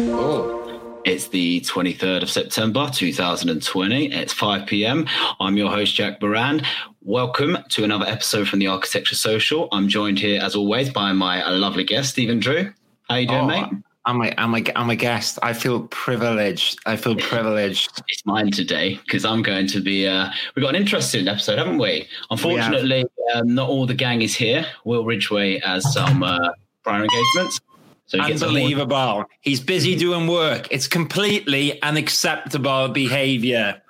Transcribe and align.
Oh, 0.00 1.00
it's 1.04 1.28
the 1.28 1.60
23rd 1.60 2.22
of 2.22 2.30
September 2.30 2.88
2020. 2.92 4.12
It's 4.12 4.32
5 4.32 4.66
p.m. 4.66 5.06
I'm 5.40 5.56
your 5.56 5.70
host, 5.70 5.94
Jack 5.94 6.20
Baran. 6.20 6.62
Welcome 7.02 7.58
to 7.70 7.84
another 7.84 8.06
episode 8.06 8.48
from 8.48 8.58
the 8.58 8.66
Architecture 8.68 9.14
Social. 9.14 9.68
I'm 9.72 9.88
joined 9.88 10.18
here, 10.18 10.40
as 10.42 10.54
always, 10.54 10.90
by 10.90 11.12
my 11.12 11.46
lovely 11.50 11.84
guest, 11.84 12.10
Stephen 12.10 12.38
Drew. 12.40 12.72
How 13.08 13.16
you 13.16 13.26
doing, 13.28 13.40
Oh, 13.40 13.46
mate? 13.46 13.68
I'm 14.08 14.22
a, 14.22 14.32
I'm 14.38 14.54
a, 14.54 14.62
I'm 14.74 14.88
a 14.88 14.96
guest. 14.96 15.38
I 15.42 15.52
feel 15.52 15.82
privileged. 15.88 16.78
I 16.86 16.96
feel 16.96 17.14
privileged. 17.14 18.02
It's 18.08 18.24
mine 18.24 18.50
today 18.50 18.98
because 19.04 19.26
I'm 19.26 19.42
going 19.42 19.66
to 19.68 19.80
be. 19.80 20.06
Uh, 20.08 20.30
we've 20.54 20.62
got 20.62 20.70
an 20.74 20.80
interesting 20.80 21.28
episode, 21.28 21.58
haven't 21.58 21.76
we? 21.76 22.08
Unfortunately, 22.30 23.04
um, 23.34 23.54
not 23.54 23.68
all 23.68 23.84
the 23.84 23.94
gang 23.94 24.22
is 24.22 24.34
here. 24.34 24.64
Will 24.84 25.04
Ridgway 25.04 25.58
has 25.60 25.92
some 25.92 26.22
uh, 26.22 26.38
prior 26.82 27.02
engagements. 27.02 27.60
So 28.06 28.18
he 28.22 28.28
gets 28.28 28.40
a 28.40 28.46
more- 28.46 28.56
Unbelievable. 28.56 29.24
He's 29.42 29.60
busy 29.60 29.94
doing 29.94 30.26
work. 30.26 30.68
It's 30.70 30.88
completely 30.88 31.80
unacceptable 31.82 32.88
behavior. 32.88 33.82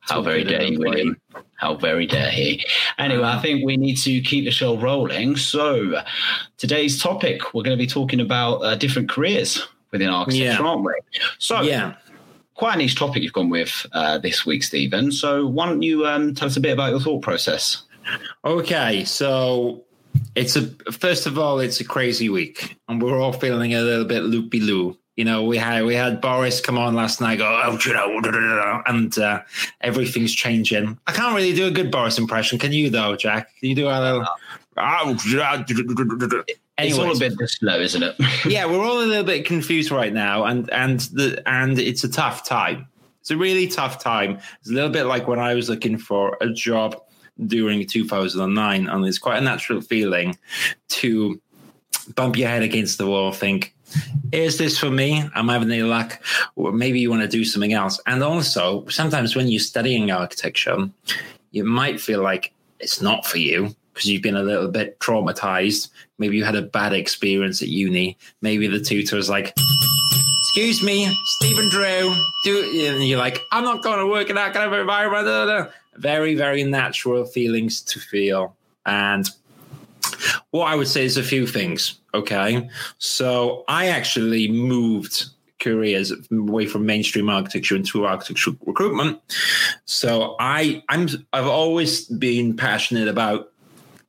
How 0.00 0.22
very 0.22 0.42
dare 0.42 0.62
he, 0.62 0.78
William? 0.78 1.20
How 1.56 1.74
very 1.74 2.06
dare 2.06 2.30
he? 2.30 2.64
Anyway, 2.98 3.24
I 3.24 3.40
think 3.40 3.64
we 3.64 3.76
need 3.76 3.96
to 3.98 4.20
keep 4.20 4.44
the 4.44 4.50
show 4.50 4.76
rolling. 4.76 5.36
So, 5.36 6.02
today's 6.58 7.00
topic, 7.02 7.54
we're 7.54 7.62
going 7.62 7.76
to 7.76 7.82
be 7.82 7.86
talking 7.86 8.20
about 8.20 8.56
uh, 8.58 8.74
different 8.76 9.08
careers 9.08 9.66
within 9.90 10.08
architecture, 10.10 10.44
Yeah. 10.62 10.68
aren't 10.68 10.84
we? 10.84 10.92
So, 11.38 11.62
Yeah. 11.62 11.94
quite 12.54 12.74
a 12.74 12.78
niche 12.78 12.94
topic 12.96 13.22
you've 13.22 13.32
gone 13.32 13.48
with 13.48 13.86
uh, 13.92 14.18
this 14.18 14.44
week, 14.44 14.62
Stephen. 14.62 15.10
So, 15.10 15.46
why 15.46 15.66
don't 15.66 15.82
you 15.82 16.06
um, 16.06 16.34
tell 16.34 16.46
us 16.46 16.56
a 16.56 16.60
bit 16.60 16.72
about 16.72 16.90
your 16.90 17.00
thought 17.00 17.22
process? 17.22 17.82
Okay. 18.44 19.04
So 19.04 19.82
it's 20.36 20.56
a, 20.56 20.68
first 20.92 21.26
of 21.26 21.38
all, 21.38 21.58
it's 21.58 21.80
a 21.80 21.84
crazy 21.84 22.28
week 22.28 22.76
and 22.88 23.02
we're 23.02 23.18
all 23.20 23.32
feeling 23.32 23.74
a 23.74 23.80
little 23.80 24.04
bit 24.04 24.22
loopy 24.22 24.60
loo. 24.60 24.96
You 25.16 25.24
know, 25.24 25.44
we 25.44 25.56
had 25.56 25.84
we 25.84 25.94
had 25.94 26.20
Boris 26.20 26.60
come 26.60 26.76
on 26.76 26.94
last 26.94 27.20
night, 27.20 27.38
go, 27.38 27.46
oh, 27.46 27.78
you 27.84 27.92
know, 27.94 28.20
da, 28.20 28.30
da, 28.30 28.38
da, 28.38 28.54
da," 28.56 28.82
and 28.86 29.18
uh, 29.18 29.42
everything's 29.80 30.34
changing. 30.34 30.98
I 31.06 31.12
can't 31.12 31.34
really 31.34 31.54
do 31.54 31.66
a 31.66 31.70
good 31.70 31.90
Boris 31.90 32.18
impression. 32.18 32.58
Can 32.58 32.72
you 32.72 32.90
though, 32.90 33.16
Jack? 33.16 33.48
Can 33.58 33.70
you 33.70 33.74
do 33.74 33.88
a 33.88 33.98
little? 33.98 34.26
"Oh, 34.76 35.14
da." 36.28 36.42
It's 36.78 36.98
all 36.98 37.10
a 37.10 37.18
bit 37.18 37.32
slow, 37.48 37.80
isn't 37.80 38.02
it? 38.02 38.14
yeah, 38.46 38.66
we're 38.66 38.84
all 38.84 39.00
a 39.00 39.06
little 39.06 39.24
bit 39.24 39.46
confused 39.46 39.90
right 39.90 40.12
now, 40.12 40.44
and 40.44 40.68
and 40.70 41.00
the 41.00 41.42
and 41.46 41.78
it's 41.78 42.04
a 42.04 42.08
tough 42.08 42.44
time. 42.44 42.86
It's 43.22 43.30
a 43.30 43.36
really 43.36 43.66
tough 43.66 44.02
time. 44.02 44.38
It's 44.60 44.70
a 44.70 44.74
little 44.74 44.90
bit 44.90 45.04
like 45.04 45.26
when 45.26 45.38
I 45.38 45.54
was 45.54 45.70
looking 45.70 45.96
for 45.96 46.36
a 46.40 46.50
job 46.50 47.00
during 47.46 47.86
2009, 47.86 48.86
and 48.86 49.06
it's 49.06 49.18
quite 49.18 49.38
a 49.38 49.40
natural 49.40 49.80
feeling 49.80 50.36
to 50.88 51.40
bump 52.14 52.36
your 52.36 52.48
head 52.48 52.62
against 52.62 52.98
the 52.98 53.06
wall, 53.06 53.32
think, 53.32 53.74
"Is 54.32 54.58
this 54.58 54.78
for 54.78 54.90
me? 54.90 55.28
I'm 55.34 55.48
having 55.48 55.70
any 55.70 55.82
luck?" 55.82 56.20
Or 56.56 56.72
maybe 56.72 57.00
you 57.00 57.10
want 57.10 57.22
to 57.22 57.28
do 57.28 57.44
something 57.44 57.72
else. 57.72 58.00
And 58.06 58.22
also, 58.22 58.86
sometimes 58.88 59.36
when 59.36 59.48
you're 59.48 59.60
studying 59.60 60.10
architecture, 60.10 60.90
you 61.50 61.64
might 61.64 62.00
feel 62.00 62.22
like 62.22 62.52
it's 62.80 63.00
not 63.00 63.26
for 63.26 63.38
you 63.38 63.74
because 63.92 64.10
you've 64.10 64.22
been 64.22 64.36
a 64.36 64.42
little 64.42 64.68
bit 64.68 64.98
traumatized. 65.00 65.88
Maybe 66.18 66.36
you 66.36 66.44
had 66.44 66.54
a 66.54 66.62
bad 66.62 66.92
experience 66.92 67.62
at 67.62 67.68
uni. 67.68 68.18
Maybe 68.42 68.66
the 68.66 68.80
tutor 68.80 69.16
was 69.16 69.30
like, 69.30 69.54
"Excuse 70.40 70.82
me, 70.82 71.16
Stephen 71.36 71.68
Drew," 71.70 72.14
do 72.44 72.88
and 72.88 73.06
you're 73.06 73.18
like, 73.18 73.40
"I'm 73.52 73.64
not 73.64 73.82
going 73.82 73.98
to 73.98 74.06
work 74.06 74.28
in 74.28 74.36
that 74.36 74.52
kind 74.52 74.66
of 74.66 74.78
environment." 74.78 75.26
da, 75.26 75.46
da, 75.46 75.64
da." 75.64 75.70
Very, 75.96 76.34
very 76.34 76.62
natural 76.62 77.24
feelings 77.24 77.80
to 77.82 77.98
feel, 77.98 78.54
and 78.84 79.30
what 80.56 80.68
I 80.68 80.74
would 80.74 80.88
say 80.88 81.04
is 81.04 81.16
a 81.16 81.22
few 81.22 81.46
things. 81.46 82.00
Okay, 82.14 82.68
so 82.98 83.64
I 83.68 83.88
actually 83.88 84.48
moved 84.48 85.26
careers 85.58 86.12
away 86.30 86.66
from 86.66 86.86
mainstream 86.86 87.28
architecture 87.28 87.76
into 87.76 88.06
architectural 88.06 88.56
recruitment. 88.66 89.20
So 89.84 90.36
I 90.38 90.82
I'm 90.88 91.08
I've 91.32 91.46
always 91.46 92.06
been 92.06 92.56
passionate 92.56 93.08
about 93.08 93.52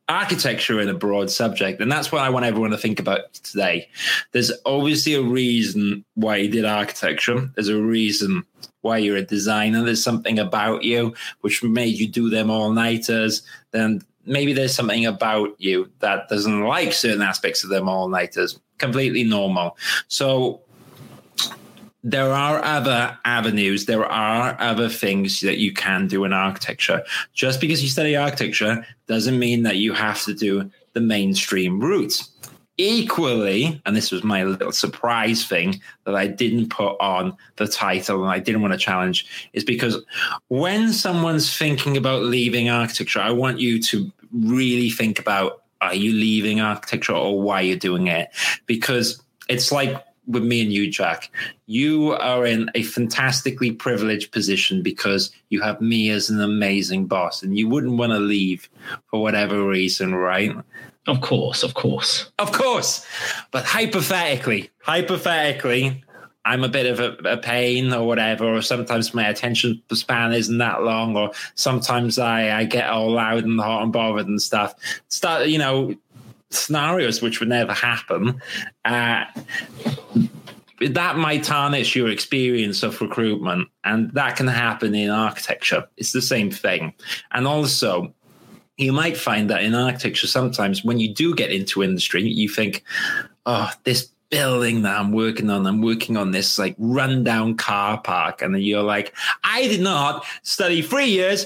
architecture 0.10 0.80
in 0.80 0.88
a 0.88 0.94
broad 0.94 1.30
subject 1.30 1.82
and 1.82 1.92
that's 1.92 2.14
what 2.14 2.22
I 2.22 2.30
want 2.30 2.46
everyone 2.46 2.72
to 2.72 2.78
think 2.78 3.00
about 3.00 3.34
today. 3.34 3.90
There's 4.32 4.54
obviously 4.66 5.16
a 5.16 5.22
reason 5.22 6.06
why 6.16 6.38
you 6.38 6.50
did 6.50 6.64
architecture. 6.64 7.50
There's 7.56 7.68
a 7.68 7.82
reason 7.82 8.46
why 8.82 9.00
you're 9.00 9.18
a 9.18 9.22
designer. 9.22 9.84
There's 9.84 10.04
something 10.04 10.40
about 10.40 10.84
you 10.84 11.14
which 11.42 11.62
made 11.62 11.98
you 11.98 12.08
do 12.08 12.30
them 12.30 12.50
all 12.50 12.72
nighters. 12.72 13.42
Then 13.72 14.02
maybe 14.28 14.54
there's 14.54 14.76
something 14.76 15.06
about 15.06 15.60
you 15.60 15.90
that 16.00 16.30
doesn't 16.30 16.62
like 16.62 16.94
certain 16.94 17.22
aspects 17.22 17.64
of 17.64 17.70
them 17.70 17.90
all 17.90 18.10
nighters. 18.10 18.60
Completely 18.78 19.24
normal. 19.24 19.78
So 20.08 20.62
there 22.04 22.32
are 22.32 22.64
other 22.64 23.18
avenues, 23.26 23.86
there 23.86 24.06
are 24.06 24.56
other 24.60 24.88
things 24.88 25.42
that 25.42 25.58
you 25.58 25.74
can 25.74 26.08
do 26.08 26.24
in 26.24 26.32
architecture. 26.32 27.04
Just 27.34 27.60
because 27.60 27.82
you 27.82 27.90
study 27.90 28.16
architecture 28.16 28.86
doesn't 29.08 29.40
mean 29.40 29.64
that 29.64 29.78
you 29.78 29.94
have 29.94 30.22
to 30.24 30.34
do 30.34 30.70
the 30.94 31.02
mainstream 31.02 31.80
route. 31.80 32.24
Equally, 32.80 33.82
and 33.88 33.96
this 33.96 34.12
was 34.12 34.24
my 34.24 34.44
little 34.44 34.72
surprise 34.72 35.44
thing 35.44 35.82
that 36.06 36.14
I 36.14 36.28
didn't 36.28 36.70
put 36.70 36.96
on 37.02 37.36
the 37.56 37.68
title 37.68 38.22
and 38.22 38.32
I 38.32 38.38
didn't 38.38 38.62
want 38.62 38.74
to 38.74 38.80
challenge, 38.80 39.26
is 39.54 39.64
because 39.64 39.98
when 40.50 40.94
someone's 40.94 41.58
thinking 41.58 41.98
about 41.98 42.22
leaving 42.22 42.70
architecture, 42.70 43.20
I 43.20 43.32
want 43.32 43.60
you 43.60 43.82
to 43.82 44.12
really 44.32 44.90
think 44.90 45.20
about 45.20 45.64
are 45.82 45.96
you 45.96 46.12
leaving 46.12 46.60
architecture 46.60 47.14
or 47.14 47.42
why 47.42 47.62
you're 47.62 47.78
doing 47.78 48.08
it? 48.08 48.30
Because 48.66 49.22
it's 49.48 49.72
like 49.72 50.04
with 50.26 50.44
me 50.44 50.62
and 50.62 50.74
you, 50.74 50.90
Jack, 50.90 51.32
you 51.68 52.12
are 52.14 52.46
in 52.46 52.70
a 52.76 52.84
fantastically 52.84 53.72
privileged 53.72 54.32
position 54.32 54.82
because 54.82 55.32
you 55.50 55.62
have 55.62 55.80
me 55.80 56.10
as 56.10 56.30
an 56.30 56.42
amazing 56.42 57.06
boss 57.06 57.44
and 57.44 57.58
you 57.58 57.70
wouldn't 57.70 57.98
want 57.98 58.12
to 58.12 58.20
leave 58.20 58.70
for 59.06 59.22
whatever 59.22 59.64
reason, 59.66 60.14
right? 60.16 60.56
of 61.08 61.22
course, 61.22 61.64
of 61.64 61.74
course. 61.74 62.32
Of 62.38 62.52
course. 62.52 63.06
But 63.52 63.64
hypothetically, 63.64 64.70
hypothetically, 64.82 66.04
I'm 66.48 66.64
a 66.64 66.70
bit 66.70 66.86
of 66.86 67.00
a, 67.02 67.34
a 67.34 67.38
pain 67.38 67.92
or 67.92 68.08
whatever, 68.08 68.46
or 68.46 68.62
sometimes 68.62 69.14
my 69.14 69.28
attention 69.28 69.82
span 69.92 70.32
isn't 70.32 70.58
that 70.60 70.84
long, 70.84 71.18
or 71.18 71.32
sometimes 71.56 72.18
I, 72.18 72.60
I 72.60 72.64
get 72.64 72.90
all 72.90 73.12
loud 73.12 73.44
and 73.44 73.60
hot 73.60 73.84
and 73.84 73.92
bothered 73.92 74.28
and 74.28 74.42
stuff. 74.42 74.74
Start, 75.10 75.48
you 75.48 75.58
know, 75.58 75.94
scenarios 76.50 77.22
which 77.22 77.42
would 77.42 77.50
never 77.50 77.74
happen. 77.74 78.42
Uh, 78.86 79.26
that 80.80 81.18
might 81.18 81.44
tarnish 81.44 81.96
your 81.96 82.10
experience 82.10 82.82
of 82.82 83.02
recruitment, 83.02 83.68
and 83.84 84.12
that 84.14 84.38
can 84.38 84.48
happen 84.48 84.96
in 84.96 85.10
architecture. 85.10 85.86
It's 85.98 86.14
the 86.14 86.22
same 86.22 86.50
thing. 86.50 86.94
And 87.32 87.46
also, 87.46 88.14
you 88.78 88.94
might 88.94 89.18
find 89.18 89.50
that 89.50 89.64
in 89.64 89.76
architecture, 89.76 90.28
sometimes 90.28 90.86
when 90.86 91.00
you 91.00 91.14
do 91.14 91.36
get 91.36 91.52
into 91.52 91.84
industry, 91.84 92.24
you 92.24 92.48
think, 92.48 92.84
oh, 93.46 93.70
this 93.84 94.10
building 94.30 94.82
that 94.84 95.00
I'm 95.00 95.12
working 95.12 95.50
on, 95.50 95.66
I'm 95.66 95.82
working 95.82 96.18
on 96.18 96.32
this 96.32 96.60
like 96.60 96.76
rundown 96.78 97.56
car 97.56 98.00
park. 98.02 98.42
And 98.42 98.54
then 98.54 98.62
you're 98.62 98.84
like, 98.84 99.14
I 99.44 99.68
did 99.68 99.82
not 99.82 100.26
study 100.44 100.82
three 100.82 101.08
years 101.08 101.46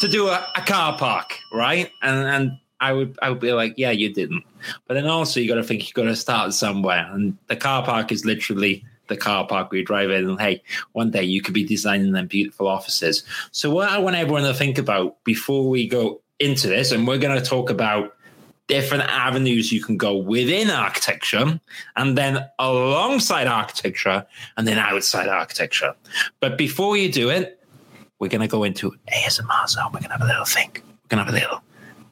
to 0.00 0.08
do 0.08 0.28
a, 0.28 0.46
a 0.56 0.62
car 0.62 0.96
park, 0.96 1.38
right? 1.52 1.90
And 2.02 2.26
and 2.26 2.58
I 2.80 2.92
would 2.92 3.18
I 3.22 3.30
would 3.30 3.40
be 3.40 3.52
like, 3.52 3.74
yeah, 3.76 3.90
you 3.90 4.12
didn't. 4.12 4.44
But 4.86 4.94
then 4.94 5.06
also 5.06 5.40
you 5.40 5.48
got 5.48 5.56
to 5.56 5.64
think 5.64 5.86
you 5.86 5.94
got 5.94 6.04
to 6.04 6.16
start 6.16 6.54
somewhere, 6.54 7.08
and 7.12 7.36
the 7.48 7.56
car 7.56 7.84
park 7.84 8.12
is 8.12 8.24
literally 8.24 8.84
the 9.08 9.16
car 9.16 9.46
park 9.46 9.72
you 9.72 9.84
drive 9.84 10.10
in. 10.10 10.28
And 10.28 10.40
hey, 10.40 10.62
one 10.92 11.10
day 11.10 11.24
you 11.24 11.42
could 11.42 11.54
be 11.54 11.64
designing 11.64 12.12
them 12.12 12.26
beautiful 12.26 12.68
offices. 12.68 13.24
So 13.50 13.70
what 13.70 13.88
I 13.88 13.98
want 13.98 14.16
everyone 14.16 14.44
to 14.44 14.54
think 14.54 14.78
about 14.78 15.22
before 15.24 15.68
we 15.68 15.86
go 15.86 16.20
into 16.38 16.68
this, 16.68 16.92
and 16.92 17.06
we're 17.06 17.18
going 17.18 17.38
to 17.38 17.44
talk 17.44 17.68
about 17.68 18.14
different 18.70 19.02
avenues 19.10 19.72
you 19.72 19.82
can 19.82 19.96
go 19.96 20.16
within 20.16 20.70
architecture 20.70 21.58
and 21.96 22.16
then 22.16 22.46
alongside 22.60 23.48
architecture 23.48 24.24
and 24.56 24.66
then 24.66 24.78
outside 24.78 25.26
architecture. 25.26 25.92
But 26.38 26.56
before 26.56 26.96
you 26.96 27.10
do 27.10 27.30
it, 27.30 27.60
we're 28.20 28.28
going 28.28 28.42
to 28.42 28.46
go 28.46 28.62
into 28.62 28.94
ASMR 29.12 29.68
zone. 29.68 29.86
We're 29.86 29.98
going 29.98 30.04
to 30.04 30.18
have 30.18 30.22
a 30.22 30.26
little 30.26 30.44
think. 30.44 30.84
We're 30.84 31.16
going 31.16 31.26
to 31.26 31.32
have 31.32 31.34
a 31.34 31.36
little, 31.36 31.62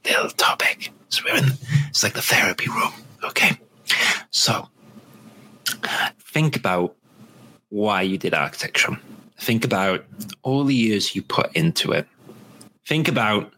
little 0.05 0.31
topic. 0.31 0.93
So 1.11 1.23
we're 1.25 1.37
in, 1.37 1.53
it's 1.89 2.03
like 2.03 2.15
the 2.15 2.23
therapy 2.23 2.69
room. 2.69 2.93
Okay. 3.23 3.57
So 4.31 4.69
think 6.19 6.57
about 6.57 6.97
why 7.69 8.03
you 8.03 8.19
did 8.19 8.35
architecture. 8.35 8.99
Think 9.39 9.65
about 9.65 10.05
all 10.43 10.65
the 10.65 10.75
years 10.75 11.15
you 11.15 11.23
put 11.23 11.55
into 11.55 11.93
it. 11.93 12.09
Think 12.85 13.07
about 13.07 13.53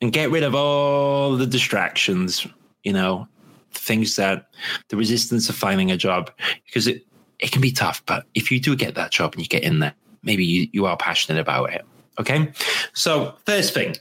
and 0.00 0.12
get 0.12 0.30
rid 0.30 0.42
of 0.42 0.54
all 0.54 1.36
the 1.36 1.46
distractions, 1.46 2.46
you 2.84 2.92
know, 2.92 3.26
things 3.72 4.16
that 4.16 4.48
the 4.88 4.96
resistance 4.96 5.48
of 5.48 5.56
finding 5.56 5.90
a 5.90 5.96
job, 5.96 6.30
because 6.66 6.86
it, 6.86 7.04
it 7.38 7.52
can 7.52 7.60
be 7.60 7.72
tough. 7.72 8.02
But 8.06 8.26
if 8.34 8.50
you 8.50 8.60
do 8.60 8.76
get 8.76 8.94
that 8.94 9.10
job 9.10 9.34
and 9.34 9.42
you 9.42 9.48
get 9.48 9.62
in 9.62 9.80
there, 9.80 9.94
maybe 10.22 10.44
you, 10.44 10.68
you 10.72 10.86
are 10.86 10.96
passionate 10.96 11.40
about 11.40 11.72
it. 11.72 11.84
Okay. 12.18 12.52
So, 12.94 13.34
first 13.44 13.74
thing 13.74 13.94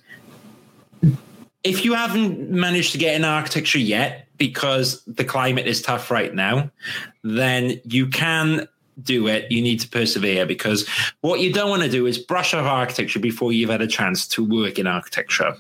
if 1.68 1.84
you 1.84 1.94
haven't 1.94 2.50
managed 2.50 2.94
to 2.94 2.98
get 2.98 3.16
in 3.16 3.26
architecture 3.26 3.80
yet 3.80 4.28
because 4.38 5.04
the 5.06 5.26
climate 5.26 5.68
is 5.68 5.82
tough 5.82 6.10
right 6.10 6.34
now, 6.34 6.72
then 7.24 7.82
you 7.84 8.08
can 8.08 8.68
do 9.04 9.28
it. 9.28 9.52
You 9.52 9.62
need 9.62 9.80
to 9.82 9.90
persevere 9.90 10.46
because 10.46 10.88
what 11.22 11.40
you 11.40 11.54
don't 11.54 11.70
want 11.70 11.84
to 11.84 11.90
do 11.90 12.06
is 12.06 12.18
brush 12.18 12.54
off 12.54 12.66
architecture 12.66 13.20
before 13.20 13.52
you've 13.52 13.70
had 13.70 13.82
a 13.82 13.88
chance 13.88 14.28
to 14.30 14.44
work 14.44 14.80
in 14.80 14.88
architecture. 14.88 15.56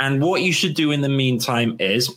And 0.00 0.22
what 0.22 0.42
you 0.42 0.52
should 0.52 0.74
do 0.74 0.90
in 0.90 1.00
the 1.00 1.08
meantime 1.08 1.76
is 1.78 2.14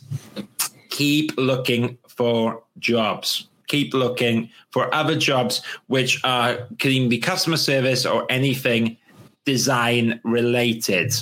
keep 0.90 1.32
looking 1.36 1.98
for 2.08 2.62
jobs. 2.78 3.48
Keep 3.66 3.92
looking 3.92 4.48
for 4.70 4.92
other 4.94 5.16
jobs 5.18 5.62
which 5.88 6.24
are 6.24 6.66
can 6.78 7.08
be 7.08 7.18
customer 7.18 7.58
service 7.58 8.06
or 8.06 8.26
anything 8.30 8.96
design 9.44 10.20
related 10.24 11.14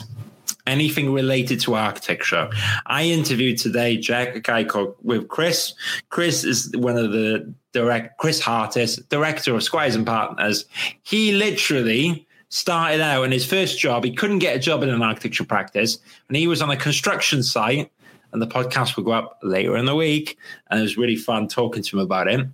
anything 0.66 1.12
related 1.12 1.60
to 1.60 1.74
architecture. 1.74 2.50
I 2.86 3.04
interviewed 3.04 3.58
today 3.58 3.96
Jack, 3.96 4.34
a 4.34 4.40
guy 4.40 4.64
called 4.64 4.96
with 5.02 5.28
Chris. 5.28 5.74
Chris 6.08 6.44
is 6.44 6.72
one 6.76 6.96
of 6.96 7.12
the 7.12 7.52
direct 7.76 8.16
Chris 8.16 8.40
Hartis, 8.40 9.06
director 9.10 9.54
of 9.54 9.62
Squires 9.62 9.94
and 9.94 10.06
Partners. 10.06 10.64
He 11.02 11.32
literally 11.32 12.26
started 12.48 13.02
out 13.02 13.24
in 13.24 13.32
his 13.32 13.44
first 13.44 13.78
job. 13.78 14.02
He 14.02 14.12
couldn't 14.12 14.38
get 14.38 14.56
a 14.56 14.58
job 14.58 14.82
in 14.82 14.88
an 14.88 15.02
architecture 15.02 15.44
practice, 15.44 15.98
and 16.28 16.36
he 16.36 16.46
was 16.46 16.62
on 16.62 16.70
a 16.70 16.76
construction 16.76 17.42
site. 17.42 17.92
And 18.32 18.42
the 18.42 18.46
podcast 18.46 18.96
will 18.96 19.04
go 19.04 19.12
up 19.12 19.38
later 19.42 19.76
in 19.76 19.84
the 19.84 19.94
week, 19.94 20.36
and 20.68 20.80
it 20.80 20.82
was 20.82 20.96
really 20.96 21.16
fun 21.16 21.48
talking 21.48 21.82
to 21.82 21.96
him 21.96 22.02
about 22.02 22.28
it. 22.28 22.46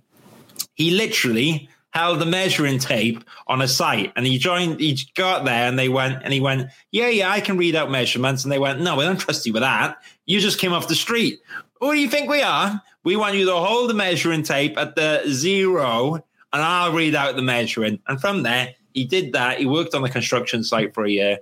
He 0.75 0.91
literally 0.91 1.69
held 1.91 2.19
the 2.19 2.25
measuring 2.25 2.79
tape 2.79 3.23
on 3.47 3.61
a 3.61 3.67
site 3.67 4.11
and 4.15 4.25
he 4.25 4.37
joined 4.37 4.79
he 4.79 4.97
got 5.15 5.45
there 5.45 5.67
and 5.67 5.77
they 5.77 5.89
went 5.89 6.23
and 6.23 6.33
he 6.33 6.39
went 6.39 6.67
yeah 6.89 7.07
yeah 7.07 7.29
i 7.29 7.39
can 7.39 7.55
read 7.55 7.75
out 7.75 7.91
measurements 7.91 8.43
and 8.43 8.51
they 8.51 8.57
went 8.57 8.81
no 8.81 8.95
we 8.95 9.03
don't 9.03 9.19
trust 9.19 9.45
you 9.45 9.53
with 9.53 9.61
that 9.61 9.97
you 10.25 10.39
just 10.39 10.57
came 10.57 10.73
off 10.73 10.87
the 10.87 10.95
street 10.95 11.39
who 11.79 11.93
do 11.93 11.99
you 11.99 12.09
think 12.09 12.27
we 12.27 12.41
are 12.41 12.81
we 13.03 13.15
want 13.15 13.35
you 13.35 13.45
to 13.45 13.55
hold 13.55 13.89
the 13.89 13.93
measuring 13.93 14.43
tape 14.43 14.77
at 14.77 14.95
the 14.95 15.21
zero 15.27 16.15
and 16.15 16.61
i'll 16.61 16.93
read 16.93 17.15
out 17.15 17.35
the 17.35 17.41
measuring 17.41 17.99
and 18.07 18.19
from 18.19 18.43
there 18.43 18.73
he 18.93 19.05
did 19.05 19.33
that 19.33 19.57
he 19.57 19.65
worked 19.65 19.95
on 19.95 20.01
the 20.01 20.09
construction 20.09 20.63
site 20.63 20.93
for 20.93 21.05
a 21.05 21.09
year 21.09 21.39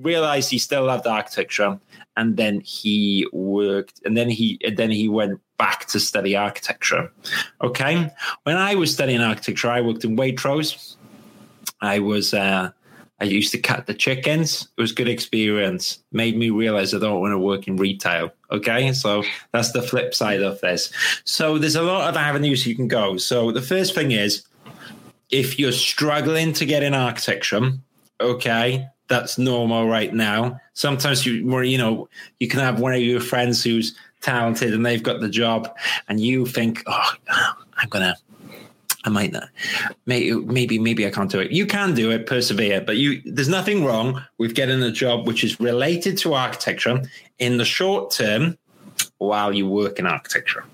realized 0.00 0.50
he 0.50 0.58
still 0.58 0.84
loved 0.84 1.06
architecture 1.06 1.78
and 2.16 2.36
then 2.36 2.60
he 2.60 3.26
worked 3.32 4.00
and 4.04 4.16
then 4.16 4.28
he 4.28 4.58
and 4.64 4.76
then 4.76 4.90
he 4.90 5.08
went 5.08 5.40
back 5.58 5.86
to 5.86 6.00
study 6.00 6.36
architecture. 6.36 7.10
Okay. 7.62 8.10
When 8.44 8.56
I 8.56 8.74
was 8.74 8.92
studying 8.92 9.20
architecture, 9.20 9.70
I 9.70 9.80
worked 9.80 10.04
in 10.04 10.16
Waitrose. 10.16 10.96
I 11.80 11.98
was, 11.98 12.34
uh, 12.34 12.70
I 13.20 13.24
used 13.24 13.52
to 13.52 13.58
cut 13.58 13.86
the 13.86 13.94
chickens. 13.94 14.68
It 14.76 14.80
was 14.80 14.92
good 14.92 15.08
experience. 15.08 15.98
Made 16.12 16.36
me 16.36 16.50
realize 16.50 16.92
I 16.92 16.98
don't 16.98 17.20
want 17.20 17.32
to 17.32 17.38
work 17.38 17.66
in 17.66 17.76
retail. 17.76 18.30
Okay. 18.50 18.92
So 18.92 19.22
that's 19.52 19.72
the 19.72 19.82
flip 19.82 20.14
side 20.14 20.42
of 20.42 20.60
this. 20.60 20.92
So 21.24 21.58
there's 21.58 21.76
a 21.76 21.82
lot 21.82 22.08
of 22.08 22.16
avenues 22.16 22.66
you 22.66 22.76
can 22.76 22.88
go. 22.88 23.16
So 23.16 23.52
the 23.52 23.62
first 23.62 23.94
thing 23.94 24.10
is 24.12 24.44
if 25.30 25.58
you're 25.58 25.72
struggling 25.72 26.52
to 26.54 26.66
get 26.66 26.82
in 26.82 26.94
architecture, 26.94 27.72
okay, 28.20 28.86
that's 29.08 29.38
normal 29.38 29.88
right 29.88 30.12
now. 30.12 30.60
Sometimes 30.74 31.24
you, 31.24 31.60
you 31.62 31.78
know, 31.78 32.08
you 32.38 32.48
can 32.48 32.60
have 32.60 32.80
one 32.80 32.92
of 32.92 33.00
your 33.00 33.20
friends 33.20 33.64
who's 33.64 33.96
talented 34.20 34.74
and 34.74 34.84
they've 34.84 35.02
got 35.02 35.20
the 35.20 35.28
job, 35.28 35.74
and 36.08 36.20
you 36.20 36.46
think, 36.46 36.82
oh, 36.86 37.12
I'm 37.28 37.88
gonna. 37.88 38.16
I 39.06 39.08
might 39.08 39.32
not. 39.32 39.48
Maybe, 40.04 40.34
maybe, 40.34 40.78
maybe 40.78 41.06
I 41.06 41.10
can't 41.10 41.30
do 41.30 41.38
it. 41.38 41.52
You 41.52 41.64
can 41.64 41.94
do 41.94 42.10
it, 42.10 42.26
persevere, 42.26 42.80
but 42.80 42.96
you. 42.96 43.22
There's 43.24 43.48
nothing 43.48 43.84
wrong 43.84 44.22
with 44.38 44.54
getting 44.54 44.82
a 44.82 44.90
job 44.90 45.26
which 45.26 45.44
is 45.44 45.58
related 45.60 46.18
to 46.18 46.34
architecture 46.34 47.00
in 47.38 47.56
the 47.56 47.64
short 47.64 48.10
term 48.10 48.58
while 49.18 49.54
you 49.54 49.68
work 49.68 50.00
in 50.00 50.06
architecture. 50.06 50.64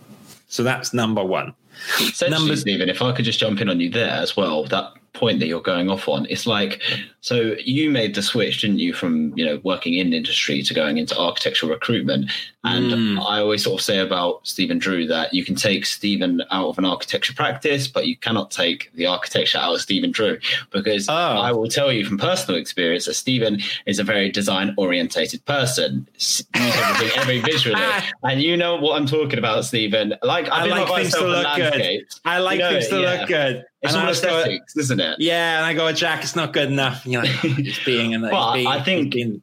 So 0.49 0.63
that's 0.63 0.95
number 0.95 1.23
one. 1.23 1.55
Essentially, 2.01 2.57
Stephen, 2.57 2.89
if 2.89 3.03
I 3.03 3.13
could 3.13 3.25
just 3.25 3.39
jump 3.39 3.61
in 3.61 3.69
on 3.69 3.81
you 3.81 3.91
there 3.91 4.11
as 4.11 4.37
well, 4.37 4.65
that 4.65 4.93
point 5.23 5.39
that 5.39 5.47
you're 5.47 5.63
going 5.63 5.89
off 5.89 6.09
on. 6.09 6.27
It's 6.29 6.49
like, 6.49 6.83
so 7.21 7.55
you 7.65 7.91
made 7.91 8.17
the 8.17 8.23
switch, 8.23 8.63
didn't 8.63 8.81
you, 8.81 8.93
from 8.93 9.33
you 9.39 9.47
know 9.47 9.61
working 9.63 9.95
in 9.95 10.13
industry 10.13 10.63
to 10.63 10.75
going 10.75 10.99
into 10.99 11.17
architectural 11.17 11.71
recruitment? 11.71 12.29
And 12.65 12.93
mm. 12.93 13.19
I 13.25 13.39
always 13.39 13.63
sort 13.63 13.81
of 13.81 13.85
say 13.85 13.99
about 14.01 14.45
Stephen 14.45 14.79
Drew 14.79 15.07
that 15.07 15.33
you 15.33 15.45
can 15.45 15.55
take 15.55 15.87
Stephen 15.87 16.43
out 16.51 16.69
of 16.71 16.79
an 16.79 16.85
architecture 16.85 17.35
practice, 17.35 17.87
but 17.87 18.09
you 18.09 18.17
cannot 18.17 18.51
take 18.51 18.91
the 18.95 19.07
architecture 19.07 19.59
out 19.59 19.75
of 19.75 19.81
Stephen 19.81 20.11
Drew 20.11 20.39
because 20.71 21.09
oh. 21.09 21.15
I 21.15 21.53
will 21.53 21.69
tell 21.69 21.93
you 21.93 22.05
from 22.05 22.19
personal 22.19 22.61
experience 22.61 23.07
that 23.07 23.15
Stephen 23.15 23.61
is 23.87 24.01
a 24.01 24.05
very 24.05 24.29
design 24.29 24.75
orientated 24.77 25.45
person. 25.45 26.09
everything 26.55 27.19
every 27.21 27.41
visually, 27.41 27.81
and 28.25 28.43
you 28.43 28.57
know 28.57 28.75
what 28.75 29.01
I'm 29.01 29.07
talking 29.07 29.39
about, 29.39 29.65
Stephen. 29.65 30.15
Like 30.25 30.51
I, 30.51 30.65
I 30.65 30.67
like 30.67 30.89
things 30.89 31.15
to 31.15 31.25
look 31.25 31.57
good. 31.57 32.07
I 32.25 32.39
like 32.39 32.59
you 32.59 32.65
know, 32.65 32.71
things 32.73 32.89
to 32.89 33.01
yeah. 33.01 33.13
look 33.13 33.29
good. 33.29 33.65
It's 33.83 33.95
and 33.95 34.03
all 34.03 34.09
aesthetics, 34.09 34.75
go, 34.75 34.81
isn't 34.81 35.01
it? 35.01 35.17
Yeah, 35.19 35.57
and 35.59 35.67
I 35.67 35.75
go, 35.75 35.91
Jack, 35.93 36.23
it's 36.23 36.37
not 36.37 36.53
good 36.53 36.69
enough. 36.69 37.05
You 37.05 37.21
know, 37.21 37.25
it's 37.25 37.85
being 37.85 38.15
and 38.15 38.23
but 38.23 38.55
being, 38.55 38.67
I 38.69 38.81
think 38.83 39.15
being, 39.15 39.43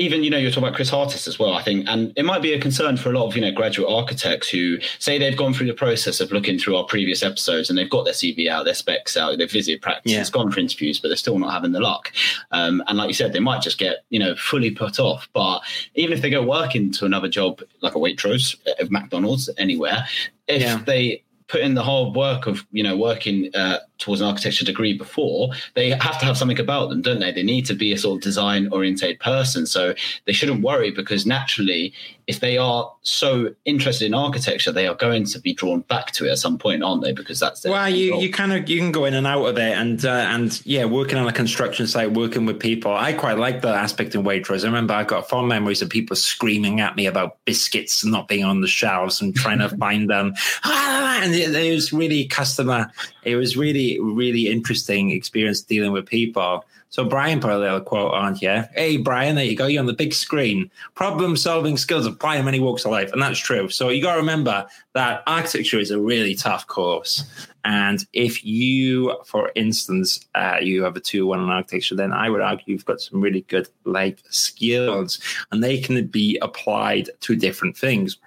even 0.00 0.22
you 0.22 0.30
know 0.30 0.38
you're 0.38 0.50
talking 0.50 0.64
about 0.64 0.74
Chris 0.74 0.90
Hartis 0.90 1.28
as 1.28 1.38
well. 1.38 1.54
I 1.54 1.62
think, 1.62 1.86
and 1.88 2.12
it 2.16 2.24
might 2.24 2.40
be 2.40 2.54
a 2.54 2.60
concern 2.60 2.96
for 2.96 3.10
a 3.10 3.12
lot 3.12 3.26
of 3.26 3.36
you 3.36 3.42
know 3.42 3.52
graduate 3.52 3.88
architects 3.88 4.48
who 4.48 4.78
say 4.98 5.18
they've 5.18 5.36
gone 5.36 5.52
through 5.54 5.66
the 5.66 5.74
process 5.74 6.20
of 6.20 6.32
looking 6.32 6.58
through 6.58 6.76
our 6.76 6.84
previous 6.84 7.22
episodes 7.22 7.68
and 7.68 7.78
they've 7.78 7.90
got 7.90 8.04
their 8.04 8.14
CV 8.14 8.48
out, 8.48 8.64
their 8.64 8.74
specs 8.74 9.16
out, 9.16 9.36
they've 9.38 9.50
visited 9.50 9.82
practice, 9.82 10.12
yeah. 10.12 10.24
gone 10.32 10.50
for 10.50 10.58
interviews, 10.58 10.98
but 10.98 11.08
they're 11.08 11.16
still 11.16 11.38
not 11.38 11.52
having 11.52 11.72
the 11.72 11.80
luck. 11.80 12.12
Um, 12.50 12.82
and 12.86 12.96
like 12.96 13.08
you 13.08 13.14
said, 13.14 13.32
they 13.32 13.40
might 13.40 13.60
just 13.62 13.78
get 13.78 14.04
you 14.08 14.18
know 14.18 14.34
fully 14.36 14.70
put 14.70 14.98
off. 14.98 15.28
But 15.34 15.60
even 15.94 16.14
if 16.14 16.22
they 16.22 16.30
go 16.30 16.42
work 16.42 16.74
into 16.74 17.04
another 17.04 17.28
job 17.28 17.62
like 17.82 17.94
a 17.94 17.98
Waitrose 17.98 18.56
at 18.78 18.90
McDonald's 18.90 19.50
anywhere, 19.58 20.06
if 20.48 20.62
yeah. 20.62 20.82
they 20.86 21.22
put 21.50 21.60
in 21.60 21.74
the 21.74 21.82
hard 21.82 22.14
work 22.14 22.46
of 22.46 22.64
you 22.70 22.82
know 22.82 22.96
working 22.96 23.50
uh, 23.54 23.78
towards 23.98 24.20
an 24.20 24.28
architecture 24.28 24.64
degree 24.64 24.96
before, 24.96 25.50
they 25.74 25.90
have 25.90 26.18
to 26.20 26.24
have 26.24 26.38
something 26.38 26.60
about 26.60 26.88
them, 26.88 27.02
don't 27.02 27.18
they? 27.18 27.32
They 27.32 27.42
need 27.42 27.66
to 27.66 27.74
be 27.74 27.92
a 27.92 27.98
sort 27.98 28.18
of 28.18 28.22
design 28.22 28.68
oriented 28.72 29.18
person. 29.18 29.66
So 29.66 29.94
they 30.26 30.32
shouldn't 30.32 30.62
worry 30.62 30.90
because 30.90 31.26
naturally, 31.26 31.92
if 32.30 32.38
they 32.38 32.56
are 32.56 32.90
so 33.02 33.52
interested 33.64 34.06
in 34.06 34.14
architecture, 34.14 34.70
they 34.70 34.86
are 34.86 34.94
going 34.94 35.24
to 35.24 35.40
be 35.40 35.52
drawn 35.52 35.80
back 35.80 36.12
to 36.12 36.26
it 36.26 36.30
at 36.30 36.38
some 36.38 36.58
point, 36.58 36.84
aren't 36.84 37.02
they? 37.02 37.12
Because 37.12 37.40
that's 37.40 37.64
well, 37.64 37.88
you 37.88 38.16
you 38.20 38.30
kind 38.30 38.52
of 38.52 38.68
you 38.70 38.78
can 38.78 38.92
go 38.92 39.04
in 39.04 39.14
and 39.14 39.26
out 39.26 39.44
of 39.44 39.58
it, 39.58 39.76
and 39.76 40.04
uh, 40.04 40.26
and 40.30 40.64
yeah, 40.64 40.84
working 40.84 41.18
on 41.18 41.26
a 41.26 41.32
construction 41.32 41.88
site, 41.88 42.12
working 42.12 42.46
with 42.46 42.60
people. 42.60 42.94
I 42.94 43.12
quite 43.12 43.36
like 43.36 43.62
that 43.62 43.74
aspect 43.74 44.14
in 44.14 44.22
Waitrose. 44.22 44.62
I 44.62 44.68
remember 44.68 44.94
I 44.94 45.02
got 45.02 45.28
fond 45.28 45.48
memories 45.48 45.82
of 45.82 45.90
people 45.90 46.14
screaming 46.14 46.80
at 46.80 46.94
me 46.94 47.06
about 47.06 47.44
biscuits 47.46 48.04
not 48.04 48.28
being 48.28 48.44
on 48.44 48.60
the 48.60 48.68
shelves 48.68 49.20
and 49.20 49.34
trying 49.34 49.58
to 49.58 49.68
find 49.76 50.08
them, 50.08 50.32
ah, 50.36 50.70
ah, 50.70 51.20
ah, 51.20 51.24
and 51.24 51.34
it, 51.34 51.52
it 51.52 51.74
was 51.74 51.92
really 51.92 52.26
customer. 52.26 52.92
It 53.24 53.34
was 53.34 53.56
really 53.56 53.98
really, 53.98 54.46
interesting 54.46 55.10
experience 55.10 55.62
dealing 55.62 55.90
with 55.90 56.06
people. 56.06 56.64
So 56.90 57.04
Brian 57.04 57.38
put 57.38 57.52
a 57.52 57.58
little 57.58 57.80
quote 57.80 58.12
on 58.12 58.34
here. 58.34 58.68
Hey, 58.74 58.96
Brian, 58.96 59.36
there 59.36 59.44
you 59.44 59.56
go. 59.56 59.66
You're 59.66 59.80
on 59.80 59.86
the 59.86 59.92
big 59.92 60.12
screen. 60.12 60.68
Problem 60.96 61.36
solving 61.36 61.76
skills 61.76 62.04
apply 62.04 62.36
in 62.36 62.44
many 62.44 62.58
walks 62.58 62.84
of 62.84 62.90
life. 62.90 63.12
And 63.12 63.22
that's 63.22 63.38
true. 63.38 63.68
So 63.68 63.90
you 63.90 64.02
got 64.02 64.14
to 64.14 64.20
remember 64.20 64.66
that 64.94 65.22
architecture 65.28 65.78
is 65.78 65.92
a 65.92 66.00
really 66.00 66.34
tough 66.34 66.66
course. 66.66 67.24
And 67.64 68.04
if 68.12 68.44
you, 68.44 69.16
for 69.24 69.52
instance, 69.54 70.26
uh, 70.34 70.56
you 70.60 70.82
have 70.82 70.96
a 70.96 71.00
2 71.00 71.26
1 71.26 71.40
in 71.40 71.48
architecture, 71.48 71.94
then 71.94 72.12
I 72.12 72.28
would 72.28 72.40
argue 72.40 72.64
you've 72.72 72.84
got 72.84 73.00
some 73.00 73.20
really 73.20 73.42
good 73.42 73.68
life 73.84 74.20
skills 74.30 75.20
and 75.52 75.62
they 75.62 75.78
can 75.78 76.06
be 76.08 76.38
applied 76.42 77.10
to 77.20 77.36
different 77.36 77.76
things. 77.76 78.18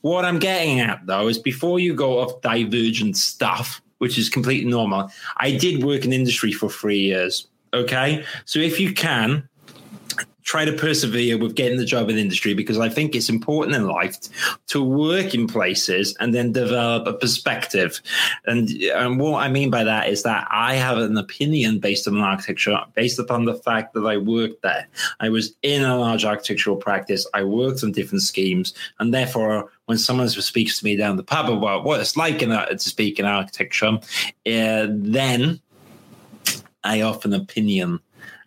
What 0.00 0.24
I'm 0.24 0.40
getting 0.40 0.80
at, 0.80 1.06
though, 1.06 1.28
is 1.28 1.38
before 1.38 1.78
you 1.78 1.94
go 1.94 2.18
off 2.18 2.40
divergent 2.40 3.16
stuff, 3.16 3.80
which 3.98 4.18
is 4.18 4.30
completely 4.30 4.68
normal. 4.68 5.10
I 5.36 5.52
did 5.52 5.84
work 5.84 6.04
in 6.04 6.12
industry 6.12 6.52
for 6.52 6.70
three 6.70 7.00
years. 7.00 7.46
Okay. 7.72 8.24
So 8.44 8.58
if 8.58 8.80
you 8.80 8.92
can, 8.92 9.48
try 10.50 10.64
to 10.64 10.72
persevere 10.72 11.38
with 11.38 11.54
getting 11.54 11.78
the 11.78 11.84
job 11.84 12.10
in 12.10 12.18
industry 12.18 12.54
because 12.54 12.76
I 12.76 12.88
think 12.88 13.14
it's 13.14 13.28
important 13.28 13.76
in 13.76 13.86
life 13.86 14.16
to 14.66 14.82
work 14.82 15.32
in 15.32 15.46
places 15.46 16.16
and 16.18 16.34
then 16.34 16.50
develop 16.50 17.06
a 17.06 17.12
perspective. 17.12 18.02
And, 18.46 18.68
and 18.68 19.20
what 19.20 19.44
I 19.44 19.48
mean 19.48 19.70
by 19.70 19.84
that 19.84 20.08
is 20.08 20.24
that 20.24 20.48
I 20.50 20.74
have 20.74 20.98
an 20.98 21.16
opinion 21.16 21.78
based 21.78 22.08
on 22.08 22.18
architecture, 22.18 22.80
based 22.94 23.20
upon 23.20 23.44
the 23.44 23.54
fact 23.54 23.94
that 23.94 24.04
I 24.04 24.16
worked 24.16 24.62
there. 24.62 24.88
I 25.20 25.28
was 25.28 25.54
in 25.62 25.84
a 25.84 25.96
large 25.96 26.24
architectural 26.24 26.76
practice. 26.76 27.28
I 27.32 27.44
worked 27.44 27.84
on 27.84 27.92
different 27.92 28.22
schemes, 28.22 28.74
and 28.98 29.14
therefore 29.14 29.70
when 29.86 29.98
someone 29.98 30.28
speaks 30.28 30.80
to 30.80 30.84
me 30.84 30.96
down 30.96 31.16
the 31.16 31.22
pub 31.22 31.48
about 31.48 31.84
what 31.84 32.00
it's 32.00 32.16
like 32.16 32.42
in, 32.42 32.48
to 32.50 32.78
speak 32.78 33.20
in 33.20 33.24
architecture, 33.24 33.98
uh, 34.46 34.86
then 34.88 35.60
I 36.84 37.02
offer 37.02 37.28
an 37.28 37.34
opinion 37.34 38.00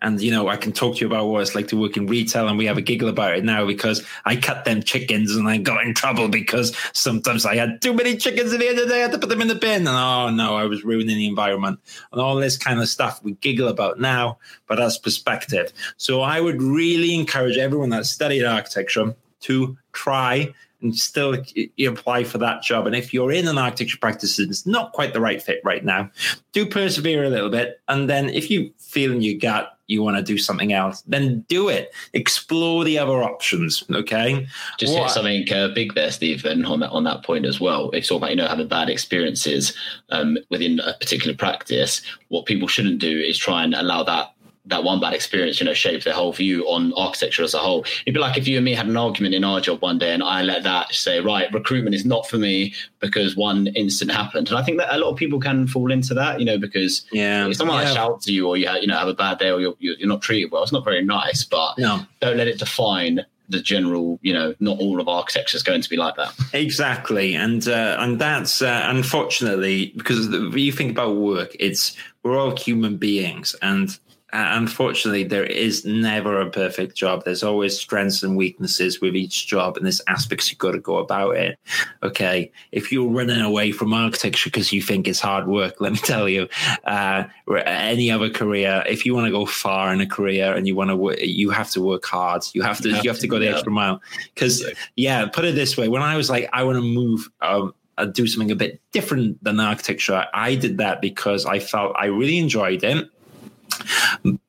and 0.03 0.21
you 0.21 0.31
know, 0.31 0.49
I 0.49 0.57
can 0.57 0.73
talk 0.73 0.95
to 0.95 1.01
you 1.01 1.07
about 1.07 1.27
what 1.27 1.41
it's 1.41 1.55
like 1.55 1.69
to 1.69 1.77
work 1.77 1.95
in 1.95 2.07
retail, 2.07 2.47
and 2.47 2.57
we 2.57 2.65
have 2.65 2.77
a 2.77 2.81
giggle 2.81 3.07
about 3.07 3.37
it 3.37 3.43
now 3.43 3.65
because 3.65 4.05
I 4.25 4.35
cut 4.35 4.65
them 4.65 4.83
chickens 4.83 5.35
and 5.35 5.47
I 5.47 5.57
got 5.57 5.85
in 5.85 5.93
trouble 5.93 6.27
because 6.27 6.75
sometimes 6.91 7.45
I 7.45 7.55
had 7.55 7.81
too 7.81 7.93
many 7.93 8.17
chickens 8.17 8.53
at 8.53 8.59
the 8.59 8.67
end 8.67 8.79
of 8.79 8.87
the 8.87 8.93
day. 8.93 8.99
I 8.99 9.03
had 9.03 9.13
to 9.13 9.17
put 9.17 9.29
them 9.29 9.41
in 9.41 9.47
the 9.47 9.55
bin, 9.55 9.87
and 9.87 9.87
oh 9.87 10.29
no, 10.29 10.55
I 10.55 10.65
was 10.65 10.83
ruining 10.83 11.17
the 11.17 11.27
environment 11.27 11.79
and 12.11 12.21
all 12.21 12.35
this 12.35 12.57
kind 12.57 12.79
of 12.81 12.89
stuff 12.89 13.23
we 13.23 13.33
giggle 13.33 13.69
about 13.69 13.99
now, 13.99 14.37
but 14.67 14.75
that's 14.75 14.97
perspective. 14.97 15.71
So 15.97 16.21
I 16.21 16.41
would 16.41 16.61
really 16.61 17.15
encourage 17.15 17.57
everyone 17.57 17.89
that 17.89 18.05
studied 18.05 18.43
architecture 18.43 19.15
to 19.41 19.77
try 19.93 20.53
and 20.83 20.95
still 20.95 21.37
you 21.55 21.89
apply 21.89 22.25
for 22.25 22.37
that 22.39 22.61
job. 22.61 22.85
And 22.85 22.95
if 22.95 23.13
you're 23.13 23.31
in 23.31 23.47
an 23.47 23.57
architecture 23.57 23.97
practice 23.97 24.37
and 24.37 24.49
it's 24.49 24.67
not 24.67 24.93
quite 24.93 25.13
the 25.13 25.21
right 25.21 25.41
fit 25.41 25.61
right 25.63 25.83
now, 25.83 26.11
do 26.51 26.65
persevere 26.65 27.23
a 27.23 27.29
little 27.29 27.49
bit. 27.49 27.81
And 27.87 28.09
then 28.09 28.29
if 28.29 28.51
you 28.51 28.71
feel 28.77 29.11
in 29.11 29.21
your 29.21 29.39
gut 29.39 29.73
you 29.87 30.01
want 30.01 30.17
to 30.17 30.23
do 30.23 30.37
something 30.37 30.71
else, 30.71 31.01
then 31.01 31.41
do 31.49 31.67
it. 31.67 31.93
Explore 32.13 32.85
the 32.85 32.97
other 32.97 33.21
options. 33.21 33.83
Okay. 33.91 34.47
Just 34.79 34.93
what, 34.93 35.03
hit 35.03 35.11
something 35.11 35.53
uh, 35.53 35.69
big 35.75 35.93
there, 35.93 36.11
Stephen, 36.11 36.65
on 36.65 36.79
that 36.79 36.91
on 36.91 37.03
that 37.03 37.23
point 37.23 37.45
as 37.45 37.59
well. 37.59 37.89
It's 37.91 38.09
all 38.09 38.17
about 38.17 38.31
you 38.31 38.35
know 38.37 38.47
having 38.47 38.67
bad 38.67 38.89
experiences 38.89 39.75
um, 40.09 40.37
within 40.49 40.79
a 40.79 40.93
particular 40.93 41.35
practice. 41.35 42.01
What 42.29 42.45
people 42.45 42.67
shouldn't 42.67 42.99
do 42.99 43.19
is 43.19 43.37
try 43.37 43.63
and 43.63 43.73
allow 43.73 44.03
that 44.03 44.32
that 44.65 44.84
one 44.84 45.00
bad 45.00 45.13
experience, 45.13 45.60
you 45.60 45.65
know, 45.65 45.74
shape 45.74 46.03
their 46.03 46.13
whole 46.13 46.32
view 46.32 46.63
on 46.70 46.93
architecture 46.93 47.43
as 47.43 47.53
a 47.53 47.60
whole. 47.60 47.86
It'd 48.05 48.13
be 48.13 48.20
like 48.20 48.38
if 48.38 48.48
you 48.48 48.58
and 48.58 48.65
me 48.65 48.74
had 48.74 48.88
an 48.88 48.96
argument 48.96 49.36
in 49.36 49.43
our 49.43 49.60
job 49.60 49.82
one 49.82 49.98
day 49.98 50.13
and 50.13 50.24
I 50.24 50.41
let 50.41 50.63
that 50.63 50.93
say, 50.93 51.20
right, 51.20 51.51
recruitment 51.51 51.96
is 51.96 52.05
not 52.05 52.27
for 52.27 52.38
me 52.38 52.74
because 53.00 53.36
one 53.36 53.67
incident 53.67 54.17
happened. 54.17 54.48
And 54.48 54.58
I 54.58 54.63
think 54.63 54.77
that 54.77 54.96
a 54.96 54.98
lot 54.98 55.10
of 55.10 55.17
people 55.17 55.39
can 55.39 55.67
fall 55.67 55.91
into 55.91 56.13
that, 56.13 56.39
you 56.39 56.46
know, 56.46 56.58
because 56.58 57.05
yeah, 57.12 57.48
if 57.48 57.58
someone 57.58 57.77
yeah. 57.79 57.86
like 57.86 57.93
shouts 57.93 58.25
to 58.25 58.34
you 58.34 58.48
or 58.48 58.55
you 58.55 58.67
have, 58.67 58.82
you 58.82 58.88
know, 58.88 58.98
have 58.98 59.10
a 59.10 59.13
bad 59.13 59.38
day 59.38 59.51
or 59.51 59.60
you're, 59.60 59.75
you're 59.79 60.08
not 60.08 60.22
treated 60.22 60.51
well, 60.51 60.63
it's 60.63 60.72
not 60.72 60.86
very 60.86 61.03
nice, 61.03 61.43
but 61.43 61.77
no. 61.77 62.01
don't 62.22 62.38
let 62.38 62.48
it 62.48 62.58
define 62.58 63.25
the 63.50 63.60
general, 63.60 64.20
you 64.22 64.34
know, 64.34 64.55
not 64.60 64.79
all 64.79 65.00
of 65.00 65.08
architecture 65.08 65.58
is 65.58 65.63
going 65.63 65.82
to 65.82 65.89
be 65.89 65.98
like 65.98 66.15
that. 66.15 66.34
Exactly, 66.53 67.36
and 67.36 67.67
uh, 67.67 67.98
and 68.00 68.20
that's 68.20 68.62
uh, 68.62 68.84
unfortunately 68.86 69.93
because 69.98 70.29
when 70.29 70.58
you 70.58 70.72
think 70.72 70.91
about 70.91 71.15
work, 71.15 71.55
it's 71.60 71.96
we're 72.24 72.38
all 72.38 72.55
human 72.55 72.98
beings, 72.98 73.55
and 73.62 73.98
unfortunately, 74.33 75.23
there 75.23 75.43
is 75.43 75.85
never 75.85 76.41
a 76.41 76.49
perfect 76.49 76.95
job. 76.95 77.23
There's 77.23 77.43
always 77.43 77.77
strengths 77.77 78.23
and 78.23 78.35
weaknesses 78.35 78.99
with 78.99 79.15
each 79.15 79.45
job, 79.45 79.77
and 79.77 79.85
there's 79.85 80.01
aspects 80.07 80.49
you've 80.49 80.57
got 80.57 80.71
to 80.71 80.79
go 80.79 80.97
about 80.97 81.37
it. 81.37 81.59
Okay, 82.01 82.51
if 82.71 82.91
you're 82.91 83.07
running 83.07 83.41
away 83.41 83.71
from 83.71 83.93
architecture 83.93 84.49
because 84.49 84.73
you 84.73 84.81
think 84.81 85.07
it's 85.07 85.19
hard 85.19 85.47
work, 85.47 85.75
let 85.79 85.91
me 85.91 85.99
tell 85.99 86.27
you, 86.27 86.47
uh, 86.85 87.25
any 87.65 88.09
other 88.09 88.29
career, 88.29 88.83
if 88.87 89.05
you 89.05 89.13
want 89.13 89.25
to 89.25 89.31
go 89.31 89.45
far 89.45 89.93
in 89.93 90.01
a 90.01 90.07
career 90.07 90.53
and 90.53 90.67
you 90.67 90.75
want 90.75 90.89
to, 90.89 90.95
work, 90.95 91.19
you 91.21 91.51
have 91.51 91.69
to 91.71 91.81
work 91.81 92.03
hard. 92.03 92.43
You 92.53 92.63
have 92.63 92.79
to, 92.79 92.89
you 92.89 92.95
have, 92.95 93.03
you 93.03 93.09
have 93.11 93.17
to, 93.17 93.21
to, 93.21 93.27
go 93.27 93.37
the 93.37 93.45
yeah. 93.45 93.51
extra 93.51 93.71
mile. 93.71 94.01
Because, 94.33 94.65
yeah, 94.95 95.27
put 95.27 95.45
it 95.45 95.53
this 95.53 95.77
way: 95.77 95.87
when 95.87 96.01
I 96.01 96.17
was 96.17 96.29
like, 96.29 96.49
I 96.53 96.63
want 96.63 96.77
to 96.77 96.81
move. 96.81 97.29
Um, 97.41 97.73
uh, 97.95 98.05
do 98.05 98.25
something 98.25 98.49
a 98.49 98.55
bit 98.55 98.81
different 98.91 99.43
than 99.43 99.59
architecture. 99.59 100.25
I 100.33 100.55
did 100.55 100.79
that 100.79 100.99
because 100.99 101.45
I 101.45 101.59
felt 101.59 101.95
I 101.95 102.05
really 102.05 102.39
enjoyed 102.39 102.83
it. 102.83 103.07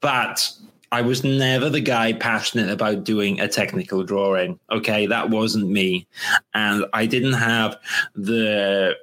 But 0.01 0.51
I 0.93 1.03
was 1.03 1.25
never 1.25 1.69
the 1.69 1.81
guy 1.81 2.13
passionate 2.13 2.71
about 2.71 3.05
doing 3.05 3.41
a 3.41 3.49
technical 3.49 4.05
drawing. 4.05 4.61
Okay, 4.71 5.07
that 5.07 5.31
wasn't 5.31 5.69
me, 5.69 6.07
and 6.55 6.85
I 6.93 7.07
didn't 7.07 7.33
have 7.33 7.77
the 8.15 8.97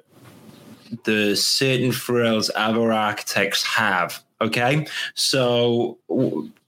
the 1.04 1.34
certain 1.36 1.92
frills 1.92 2.50
other 2.54 2.92
architects 2.92 3.62
have. 3.64 4.22
Okay, 4.40 4.86
so 5.14 5.98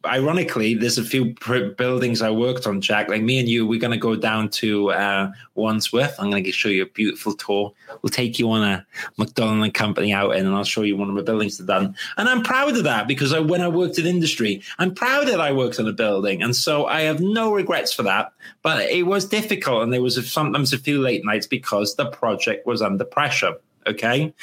ironically, 0.06 0.74
there's 0.74 0.98
a 0.98 1.04
few 1.04 1.34
buildings 1.76 2.22
I 2.22 2.30
worked 2.30 2.66
on, 2.66 2.80
Jack. 2.80 3.08
Like 3.08 3.22
me 3.22 3.38
and 3.38 3.48
you, 3.48 3.66
we're 3.66 3.80
going 3.80 3.92
to 3.92 3.98
go 3.98 4.16
down 4.16 4.48
to 4.50 4.90
uh, 4.90 5.32
Wandsworth. 5.54 6.14
I'm 6.18 6.30
going 6.30 6.44
to 6.44 6.52
show 6.52 6.68
you 6.68 6.82
a 6.82 6.86
beautiful 6.86 7.34
tour. 7.34 7.72
We'll 8.02 8.10
take 8.10 8.38
you 8.38 8.50
on 8.50 8.62
a 8.62 8.86
Macdonald 9.16 9.64
and 9.64 9.74
Company 9.74 10.12
out 10.12 10.36
and 10.36 10.48
I'll 10.48 10.64
show 10.64 10.82
you 10.82 10.96
one 10.96 11.08
of 11.08 11.14
my 11.14 11.22
buildings 11.22 11.56
to 11.58 11.64
done. 11.64 11.96
And 12.16 12.28
I'm 12.28 12.42
proud 12.42 12.76
of 12.76 12.84
that 12.84 13.08
because 13.08 13.32
I, 13.32 13.40
when 13.40 13.60
I 13.60 13.68
worked 13.68 13.98
in 13.98 14.06
industry, 14.06 14.62
I'm 14.78 14.94
proud 14.94 15.28
that 15.28 15.40
I 15.40 15.52
worked 15.52 15.78
on 15.80 15.88
a 15.88 15.92
building. 15.92 16.42
And 16.42 16.54
so 16.54 16.86
I 16.86 17.02
have 17.02 17.20
no 17.20 17.52
regrets 17.52 17.92
for 17.92 18.02
that. 18.04 18.32
But 18.62 18.82
it 18.90 19.06
was 19.06 19.24
difficult 19.24 19.82
and 19.82 19.92
there 19.92 20.02
was 20.02 20.30
sometimes 20.30 20.72
a 20.72 20.78
few 20.78 21.00
late 21.00 21.24
nights 21.24 21.46
because 21.46 21.96
the 21.96 22.06
project 22.06 22.66
was 22.66 22.82
under 22.82 23.04
pressure. 23.04 23.54
Okay. 23.86 24.34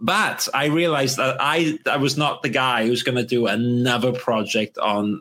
But 0.00 0.48
I 0.54 0.66
realized 0.66 1.18
that 1.18 1.36
I, 1.40 1.78
I 1.86 1.98
was 1.98 2.16
not 2.16 2.42
the 2.42 2.48
guy 2.48 2.86
who's 2.86 3.02
going 3.02 3.16
to 3.16 3.24
do 3.24 3.46
another 3.46 4.12
project 4.12 4.78
on 4.78 5.20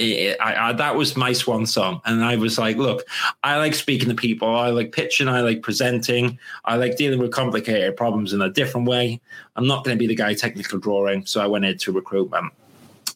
I, 0.00 0.36
I, 0.40 0.72
that 0.72 0.96
was 0.96 1.16
my 1.16 1.32
swan 1.32 1.66
song. 1.66 2.00
And 2.04 2.24
I 2.24 2.36
was 2.36 2.58
like, 2.58 2.76
look, 2.76 3.02
I 3.42 3.58
like 3.58 3.74
speaking 3.74 4.08
to 4.08 4.14
people. 4.14 4.54
I 4.54 4.70
like 4.70 4.92
pitching. 4.92 5.28
I 5.28 5.40
like 5.40 5.62
presenting. 5.62 6.38
I 6.64 6.76
like 6.76 6.96
dealing 6.96 7.18
with 7.18 7.32
complicated 7.32 7.96
problems 7.96 8.32
in 8.32 8.40
a 8.40 8.48
different 8.48 8.88
way. 8.88 9.20
I'm 9.56 9.66
not 9.66 9.84
going 9.84 9.96
to 9.96 9.98
be 9.98 10.06
the 10.06 10.14
guy 10.14 10.34
technical 10.34 10.78
drawing. 10.78 11.26
So 11.26 11.40
I 11.40 11.46
went 11.46 11.64
into 11.64 11.92
recruitment. 11.92 12.52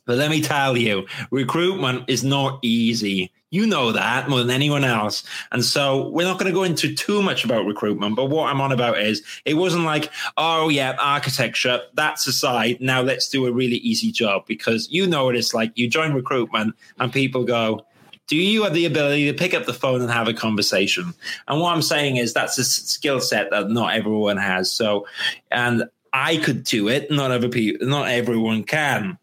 But 0.05 0.19
let 0.19 0.31
me 0.31 0.43
tell 0.43 0.77
you, 0.77 1.07
recruitment 1.31 2.05
is 2.09 2.23
not 2.23 2.59
easy. 2.63 3.33
You 3.55 3.69
know 3.69 3.93
that 3.93 4.29
more 4.29 4.41
than 4.41 4.51
anyone 4.51 4.83
else. 4.83 5.23
And 5.53 5.65
so 5.65 6.09
we're 6.09 6.27
not 6.27 6.41
going 6.41 6.51
to 6.51 6.53
go 6.53 6.65
into 6.65 6.93
too 6.93 7.23
much 7.23 7.45
about 7.45 7.67
recruitment, 7.67 8.17
but 8.17 8.25
what 8.25 8.51
I'm 8.51 8.61
on 8.61 8.73
about 8.73 8.99
is 8.99 9.23
it 9.45 9.55
wasn't 9.55 9.85
like, 9.85 10.11
oh, 10.37 10.69
yeah, 10.69 10.97
architecture, 10.99 11.81
that's 11.95 12.27
aside. 12.27 12.81
Now 12.81 13.01
let's 13.01 13.29
do 13.29 13.47
a 13.47 13.53
really 13.53 13.77
easy 13.77 14.11
job 14.11 14.45
because 14.49 14.91
you 14.91 15.07
know 15.07 15.27
what 15.27 15.37
it's 15.37 15.55
like. 15.55 15.71
You 15.77 15.89
join 15.89 16.15
recruitment 16.15 16.75
and 16.99 17.13
people 17.13 17.45
go, 17.45 17.87
do 18.27 18.37
you 18.37 18.65
have 18.65 18.75
the 18.75 18.87
ability 18.87 19.27
to 19.27 19.39
pick 19.39 19.55
up 19.55 19.67
the 19.67 19.73
phone 19.73 20.01
and 20.01 20.11
have 20.11 20.27
a 20.27 20.35
conversation? 20.35 21.15
And 21.47 21.61
what 21.61 21.75
I'm 21.75 21.83
saying 21.83 22.17
is 22.17 22.33
that's 22.33 22.59
a 22.59 22.65
skill 22.65 23.21
set 23.21 23.51
that 23.51 23.71
not 23.71 23.95
everyone 23.95 24.39
has. 24.39 24.73
So, 24.73 25.07
and 25.53 25.85
I 26.13 26.39
could 26.39 26.65
do 26.65 26.89
it, 26.89 27.09
not 27.09 27.51
people, 27.53 27.87
not 27.87 28.09
everyone 28.09 28.65
can. 28.65 29.17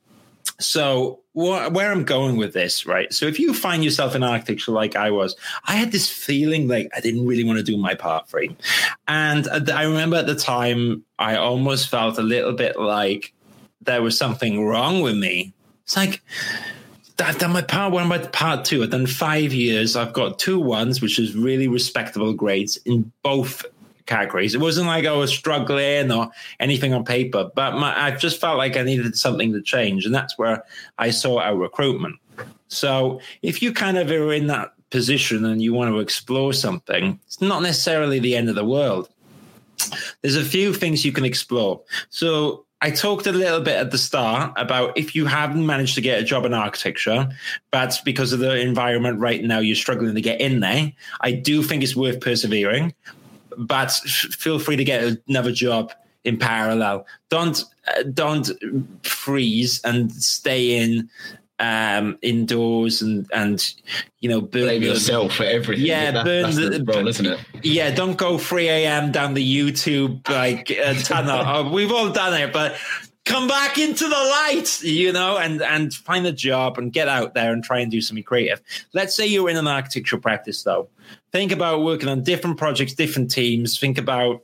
So 0.60 1.21
where 1.34 1.92
I'm 1.92 2.04
going 2.04 2.36
with 2.36 2.54
this, 2.54 2.86
right? 2.86 3.12
So 3.14 3.26
if 3.26 3.40
you 3.40 3.54
find 3.54 3.84
yourself 3.84 4.16
in 4.16 4.24
architecture 4.24 4.72
like 4.72 4.96
I 4.96 5.12
was, 5.12 5.36
I 5.66 5.76
had 5.76 5.92
this 5.92 6.10
feeling 6.10 6.68
like 6.68 6.90
I 6.96 7.00
didn't 7.00 7.26
really 7.26 7.44
want 7.44 7.58
to 7.58 7.64
do 7.64 7.78
my 7.78 7.96
part 7.96 8.28
three. 8.28 8.56
And 9.08 9.48
uh, 9.48 9.62
I 9.74 9.84
remember 9.84 10.18
at 10.18 10.28
the 10.28 10.36
time, 10.36 11.06
I 11.20 11.38
almost 11.38 11.90
felt 11.90 12.18
a 12.18 12.24
little 12.24 12.54
bit 12.54 12.78
like 12.78 13.34
there 13.82 14.02
was 14.02 14.18
something 14.18 14.66
wrong 14.66 15.02
with 15.02 15.16
me. 15.16 15.54
It's 15.84 15.96
like, 15.96 16.22
I've 17.20 17.38
done 17.38 17.54
my 17.54 17.62
part 17.62 17.94
one, 17.94 18.08
my 18.08 18.18
part 18.18 18.66
two. 18.66 18.84
I've 18.84 18.90
done 18.90 19.08
five 19.08 19.54
years. 19.54 19.96
I've 19.96 20.14
got 20.14 20.40
two 20.40 20.60
ones, 20.60 21.02
which 21.02 21.20
is 21.20 21.36
really 21.36 21.68
respectable 21.68 22.34
grades 22.34 22.78
in 22.86 23.12
both 23.24 23.66
categories. 24.12 24.54
It 24.54 24.62
wasn't 24.62 24.88
like 24.88 25.06
I 25.06 25.14
was 25.14 25.32
struggling 25.32 26.12
or 26.12 26.30
anything 26.60 26.94
on 26.94 27.06
paper, 27.06 27.50
but 27.56 27.76
my, 27.76 27.92
I 28.08 28.12
just 28.12 28.42
felt 28.42 28.58
like 28.58 28.76
I 28.76 28.84
needed 28.84 29.16
something 29.18 29.54
to 29.54 29.62
change. 29.62 30.06
And 30.06 30.14
that's 30.14 30.38
where 30.38 30.64
I 30.98 31.12
saw 31.12 31.40
our 31.40 31.56
recruitment. 31.56 32.20
So 32.68 33.22
if 33.42 33.62
you 33.62 33.74
kind 33.74 33.98
of 33.98 34.12
are 34.12 34.34
in 34.34 34.48
that 34.48 34.74
position 34.90 35.46
and 35.46 35.62
you 35.62 35.74
want 35.74 35.92
to 35.92 36.00
explore 36.00 36.52
something, 36.52 37.20
it's 37.26 37.42
not 37.42 37.62
necessarily 37.62 38.20
the 38.20 38.36
end 38.36 38.50
of 38.50 38.56
the 38.56 38.66
world. 38.66 39.10
There's 40.22 40.36
a 40.36 40.46
few 40.46 40.74
things 40.74 41.06
you 41.06 41.14
can 41.14 41.26
explore. 41.26 41.82
So 42.10 42.66
I 42.82 42.92
talked 42.92 43.28
a 43.28 43.32
little 43.32 43.62
bit 43.62 43.78
at 43.78 43.92
the 43.92 43.98
start 43.98 44.54
about 44.58 44.98
if 44.98 45.16
you 45.16 45.26
haven't 45.26 45.66
managed 45.66 45.96
to 45.96 46.02
get 46.02 46.20
a 46.20 46.24
job 46.24 46.46
in 46.46 46.54
architecture, 46.54 47.30
but 47.72 47.98
because 48.04 48.34
of 48.34 48.40
the 48.40 48.60
environment 48.60 49.20
right 49.20 49.42
now, 49.44 49.60
you're 49.60 49.76
struggling 49.76 50.16
to 50.16 50.22
get 50.22 50.42
in 50.42 50.60
there. 50.60 50.92
I 51.22 51.32
do 51.32 51.64
think 51.64 51.84
it's 51.84 51.96
worth 51.96 52.20
persevering 52.20 52.94
but 53.58 53.92
feel 53.92 54.60
free 54.60 54.76
to 54.76 54.84
get 54.84 55.18
another 55.28 55.52
job 55.52 55.92
in 56.24 56.38
parallel. 56.38 57.06
Don't 57.30 57.64
uh, 57.88 58.04
don't 58.04 58.50
freeze 59.04 59.82
and 59.84 60.12
stay 60.12 60.78
in 60.78 61.10
um, 61.60 62.18
indoors 62.22 63.02
and 63.02 63.28
and 63.34 63.74
you 64.20 64.30
know 64.30 64.42
burn 64.42 64.64
blame 64.64 64.84
yourself 64.84 65.34
for 65.34 65.44
everything. 65.44 65.86
Yeah, 65.86 66.12
that, 66.12 66.26
burn 66.26 66.44
that's 66.44 66.56
the, 66.58 66.70
the 66.70 66.84
role, 66.84 67.08
isn't 67.08 67.26
it? 67.26 67.40
Yeah, 67.64 67.92
don't 67.92 68.18
go 68.18 68.38
3 68.38 68.68
a.m. 68.68 69.12
down 69.12 69.36
the 69.36 69.58
YouTube 69.58 70.28
like 70.28 70.72
uh, 70.84 70.96
tunnel. 70.96 71.42
oh, 71.46 71.72
we've 71.72 71.92
all 71.92 72.12
done 72.12 72.40
it, 72.40 72.52
but 72.52 72.76
come 73.26 73.48
back 73.48 73.78
into 73.78 74.06
the 74.06 74.10
light, 74.10 74.82
you 74.84 75.12
know, 75.12 75.38
and 75.38 75.62
and 75.62 75.94
find 75.94 76.26
a 76.26 76.32
job 76.32 76.78
and 76.78 76.92
get 76.92 77.08
out 77.08 77.34
there 77.34 77.54
and 77.54 77.64
try 77.64 77.80
and 77.80 77.92
do 77.92 78.02
something 78.02 78.24
creative. 78.24 78.62
Let's 78.94 79.16
say 79.16 79.28
you're 79.28 79.50
in 79.50 79.58
an 79.58 79.68
architectural 79.68 80.22
practice 80.22 80.64
though. 80.64 80.90
Think 81.32 81.52
about 81.52 81.84
working 81.84 82.10
on 82.10 82.24
different 82.24 82.58
projects, 82.58 82.94
different 82.94 83.32
teams. 83.32 83.80
Think 83.80 83.98
about 83.98 84.42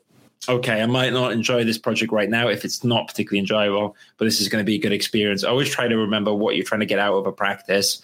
okay, 0.49 0.81
I 0.81 0.85
might 0.85 1.13
not 1.13 1.31
enjoy 1.31 1.63
this 1.63 1.77
project 1.77 2.11
right 2.11 2.29
now 2.29 2.47
if 2.47 2.63
it's 2.63 2.83
not 2.83 3.07
particularly 3.07 3.39
enjoyable, 3.39 3.95
but 4.17 4.25
this 4.25 4.39
is 4.39 4.47
going 4.47 4.63
to 4.63 4.65
be 4.65 4.75
a 4.75 4.79
good 4.79 4.93
experience. 4.93 5.43
Always 5.43 5.69
try 5.69 5.87
to 5.87 5.97
remember 5.97 6.33
what 6.33 6.55
you're 6.55 6.63
trying 6.63 6.79
to 6.79 6.85
get 6.85 6.99
out 6.99 7.15
of 7.15 7.25
a 7.25 7.31
practice. 7.31 8.01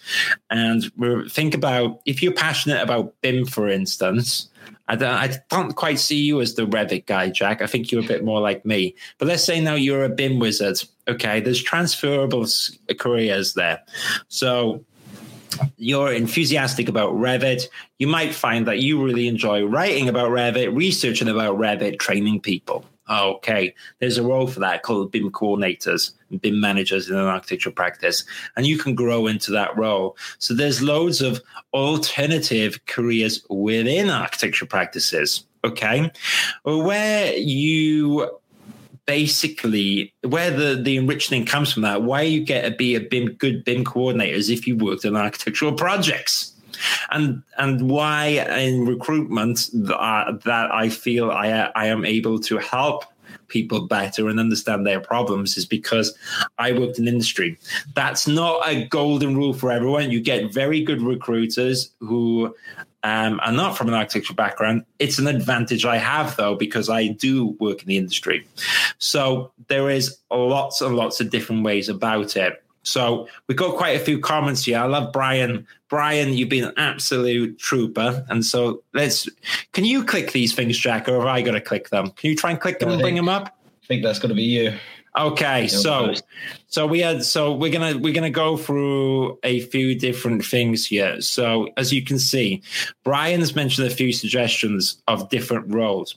And 0.50 0.90
think 1.30 1.54
about 1.54 2.00
if 2.04 2.22
you're 2.22 2.32
passionate 2.32 2.82
about 2.82 3.14
BIM, 3.22 3.46
for 3.46 3.68
instance, 3.68 4.48
I 4.88 4.96
don't, 4.96 5.14
I 5.14 5.38
don't 5.50 5.74
quite 5.74 5.98
see 5.98 6.18
you 6.18 6.40
as 6.40 6.54
the 6.54 6.66
Revit 6.66 7.06
guy, 7.06 7.30
Jack. 7.30 7.62
I 7.62 7.66
think 7.66 7.90
you're 7.90 8.04
a 8.04 8.06
bit 8.06 8.24
more 8.24 8.40
like 8.40 8.64
me. 8.64 8.94
But 9.18 9.28
let's 9.28 9.44
say 9.44 9.60
now 9.60 9.74
you're 9.74 10.04
a 10.04 10.08
BIM 10.08 10.38
wizard. 10.38 10.82
Okay, 11.08 11.40
there's 11.40 11.62
transferable 11.62 12.46
careers 12.98 13.54
there. 13.54 13.80
So 14.28 14.84
you're 15.76 16.12
enthusiastic 16.12 16.88
about 16.88 17.12
Revit, 17.14 17.68
you 17.98 18.06
might 18.06 18.34
find 18.34 18.66
that 18.66 18.80
you 18.80 19.02
really 19.02 19.28
enjoy 19.28 19.64
writing 19.64 20.08
about 20.08 20.30
Revit, 20.30 20.74
researching 20.74 21.28
about 21.28 21.58
Revit, 21.58 21.98
training 21.98 22.40
people. 22.40 22.84
Oh, 23.08 23.34
okay, 23.34 23.74
there's 23.98 24.16
a 24.16 24.22
role 24.22 24.46
for 24.46 24.60
that 24.60 24.82
called 24.82 25.12
BIM 25.12 25.30
coordinators 25.30 26.12
and 26.30 26.40
BIM 26.40 26.58
managers 26.58 27.10
in 27.10 27.16
an 27.16 27.26
architectural 27.26 27.74
practice, 27.74 28.24
and 28.56 28.66
you 28.66 28.78
can 28.78 28.94
grow 28.94 29.26
into 29.26 29.50
that 29.52 29.76
role. 29.76 30.16
So 30.38 30.54
there's 30.54 30.82
loads 30.82 31.20
of 31.20 31.42
alternative 31.74 32.78
careers 32.86 33.44
within 33.50 34.08
architectural 34.08 34.68
practices. 34.68 35.44
Okay, 35.64 36.10
where 36.64 37.34
you 37.36 38.30
basically 39.06 40.14
where 40.22 40.50
the 40.50 40.80
the 40.82 40.96
enriching 40.96 41.44
comes 41.44 41.72
from 41.72 41.82
that 41.82 42.02
why 42.02 42.22
you 42.22 42.42
get 42.42 42.62
to 42.62 42.70
be 42.70 42.94
a 42.94 43.00
BIM 43.00 43.32
good 43.34 43.64
BIM 43.64 43.84
coordinator 43.84 44.34
is 44.34 44.48
if 44.48 44.66
you 44.66 44.76
worked 44.76 45.04
on 45.04 45.16
architectural 45.16 45.72
projects 45.72 46.53
and 47.10 47.42
and 47.58 47.90
why 47.90 48.26
in 48.58 48.86
recruitment 48.86 49.70
that, 49.72 50.42
that 50.44 50.72
I 50.72 50.88
feel 50.88 51.30
I 51.30 51.70
I 51.74 51.86
am 51.86 52.04
able 52.04 52.38
to 52.40 52.58
help 52.58 53.04
people 53.48 53.86
better 53.86 54.28
and 54.28 54.40
understand 54.40 54.86
their 54.86 55.00
problems 55.00 55.56
is 55.56 55.66
because 55.66 56.16
I 56.58 56.72
worked 56.72 56.98
in 56.98 57.06
industry. 57.06 57.58
That's 57.94 58.26
not 58.26 58.66
a 58.66 58.86
golden 58.86 59.36
rule 59.36 59.52
for 59.52 59.70
everyone. 59.70 60.10
You 60.10 60.20
get 60.20 60.52
very 60.52 60.82
good 60.82 61.02
recruiters 61.02 61.90
who 62.00 62.54
um, 63.04 63.38
are 63.44 63.52
not 63.52 63.76
from 63.76 63.88
an 63.88 63.94
architectural 63.94 64.34
background. 64.34 64.84
It's 64.98 65.18
an 65.18 65.26
advantage 65.26 65.84
I 65.84 65.98
have 65.98 66.36
though 66.36 66.56
because 66.56 66.88
I 66.88 67.08
do 67.08 67.48
work 67.60 67.82
in 67.82 67.88
the 67.88 67.98
industry. 67.98 68.46
So 68.98 69.52
there 69.68 69.90
is 69.90 70.18
lots 70.30 70.80
and 70.80 70.96
lots 70.96 71.20
of 71.20 71.30
different 71.30 71.64
ways 71.64 71.88
about 71.88 72.36
it. 72.36 72.63
So 72.84 73.28
we 73.48 73.54
got 73.54 73.76
quite 73.76 74.00
a 74.00 74.04
few 74.04 74.20
comments 74.20 74.64
here. 74.64 74.78
I 74.78 74.86
love 74.86 75.12
Brian. 75.12 75.66
Brian, 75.88 76.32
you've 76.32 76.48
been 76.48 76.64
an 76.64 76.74
absolute 76.76 77.58
trooper. 77.58 78.24
And 78.28 78.44
so 78.44 78.82
let's 78.92 79.28
can 79.72 79.84
you 79.84 80.04
click 80.04 80.32
these 80.32 80.54
things, 80.54 80.78
Jack, 80.78 81.08
or 81.08 81.18
have 81.18 81.26
I 81.26 81.42
got 81.42 81.52
to 81.52 81.60
click 81.60 81.88
them? 81.88 82.10
Can 82.12 82.30
you 82.30 82.36
try 82.36 82.50
and 82.50 82.60
click 82.60 82.78
them 82.78 82.90
and 82.90 83.00
bring 83.00 83.16
them 83.16 83.28
up? 83.28 83.56
I 83.82 83.86
think 83.86 84.02
that's 84.02 84.18
gonna 84.18 84.34
be 84.34 84.44
you. 84.44 84.72
Okay, 85.16 85.68
so 85.68 86.12
so 86.66 86.86
we 86.86 87.00
had 87.00 87.22
so 87.22 87.54
we're 87.54 87.70
gonna 87.70 87.96
we're 87.98 88.14
gonna 88.14 88.30
go 88.30 88.56
through 88.56 89.38
a 89.44 89.60
few 89.60 89.94
different 89.96 90.44
things 90.44 90.86
here. 90.86 91.20
So 91.20 91.68
as 91.76 91.92
you 91.92 92.02
can 92.02 92.18
see, 92.18 92.62
Brian's 93.04 93.54
mentioned 93.54 93.86
a 93.86 93.94
few 93.94 94.12
suggestions 94.12 95.00
of 95.06 95.28
different 95.28 95.72
roles. 95.72 96.16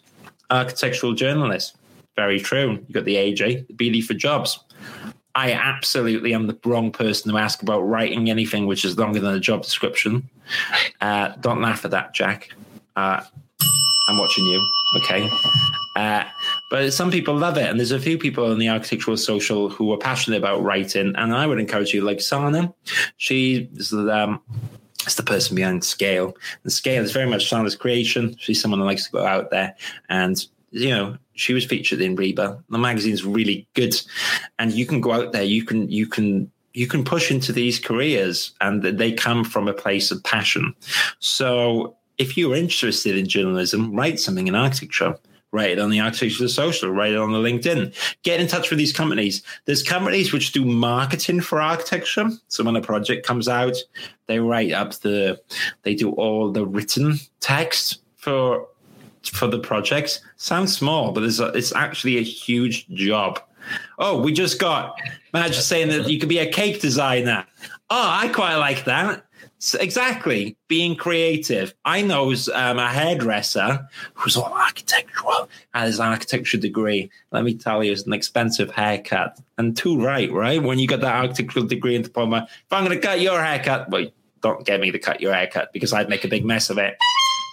Architectural 0.50 1.14
journalist, 1.14 1.76
very 2.16 2.40
true. 2.40 2.84
You 2.88 2.94
got 2.94 3.06
the 3.06 3.16
AJ, 3.16 3.68
the 3.68 3.74
BD 3.74 4.04
for 4.04 4.16
jobs. 4.16 4.60
I 5.38 5.51
absolutely 5.51 6.34
am 6.34 6.48
the 6.48 6.58
wrong 6.65 6.91
person 6.91 7.32
to 7.32 7.38
ask 7.38 7.62
about 7.62 7.82
writing 7.82 8.32
anything 8.32 8.65
which 8.65 8.84
is 8.84 8.98
longer 8.98 9.20
than 9.20 9.36
a 9.36 9.39
job 9.39 9.62
description. 9.62 10.27
Uh, 11.00 11.29
don't 11.41 11.62
laugh 11.62 11.86
at 11.86 11.91
that, 11.91 12.15
Jack. 12.15 12.50
Uh, 12.96 13.22
I'm 14.10 14.17
watching 14.17 14.46
you. 14.46 14.67
Okay. 14.98 15.29
Uh, 15.96 16.24
but 16.72 16.91
some 16.91 17.12
people 17.12 17.36
love 17.36 17.56
it, 17.56 17.70
and 17.70 17.79
there's 17.79 17.91
a 17.91 18.00
few 18.00 18.17
people 18.17 18.51
in 18.51 18.58
the 18.58 18.67
architectural 18.67 19.15
social 19.15 19.70
who 19.70 19.94
are 19.94 19.98
passionate 20.00 20.38
about 20.38 20.63
writing, 20.63 21.13
and 21.15 21.36
I 21.36 21.46
would 21.46 21.60
encourage 21.60 21.94
you, 21.94 22.01
like 22.01 22.20
Sana. 22.20 22.74
She 23.17 23.70
is 23.75 23.94
um, 23.94 24.41
the 25.15 25.24
person 25.24 25.56
behind 25.56 25.84
Scale, 25.84 26.36
and 26.63 26.74
Scale 26.74 27.03
is 27.03 27.12
very 27.12 27.29
much 27.29 27.48
Sana's 27.48 27.75
creation. 27.75 28.36
She's 28.39 28.60
someone 28.60 28.79
that 28.79 28.88
likes 28.88 29.06
to 29.06 29.12
go 29.12 29.24
out 29.24 29.51
there 29.51 29.75
and 30.10 30.44
you 30.72 30.90
know 30.90 31.18
she 31.34 31.54
was 31.54 31.66
featured 31.66 32.02
in 32.02 32.16
RIBA. 32.16 32.64
The 32.70 32.78
magazine's 32.78 33.24
really 33.24 33.68
good, 33.74 33.96
and 34.60 34.72
you 34.72 34.86
can 34.86 35.02
go 35.02 35.12
out 35.12 35.32
there. 35.32 35.44
You 35.44 35.64
can 35.64 35.90
you 35.90 36.08
can 36.08 36.52
you 36.74 36.88
can 36.88 37.04
push 37.04 37.32
into 37.32 37.52
these 37.52 37.80
careers, 37.80 38.54
and 38.62 38.84
they 38.84 39.12
come 39.12 39.44
from 39.44 39.68
a 39.68 39.74
place 39.74 40.12
of 40.12 40.24
passion. 40.24 40.76
So 41.20 41.96
if 42.18 42.38
you're 42.38 42.56
interested 42.56 43.18
in 43.18 43.28
journalism, 43.28 43.96
write 43.96 44.20
something 44.20 44.48
in 44.48 44.56
architecture. 44.56 45.18
Write 45.54 45.72
it 45.72 45.80
on 45.80 45.90
the 45.90 46.02
Architecture 46.02 46.48
Social, 46.50 46.92
write 46.92 47.14
it 47.14 47.18
on 47.18 47.32
the 47.32 47.38
LinkedIn. 47.38 47.96
Get 48.24 48.42
in 48.42 48.48
touch 48.48 48.70
with 48.70 48.78
these 48.78 48.92
companies. 48.92 49.44
There's 49.64 49.82
companies 49.82 50.34
which 50.34 50.52
do 50.52 50.66
marketing 50.66 51.40
for 51.40 51.62
architecture. 51.62 52.30
So 52.50 52.66
when 52.66 52.76
a 52.76 52.82
project 52.82 53.26
comes 53.26 53.48
out, 53.48 53.78
they 54.26 54.40
write 54.40 54.74
up 54.74 54.96
the, 54.96 55.40
they 55.84 55.96
do 55.96 56.12
all 56.12 56.52
the 56.52 56.66
written 56.66 57.16
text 57.40 58.02
for 58.18 58.68
for 59.29 59.48
the 59.48 59.60
projects 59.60 60.22
sounds 60.36 60.75
small, 60.75 61.11
but 61.11 61.24
it's, 61.24 61.40
a, 61.40 61.48
it's 61.50 61.74
actually 61.75 62.18
a 62.18 62.24
huge 62.24 62.87
job. 62.90 63.40
Oh, 64.00 64.22
we 64.22 64.31
just 64.31 64.59
got 64.59 65.00
Madge 65.33 65.57
saying 65.57 65.90
that 65.90 66.09
you 66.09 66.20
could 66.20 66.29
be 66.29 66.40
a 66.40 66.50
cake 66.50 66.81
designer. 66.81 67.46
Oh, 67.90 68.09
I 68.09 68.29
quite 68.29 68.55
like 68.55 68.85
that. 68.85 69.24
So 69.59 69.79
exactly, 69.79 70.55
being 70.68 70.96
creative. 70.96 71.74
I 71.83 72.03
know 72.03 72.31
um, 72.53 72.77
a 72.77 72.90
hairdresser 72.90 73.87
who's 74.13 74.37
all 74.37 74.53
architectural, 74.53 75.50
has 75.74 76.00
an 76.00 76.05
architecture 76.05 76.57
degree. 76.57 77.09
Let 77.31 77.44
me 77.44 77.55
tell 77.55 77.83
you, 77.83 77.92
it's 77.92 78.03
an 78.03 78.13
expensive 78.13 78.70
haircut. 78.70 79.40
And 79.57 79.75
too 79.75 80.00
right, 80.00 80.31
right? 80.31 80.61
When 80.61 80.77
you 80.77 80.87
got 80.87 81.01
that 81.01 81.16
architectural 81.16 81.66
degree 81.66 81.96
in 81.96 82.03
diploma, 82.03 82.48
if 82.50 82.72
I'm 82.72 82.85
going 82.85 83.00
to 83.00 83.05
cut 83.05 83.20
your 83.20 83.44
haircut, 83.44 83.90
well, 83.90 84.05
don't 84.42 84.63
get 84.63 84.79
me 84.79 84.92
to 84.92 85.00
cut 85.00 85.22
your 85.22 85.33
haircut 85.33 85.74
because 85.74 85.92
I'd 85.92 86.09
make 86.09 86.24
a 86.24 86.27
big 86.27 86.46
mess 86.46 86.70
of 86.70 86.77
it. 86.77 86.96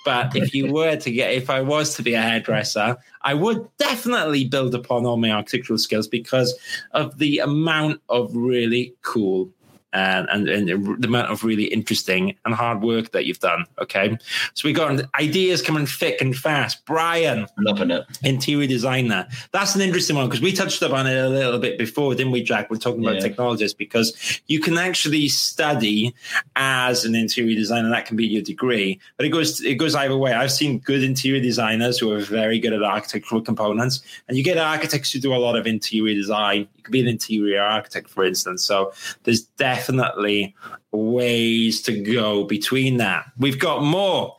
But 0.05 0.37
if 0.37 0.55
you 0.55 0.73
were 0.73 0.97
to 0.97 1.11
get, 1.11 1.33
if 1.33 1.51
I 1.51 1.61
was 1.61 1.95
to 1.97 2.03
be 2.03 2.15
a 2.15 2.23
hairdresser, 2.23 2.97
I 3.23 3.35
would 3.35 3.67
definitely 3.79 4.45
build 4.45 4.75
upon 4.75 5.07
all 5.07 5.17
my 5.17 5.31
architectural 5.31 5.79
skills 5.79 6.07
because 6.07 6.55
of 6.93 7.19
the 7.19 7.39
amount 7.39 8.01
of 8.09 8.35
really 8.35 8.95
cool 9.03 9.51
and, 9.95 10.29
and, 10.29 10.49
and, 10.49 11.03
the 11.03 11.07
amount 11.07 11.31
of 11.31 11.45
really 11.45 11.65
interesting 11.65 12.35
and 12.45 12.53
hard 12.53 12.83
work 12.83 13.13
that 13.13 13.27
you've 13.27 13.39
done. 13.39 13.65
Okay. 13.81 14.19
So 14.55 14.69
we 14.69 14.73
got 14.73 15.03
ideas 15.15 15.63
coming 15.63 15.87
thick 15.87 16.21
and 16.21 16.37
fast. 16.37 16.85
Brian. 16.85 17.47
Loving 17.59 17.93
it. 17.93 18.05
Interior 18.25 18.67
designer. 18.67 19.29
That's 19.53 19.77
an 19.77 19.81
interesting 19.81 20.17
one 20.17 20.27
because 20.27 20.41
we 20.41 20.53
touched 20.53 20.83
upon 20.83 21.07
it 21.07 21.17
a 21.17 21.29
little 21.29 21.61
bit 21.61 21.79
before, 21.79 22.15
didn't 22.15 22.33
we, 22.33 22.43
Jack? 22.43 22.71
We're 22.71 22.77
talking 22.77 23.05
about 23.05 23.17
yeah. 23.17 23.21
technologists 23.21 23.77
because 23.77 24.43
you 24.49 24.59
can 24.59 24.77
actually 24.79 25.29
study 25.29 26.13
as 26.57 27.05
an 27.05 27.15
interior 27.15 27.55
designer. 27.55 27.89
That 27.91 28.07
can 28.07 28.17
be 28.17 28.27
your 28.27 28.43
degree, 28.43 28.99
but 29.17 29.27
it 29.27 29.31
goes, 29.31 29.63
it 29.63 29.77
goes 29.77 29.95
either 29.95 30.17
way. 30.17 30.33
I've 30.33 30.53
seen 30.53 30.81
good 30.81 31.05
interior 31.05 31.41
designers 31.41 31.99
who 31.99 32.13
are 32.13 32.21
very 32.21 32.59
good 32.59 32.73
at 32.73 32.83
architectural 32.83 33.43
components 33.43 34.03
and 34.27 34.37
you 34.37 34.43
get 34.43 34.59
architects 34.59 35.13
who 35.13 35.21
do 35.21 35.33
a 35.33 35.37
lot 35.37 35.57
of 35.57 35.69
interior 35.69 36.15
design. 36.15 36.69
You 36.75 36.83
could 36.83 36.93
be 36.93 37.01
an 37.01 37.09
interior 37.09 37.63
architect, 37.63 38.11
for 38.11 38.25
instance. 38.25 38.65
So 38.67 38.93
there's 39.23 39.43
definitely 39.43 39.84
definitely 39.85 40.55
ways 40.93 41.83
to 41.83 42.03
go 42.03 42.45
between 42.45 42.97
that. 42.99 43.27
We've 43.39 43.59
got 43.59 43.83
more 43.83 44.37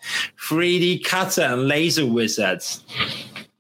3D 0.50 1.04
cutter 1.04 1.42
and 1.42 1.68
laser 1.68 2.06
wizards. 2.06 2.84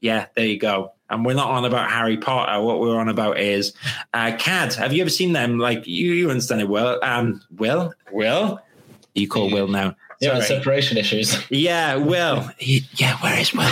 Yeah, 0.01 0.27
there 0.35 0.45
you 0.45 0.59
go. 0.59 0.93
And 1.09 1.23
we're 1.23 1.35
not 1.35 1.51
on 1.51 1.65
about 1.65 1.91
Harry 1.91 2.17
Potter. 2.17 2.61
What 2.63 2.79
we're 2.79 2.97
on 2.97 3.09
about 3.09 3.39
is 3.39 3.73
uh, 4.13 4.35
CAD. 4.39 4.73
Have 4.73 4.91
you 4.91 5.01
ever 5.01 5.09
seen 5.09 5.33
them? 5.33 5.59
Like 5.59 5.85
you, 5.85 6.13
you 6.13 6.29
understand 6.31 6.61
it 6.61 6.69
well. 6.69 6.99
Um, 7.03 7.41
Will, 7.57 7.93
Will, 8.11 8.59
you 9.13 9.27
call 9.27 9.51
Will 9.51 9.67
now. 9.67 9.95
Yeah, 10.21 10.39
separation 10.41 10.97
issues. 10.97 11.37
Yeah, 11.49 11.95
Will. 11.95 12.41
He, 12.57 12.87
yeah, 12.93 13.17
where 13.17 13.39
is 13.39 13.53
Will? 13.53 13.69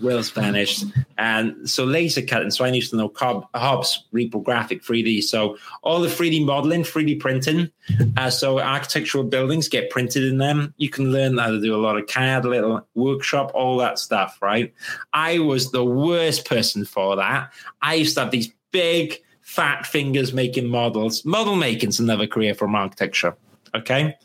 Will's 0.00 0.30
vanished. 0.30 0.84
And 1.18 1.68
so 1.68 1.84
laser 1.84 2.22
cutting. 2.22 2.50
So 2.50 2.64
I 2.64 2.68
used 2.68 2.90
to 2.90 2.96
know 2.96 3.08
Cobb, 3.08 3.46
Hobs, 3.54 4.04
reprographic 4.14 4.84
3D. 4.84 5.22
So 5.22 5.56
all 5.82 6.00
the 6.00 6.08
3D 6.08 6.44
modeling, 6.44 6.82
3D 6.82 7.20
printing. 7.20 7.70
Uh, 8.16 8.30
so 8.30 8.58
architectural 8.58 9.24
buildings 9.24 9.68
get 9.68 9.90
printed 9.90 10.24
in 10.24 10.38
them. 10.38 10.74
You 10.76 10.88
can 10.88 11.12
learn 11.12 11.38
how 11.38 11.50
to 11.50 11.60
do 11.60 11.74
a 11.74 11.78
lot 11.78 11.98
of 11.98 12.06
CAD, 12.06 12.44
little 12.44 12.86
workshop, 12.94 13.50
all 13.54 13.76
that 13.78 13.98
stuff, 13.98 14.38
right? 14.40 14.72
I 15.12 15.40
was 15.40 15.70
the 15.70 15.84
worst 15.84 16.48
person 16.48 16.84
for 16.84 17.16
that. 17.16 17.52
I 17.82 17.94
used 17.94 18.14
to 18.14 18.20
have 18.22 18.30
these 18.30 18.52
big, 18.70 19.18
fat 19.40 19.86
fingers 19.86 20.32
making 20.32 20.68
models. 20.68 21.24
Model 21.24 21.56
making's 21.56 21.98
another 21.98 22.26
career 22.26 22.54
from 22.54 22.74
architecture. 22.74 23.36
Okay. 23.74 24.16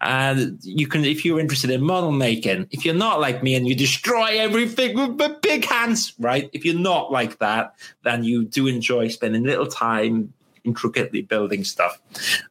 And 0.00 0.58
you 0.62 0.86
can, 0.86 1.04
if 1.04 1.24
you're 1.24 1.40
interested 1.40 1.70
in 1.70 1.82
model 1.82 2.12
making, 2.12 2.68
if 2.70 2.84
you're 2.84 2.94
not 2.94 3.20
like 3.20 3.42
me 3.42 3.54
and 3.54 3.66
you 3.66 3.74
destroy 3.74 4.38
everything 4.38 5.16
with 5.16 5.40
big 5.40 5.64
hands, 5.64 6.12
right? 6.18 6.50
If 6.52 6.64
you're 6.64 6.78
not 6.78 7.10
like 7.10 7.38
that, 7.38 7.74
then 8.04 8.22
you 8.22 8.44
do 8.44 8.66
enjoy 8.66 9.08
spending 9.08 9.44
little 9.44 9.66
time 9.66 10.32
intricately 10.64 11.22
building 11.22 11.64
stuff, 11.64 12.00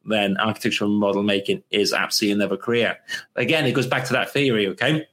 then 0.06 0.38
architectural 0.38 0.90
model 0.90 1.22
making 1.22 1.62
is 1.70 1.94
absolutely 1.94 2.34
another 2.34 2.58
career. 2.58 2.98
Again, 3.36 3.66
it 3.66 3.74
goes 3.74 3.88
back 3.88 4.06
to 4.06 4.14
that 4.14 4.32
theory, 4.32 4.68
okay? 4.68 5.08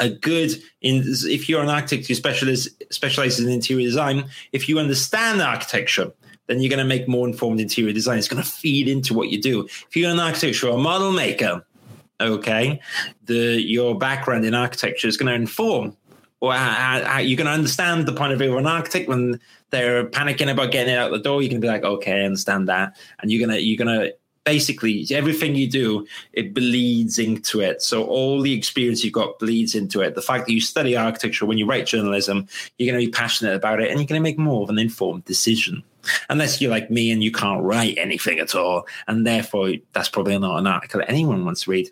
a 0.00 0.08
good 0.08 0.50
in 0.80 1.04
if 1.06 1.48
you're 1.48 1.62
an 1.62 1.68
architect 1.68 2.08
who 2.08 2.14
specializes 2.14 2.74
specializes 2.90 3.46
in 3.46 3.52
interior 3.52 3.86
design 3.86 4.24
if 4.52 4.68
you 4.68 4.78
understand 4.78 5.40
architecture 5.40 6.12
then 6.46 6.60
you're 6.60 6.70
going 6.70 6.78
to 6.78 6.84
make 6.84 7.08
more 7.08 7.26
informed 7.26 7.60
interior 7.60 7.92
design. 7.92 8.18
It's 8.18 8.28
going 8.28 8.42
to 8.42 8.48
feed 8.48 8.88
into 8.88 9.14
what 9.14 9.30
you 9.30 9.40
do. 9.40 9.64
If 9.64 9.96
you're 9.96 10.10
an 10.10 10.20
architecture 10.20 10.68
or 10.68 10.78
a 10.78 10.82
model 10.82 11.12
maker, 11.12 11.64
okay, 12.20 12.80
the 13.24 13.60
your 13.60 13.96
background 13.96 14.44
in 14.44 14.54
architecture 14.54 15.08
is 15.08 15.16
going 15.16 15.28
to 15.28 15.34
inform 15.34 15.96
or 16.40 16.52
how, 16.52 17.02
how 17.04 17.18
you're 17.18 17.38
going 17.38 17.46
to 17.46 17.52
understand 17.52 18.06
the 18.06 18.12
point 18.12 18.32
of 18.32 18.38
view 18.38 18.52
of 18.52 18.58
an 18.58 18.66
architect 18.66 19.08
when 19.08 19.40
they're 19.70 20.06
panicking 20.06 20.50
about 20.50 20.70
getting 20.70 20.92
it 20.92 20.98
out 20.98 21.10
the 21.10 21.18
door. 21.18 21.42
You 21.42 21.48
can 21.48 21.60
be 21.60 21.68
like, 21.68 21.84
okay, 21.84 22.20
I 22.20 22.24
understand 22.24 22.68
that, 22.68 22.96
and 23.20 23.30
you're 23.30 23.46
gonna 23.46 23.58
you're 23.58 23.78
gonna 23.78 24.10
basically 24.44 25.06
everything 25.10 25.54
you 25.54 25.68
do 25.68 26.06
it 26.34 26.52
bleeds 26.52 27.18
into 27.18 27.60
it 27.60 27.80
so 27.80 28.04
all 28.04 28.42
the 28.42 28.52
experience 28.52 29.02
you've 29.02 29.14
got 29.14 29.38
bleeds 29.38 29.74
into 29.74 30.02
it 30.02 30.14
the 30.14 30.20
fact 30.20 30.46
that 30.46 30.52
you 30.52 30.60
study 30.60 30.94
architecture 30.94 31.46
when 31.46 31.56
you 31.56 31.64
write 31.64 31.86
journalism 31.86 32.46
you're 32.76 32.92
going 32.92 33.00
to 33.00 33.06
be 33.06 33.10
passionate 33.10 33.54
about 33.54 33.80
it 33.80 33.88
and 33.90 33.98
you're 33.98 34.06
going 34.06 34.18
to 34.18 34.22
make 34.22 34.38
more 34.38 34.62
of 34.62 34.68
an 34.68 34.78
informed 34.78 35.24
decision 35.24 35.82
unless 36.28 36.60
you're 36.60 36.70
like 36.70 36.90
me 36.90 37.10
and 37.10 37.22
you 37.22 37.32
can't 37.32 37.62
write 37.62 37.96
anything 37.98 38.38
at 38.38 38.54
all 38.54 38.86
and 39.06 39.26
therefore 39.26 39.72
that's 39.92 40.08
probably 40.08 40.38
not 40.38 40.58
an 40.58 40.66
article 40.66 41.00
that 41.00 41.10
anyone 41.10 41.44
wants 41.44 41.64
to 41.64 41.70
read 41.70 41.90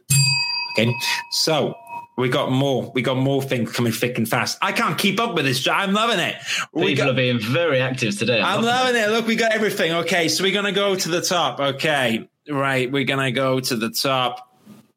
okay 0.79 0.93
so 1.31 1.75
we 2.17 2.29
got 2.29 2.53
more. 2.53 2.91
We 2.95 3.01
got 3.01 3.17
more 3.17 3.43
things 3.43 3.73
coming 3.73 3.93
thick 3.93 4.19
and 4.19 4.29
fast. 4.29 4.59
I 4.61 4.73
can't 4.73 4.99
keep 4.99 5.19
up 5.19 5.35
with 5.35 5.47
this. 5.47 5.67
I'm 5.67 5.93
loving 5.95 6.21
it. 6.21 6.37
We 6.73 6.89
People 6.89 7.07
got, 7.07 7.11
are 7.13 7.17
being 7.17 7.41
very 7.41 7.81
active 7.81 8.19
today. 8.19 8.41
I'm, 8.41 8.59
I'm 8.59 8.65
loving 8.65 9.01
it. 9.01 9.09
Look, 9.09 9.27
we 9.27 9.35
got 9.35 9.53
everything. 9.53 9.93
Okay, 9.93 10.29
so 10.29 10.45
we're 10.45 10.53
gonna 10.53 10.73
go 10.73 10.95
to 10.95 11.09
the 11.09 11.23
top. 11.23 11.59
Okay, 11.59 12.29
right. 12.49 12.91
We're 12.93 13.05
gonna 13.05 13.33
go 13.33 13.61
to 13.61 13.77
the 13.77 13.91
top. 13.91 14.49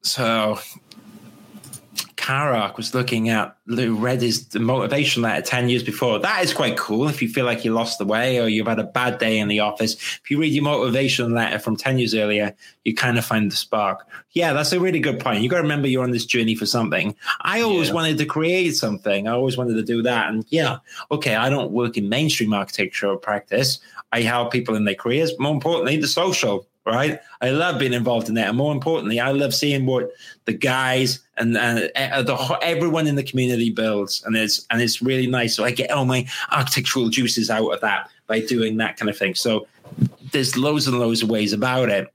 So 0.02 0.60
Karak 2.26 2.76
was 2.76 2.96
looking 2.96 3.30
at 3.30 3.56
read 3.68 4.20
his 4.20 4.52
motivation 4.56 5.22
letter 5.22 5.44
10 5.44 5.70
years 5.70 5.84
before. 5.84 6.18
That 6.18 6.44
is 6.44 6.56
quite 6.56 6.76
cool 6.76 7.08
if 7.08 7.22
you 7.22 7.30
feel 7.30 7.46
like 7.46 7.64
you 7.64 7.72
lost 7.72 8.00
the 8.00 8.06
way 8.06 8.42
or 8.42 8.48
you've 8.48 8.66
had 8.66 8.80
a 8.80 8.84
bad 8.84 9.20
day 9.20 9.38
in 9.38 9.48
the 9.48 9.60
office. 9.60 9.94
If 9.94 10.32
you 10.32 10.40
read 10.40 10.52
your 10.52 10.64
motivation 10.64 11.36
letter 11.36 11.60
from 11.60 11.78
10 11.78 12.00
years 12.00 12.16
earlier, 12.16 12.56
you 12.84 12.96
kind 12.96 13.20
of 13.20 13.26
find 13.26 13.52
the 13.52 13.56
spark. 13.56 14.08
Yeah, 14.32 14.54
that's 14.54 14.74
a 14.74 14.80
really 14.80 15.00
good 15.00 15.20
point. 15.20 15.44
You 15.44 15.50
got 15.50 15.58
to 15.58 15.62
remember 15.62 15.88
you're 15.88 16.04
on 16.04 16.10
this 16.10 16.26
journey 16.26 16.56
for 16.56 16.66
something. 16.66 17.16
I 17.42 17.62
always 17.62 17.90
yeah. 17.90 17.94
wanted 17.94 18.18
to 18.18 18.26
create 18.26 18.76
something. 18.76 19.28
I 19.28 19.34
always 19.34 19.56
wanted 19.56 19.76
to 19.76 19.84
do 19.84 20.02
that. 20.02 20.28
And 20.28 20.46
yeah, 20.50 20.78
okay, 21.12 21.36
I 21.36 21.52
don't 21.52 21.74
work 21.74 21.96
in 21.96 22.10
mainstream 22.10 22.56
architecture 22.56 23.08
or 23.08 23.18
practice. 23.18 23.78
I 24.12 24.22
help 24.22 24.52
people 24.52 24.74
in 24.74 24.86
their 24.86 24.96
careers. 24.96 25.38
More 25.38 25.54
importantly, 25.54 25.98
the 25.98 26.08
social 26.08 26.66
right? 26.86 27.20
I 27.42 27.50
love 27.50 27.80
being 27.80 27.94
involved 27.94 28.30
in 28.30 28.36
that. 28.36 28.50
And 28.50 28.58
more 28.58 28.72
importantly, 28.72 29.20
I 29.20 29.32
love 29.32 29.56
seeing 29.56 29.86
what 29.86 30.12
the 30.46 30.54
guys 30.54 31.25
and, 31.38 31.58
uh, 31.58 31.88
the, 32.22 32.60
everyone 32.62 33.08
in 33.08 33.16
the 33.16 33.24
community 33.24 33.70
builds. 33.70 34.24
And 34.26 34.36
it's, 34.36 34.66
and 34.70 34.82
it's 34.82 35.02
really 35.02 35.28
nice. 35.28 35.56
So 35.56 35.64
I 35.64 35.72
get 35.72 35.92
all 35.92 36.06
my 36.06 36.28
architectural 36.52 37.10
juices 37.10 37.50
out 37.50 37.70
of 37.70 37.82
that 37.82 38.10
by 38.28 38.40
doing 38.40 38.78
that 38.78 38.98
kind 38.98 39.10
of 39.10 39.18
thing. 39.18 39.36
So 39.36 39.68
there's 40.32 40.58
loads 40.58 40.88
and 40.88 41.00
loads 41.00 41.24
of 41.24 41.30
ways 41.30 41.54
about 41.54 41.90
it. 41.90 42.12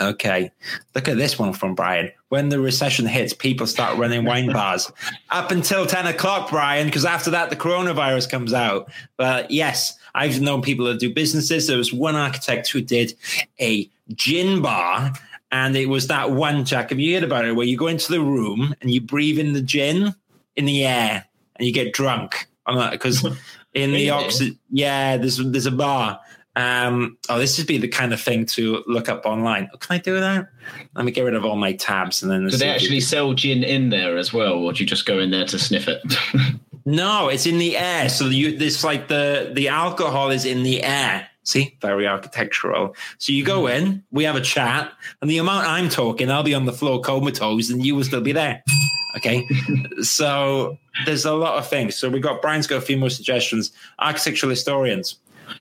Okay, 0.00 0.50
look 0.94 1.08
at 1.08 1.16
this 1.16 1.38
one 1.38 1.52
from 1.52 1.74
Brian. 1.74 2.10
When 2.28 2.48
the 2.48 2.58
recession 2.58 3.06
hits, 3.06 3.32
people 3.32 3.66
start 3.66 3.96
running 3.96 4.24
wine 4.24 4.52
bars 4.52 4.90
up 5.30 5.52
until 5.52 5.86
10 5.86 6.06
o'clock, 6.08 6.50
Brian, 6.50 6.86
because 6.86 7.04
after 7.04 7.30
that, 7.30 7.50
the 7.50 7.56
coronavirus 7.56 8.28
comes 8.28 8.52
out. 8.52 8.90
But 9.16 9.50
yes, 9.50 9.96
I've 10.14 10.40
known 10.40 10.62
people 10.62 10.86
that 10.86 10.98
do 10.98 11.12
businesses. 11.12 11.66
There 11.66 11.78
was 11.78 11.92
one 11.92 12.16
architect 12.16 12.68
who 12.70 12.80
did 12.80 13.14
a 13.60 13.88
gin 14.14 14.62
bar, 14.62 15.12
and 15.54 15.76
it 15.76 15.86
was 15.86 16.08
that 16.08 16.32
one, 16.32 16.64
Jack. 16.64 16.90
Have 16.90 16.98
you 16.98 17.14
heard 17.14 17.22
about 17.22 17.44
it? 17.44 17.52
Where 17.52 17.64
you 17.64 17.76
go 17.76 17.86
into 17.86 18.10
the 18.10 18.20
room 18.20 18.74
and 18.80 18.90
you 18.90 19.00
breathe 19.00 19.38
in 19.38 19.52
the 19.52 19.62
gin 19.62 20.12
in 20.56 20.64
the 20.64 20.84
air 20.84 21.24
and 21.54 21.64
you 21.64 21.72
get 21.72 21.92
drunk. 21.92 22.48
on 22.66 22.76
that 22.76 22.90
Because 22.90 23.24
in 23.72 23.92
the 23.92 24.10
oxygen, 24.10 24.58
yeah, 24.70 25.16
there's 25.16 25.36
there's 25.36 25.66
a 25.66 25.70
bar. 25.70 26.18
Um, 26.56 27.18
oh, 27.28 27.38
this 27.38 27.56
would 27.58 27.68
be 27.68 27.78
the 27.78 27.86
kind 27.86 28.12
of 28.12 28.20
thing 28.20 28.46
to 28.46 28.82
look 28.88 29.08
up 29.08 29.26
online. 29.26 29.70
Oh, 29.72 29.76
can 29.76 29.94
I 29.94 29.98
do 29.98 30.18
that? 30.18 30.48
Let 30.96 31.04
me 31.04 31.12
get 31.12 31.22
rid 31.22 31.34
of 31.34 31.44
all 31.44 31.56
my 31.56 31.72
tabs 31.72 32.20
and 32.24 32.32
then. 32.32 32.48
Do 32.48 32.56
they 32.56 32.68
actually 32.68 33.00
sell 33.00 33.32
gin 33.32 33.62
in 33.62 33.90
there 33.90 34.18
as 34.18 34.32
well, 34.32 34.54
or 34.54 34.72
do 34.72 34.82
you 34.82 34.88
just 34.88 35.06
go 35.06 35.20
in 35.20 35.30
there 35.30 35.46
to 35.46 35.58
sniff 35.58 35.86
it? 35.86 36.02
No, 36.86 37.28
it's 37.28 37.46
in 37.46 37.56
the 37.56 37.78
air. 37.78 38.10
So 38.10 38.26
you 38.26 38.58
this 38.58 38.84
like 38.84 39.08
the 39.08 39.52
the 39.54 39.68
alcohol 39.68 40.30
is 40.30 40.44
in 40.44 40.62
the 40.64 40.82
air. 40.82 41.26
See, 41.44 41.76
very 41.80 42.06
architectural. 42.06 42.96
So 43.18 43.32
you 43.32 43.44
go 43.44 43.64
mm. 43.64 43.76
in, 43.76 44.02
we 44.10 44.24
have 44.24 44.34
a 44.34 44.40
chat, 44.40 44.92
and 45.20 45.30
the 45.30 45.38
amount 45.38 45.66
I'm 45.66 45.88
talking, 45.90 46.30
I'll 46.30 46.42
be 46.42 46.54
on 46.54 46.64
the 46.64 46.72
floor 46.72 47.00
comatose, 47.00 47.70
and 47.70 47.84
you 47.84 47.94
will 47.94 48.04
still 48.04 48.22
be 48.22 48.32
there. 48.32 48.62
Okay, 49.16 49.46
so 50.02 50.78
there's 51.04 51.24
a 51.24 51.34
lot 51.34 51.58
of 51.58 51.68
things. 51.68 51.96
So 51.96 52.08
we 52.08 52.18
got 52.18 52.42
Brian's 52.42 52.66
got 52.66 52.78
a 52.78 52.80
few 52.80 52.96
more 52.96 53.10
suggestions. 53.10 53.72
Architectural 53.98 54.50
historians. 54.50 55.16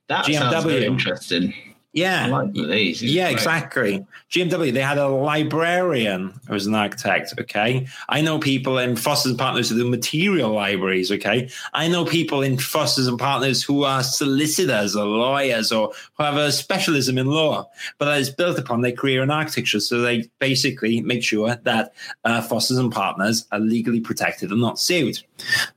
That 0.08 0.26
GMW. 0.26 0.40
sounds 0.40 0.66
very 0.66 0.86
interesting. 0.86 1.54
Yeah. 1.94 2.26
Like 2.26 2.50
yeah, 2.54 3.30
exactly. 3.30 4.04
GMW, 4.32 4.74
they 4.74 4.82
had 4.82 4.98
a 4.98 5.08
librarian 5.08 6.34
who 6.48 6.54
was 6.54 6.66
an 6.66 6.74
architect. 6.74 7.36
Okay. 7.40 7.86
I 8.10 8.22
know 8.22 8.40
people 8.40 8.80
in 8.80 8.96
Fosters 8.96 9.30
and 9.30 9.40
Partners 9.40 9.70
who 9.70 9.76
do 9.78 9.88
material 9.88 10.52
libraries. 10.52 11.12
Okay. 11.12 11.52
I 11.72 11.88
know 11.88 12.04
people 12.04 12.42
in 12.42 12.58
Fosters 12.58 13.06
and 13.06 13.20
Partners 13.20 13.62
who 13.62 13.84
are 13.84 14.02
solicitors 14.02 14.96
or 14.96 15.06
lawyers 15.06 15.72
or 15.72 15.94
who 16.18 16.24
have 16.24 16.36
a 16.36 16.52
specialism 16.52 17.20
in 17.20 17.28
law, 17.28 17.70
but 18.00 18.06
that 18.06 18.20
is 18.20 18.32
built 18.32 18.58
upon 18.58 18.82
their 18.82 18.94
career 18.94 19.22
in 19.22 19.30
architecture. 19.30 19.80
So 19.80 20.02
they 20.02 20.28
basically 20.40 21.00
make 21.02 21.24
sure 21.24 21.58
that 21.62 21.94
uh, 22.24 22.42
Fosters 22.42 22.80
and 22.80 22.92
Partners 22.92 23.46
are 23.52 23.60
legally 23.60 24.02
protected 24.02 24.50
and 24.50 24.60
not 24.60 24.80
sued. 24.80 25.20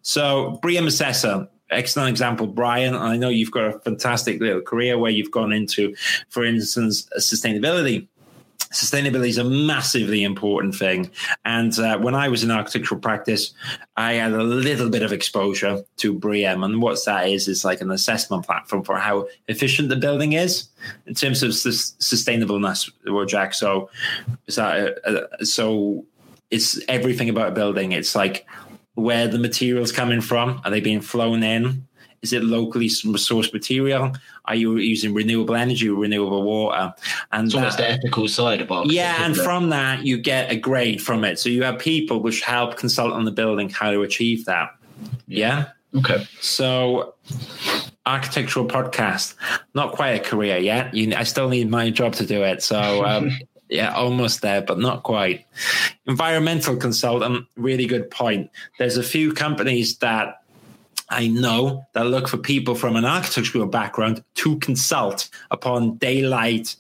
So 0.01 0.59
BREEAM 0.63 0.87
Assessor, 0.87 1.47
excellent 1.71 2.11
example, 2.11 2.47
Brian. 2.47 2.95
I 2.95 3.17
know 3.17 3.29
you've 3.29 3.51
got 3.51 3.65
a 3.65 3.79
fantastic 3.81 4.41
little 4.41 4.61
career 4.61 4.99
where 4.99 5.11
you've 5.11 5.31
gone 5.31 5.53
into, 5.53 5.95
for 6.29 6.45
instance, 6.45 7.09
sustainability. 7.19 8.09
Sustainability 8.73 9.29
is 9.29 9.39
a 9.39 9.45
massively 9.45 10.25
important 10.25 10.75
thing. 10.75 11.11
And 11.45 11.79
uh, 11.79 11.99
when 11.99 12.15
I 12.15 12.29
was 12.29 12.43
in 12.43 12.51
architectural 12.51 13.01
practice, 13.01 13.55
I 13.97 14.15
had 14.15 14.33
a 14.33 14.43
little 14.43 14.91
bit 14.91 15.03
of 15.03 15.13
exposure 15.13 15.85
to 15.99 16.15
BREEAM. 16.15 16.65
And 16.65 16.83
what 16.83 16.99
that 17.07 17.29
is, 17.29 17.47
is 17.49 17.65
like 17.65 17.81
an 17.81 17.91
assessment 17.91 18.45
platform 18.45 18.83
for 18.83 18.99
how 18.99 19.29
efficient 19.47 19.89
the 19.89 19.97
building 19.97 20.33
is 20.33 20.69
in 21.07 21.15
terms 21.15 21.43
of 21.43 21.51
sustainableness, 21.53 22.91
Jack. 23.29 23.55
So, 23.55 23.89
uh, 24.59 24.91
so 25.43 26.05
it's 26.51 26.81
everything 26.89 27.29
about 27.29 27.49
a 27.49 27.53
building. 27.53 27.93
It's 27.93 28.15
like 28.15 28.47
where 28.97 29.29
the 29.29 29.39
materials 29.39 29.93
coming 29.93 30.21
from. 30.21 30.61
Are 30.65 30.71
they 30.71 30.81
being 30.81 31.01
flown 31.01 31.43
in? 31.43 31.87
Is 32.23 32.33
it 32.33 32.43
locally 32.43 32.89
sourced 32.89 33.53
material? 33.53 34.13
Are 34.47 34.55
you 34.55 34.79
using 34.79 35.15
renewable 35.15 35.55
energy, 35.55 35.89
renewable 35.89 36.43
water? 36.43 36.93
And 37.31 37.53
so 37.53 37.61
that's 37.61 37.77
the 37.77 37.89
ethical 37.89 38.27
side 38.27 38.61
of 38.61 38.69
it. 38.71 38.93
Yeah, 38.93 39.25
and 39.25 39.37
from 39.37 39.71
that 39.71 40.05
you 40.05 40.19
get 40.19 40.51
a 40.51 40.57
grade 40.57 41.01
from 41.01 41.25
it. 41.25 41.39
So 41.39 41.49
you 41.49 41.63
have 41.63 41.79
people 41.79 42.21
which 42.21 42.41
help 42.41 42.77
consult 42.77 43.13
on 43.13 43.27
the 43.27 43.31
building 43.31 43.69
how 43.69 43.93
to 43.93 44.03
achieve 44.03 44.45
that. 44.47 44.75
Yeah. 45.29 45.67
yeah? 45.93 46.01
Okay. 46.01 46.27
So 46.41 47.15
architectural 48.07 48.67
podcast, 48.67 49.35
not 49.75 49.93
quite 49.93 50.11
a 50.11 50.21
career 50.21 50.59
yet. 50.59 50.95
You, 50.95 51.15
I 51.15 51.23
still 51.25 51.49
need 51.49 51.71
my 51.71 51.91
job 51.91 52.15
to 52.15 52.27
do 52.27 52.43
it. 52.43 52.63
So 52.63 53.05
um, 53.05 53.31
yeah, 53.69 53.93
almost 53.95 54.43
there, 54.43 54.63
but 54.63 54.79
not 54.79 55.03
quite. 55.03 55.47
Environmental 56.07 56.77
consultant, 56.77 57.47
really 57.57 57.87
good 57.87 58.11
point. 58.11 58.51
There's 58.79 58.97
a 58.97 59.03
few 59.03 59.33
companies 59.33 59.99
that 59.99 60.43
I 61.09 61.29
know 61.29 61.87
that 61.93 62.07
look 62.07 62.27
for 62.27 62.37
people 62.37 62.75
from 62.75 62.97
an 62.97 63.05
architectural 63.05 63.67
background 63.67 64.25
to 64.37 64.59
consult 64.59 65.29
upon 65.53 65.97
daylight, 65.99 66.75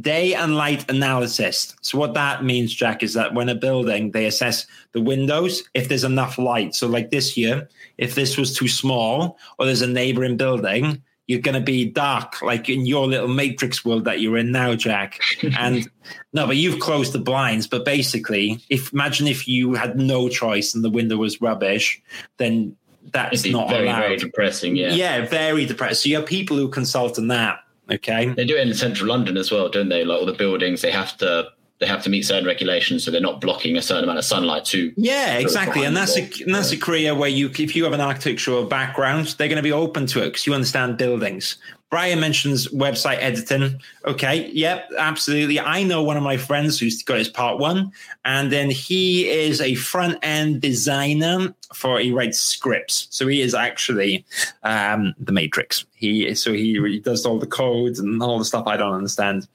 day 0.00 0.34
and 0.34 0.54
light 0.54 0.88
analysis. 0.88 1.74
So 1.80 1.98
what 1.98 2.14
that 2.14 2.44
means, 2.44 2.72
Jack, 2.72 3.02
is 3.02 3.14
that 3.14 3.34
when 3.34 3.48
a 3.48 3.56
building, 3.56 4.12
they 4.12 4.26
assess 4.26 4.66
the 4.92 5.00
windows 5.00 5.64
if 5.74 5.88
there's 5.88 6.04
enough 6.04 6.38
light. 6.38 6.74
So 6.74 6.86
like 6.86 7.10
this 7.10 7.36
year, 7.36 7.68
if 7.96 8.14
this 8.14 8.36
was 8.36 8.54
too 8.56 8.68
small 8.68 9.38
or 9.58 9.66
there's 9.66 9.82
a 9.82 9.88
neighboring 9.88 10.36
building, 10.36 11.02
you're 11.28 11.40
going 11.40 11.54
to 11.54 11.60
be 11.60 11.84
dark, 11.84 12.40
like 12.40 12.70
in 12.70 12.86
your 12.86 13.06
little 13.06 13.28
matrix 13.28 13.84
world 13.84 14.06
that 14.06 14.20
you're 14.20 14.38
in 14.38 14.50
now, 14.50 14.74
Jack. 14.74 15.20
And 15.58 15.88
no, 16.32 16.46
but 16.46 16.56
you've 16.56 16.80
closed 16.80 17.12
the 17.12 17.18
blinds. 17.18 17.66
But 17.66 17.84
basically, 17.84 18.60
if 18.70 18.92
imagine 18.92 19.26
if 19.26 19.46
you 19.46 19.74
had 19.74 19.96
no 19.96 20.28
choice 20.28 20.74
and 20.74 20.82
the 20.82 20.90
window 20.90 21.16
was 21.16 21.40
rubbish, 21.40 22.00
then 22.38 22.76
that's 23.12 23.44
not 23.44 23.68
very, 23.68 23.86
allowed. 23.86 24.00
very 24.00 24.16
depressing. 24.16 24.76
Yeah, 24.76 24.92
yeah, 24.92 25.26
very 25.26 25.66
depressing. 25.66 25.94
So 25.96 26.08
you 26.08 26.16
have 26.16 26.26
people 26.26 26.56
who 26.56 26.68
consult 26.68 27.18
on 27.18 27.28
that. 27.28 27.60
Okay, 27.90 28.26
they 28.28 28.44
do 28.44 28.56
it 28.56 28.66
in 28.66 28.74
central 28.74 29.08
London 29.08 29.36
as 29.36 29.50
well, 29.50 29.68
don't 29.68 29.88
they? 29.88 30.04
Like 30.04 30.20
all 30.20 30.26
the 30.26 30.32
buildings, 30.32 30.80
they 30.80 30.90
have 30.90 31.16
to 31.18 31.48
they 31.80 31.86
have 31.86 32.02
to 32.02 32.10
meet 32.10 32.22
certain 32.22 32.46
regulations, 32.46 33.04
so 33.04 33.10
they're 33.10 33.20
not 33.20 33.40
blocking 33.40 33.76
a 33.76 33.82
certain 33.82 34.04
amount 34.04 34.18
of 34.18 34.24
sunlight 34.24 34.64
to. 34.66 34.92
Yeah, 34.96 35.38
exactly, 35.38 35.84
and 35.84 35.96
that's 35.96 36.16
a 36.16 36.22
and 36.42 36.54
that's 36.54 36.72
a 36.72 36.76
career 36.76 37.14
where 37.14 37.28
you, 37.28 37.48
if 37.48 37.76
you 37.76 37.84
have 37.84 37.92
an 37.92 38.00
architectural 38.00 38.64
background, 38.64 39.34
they're 39.38 39.48
going 39.48 39.56
to 39.56 39.62
be 39.62 39.72
open 39.72 40.06
to 40.08 40.22
it 40.22 40.26
because 40.26 40.46
you 40.46 40.54
understand 40.54 40.96
buildings. 40.96 41.56
Brian 41.90 42.20
mentions 42.20 42.68
website 42.68 43.18
editing. 43.20 43.80
Okay, 44.04 44.50
yep, 44.52 44.90
absolutely. 44.98 45.58
I 45.58 45.82
know 45.84 46.02
one 46.02 46.18
of 46.18 46.22
my 46.22 46.36
friends 46.36 46.78
who's 46.78 47.02
got 47.02 47.16
his 47.16 47.28
part 47.28 47.58
one, 47.58 47.92
and 48.24 48.52
then 48.52 48.70
he 48.70 49.28
is 49.28 49.60
a 49.60 49.74
front 49.74 50.18
end 50.22 50.60
designer 50.60 51.54
for 51.74 51.98
he 51.98 52.12
writes 52.12 52.38
scripts. 52.38 53.06
So 53.10 53.26
he 53.26 53.40
is 53.40 53.54
actually 53.54 54.26
um, 54.64 55.14
the 55.18 55.32
Matrix. 55.32 55.86
He 55.94 56.34
so 56.34 56.52
he, 56.52 56.78
he 56.88 56.98
does 56.98 57.24
all 57.24 57.38
the 57.38 57.46
codes 57.46 57.98
and 57.98 58.22
all 58.22 58.38
the 58.38 58.44
stuff 58.44 58.66
I 58.66 58.76
don't 58.76 58.94
understand. 58.94 59.46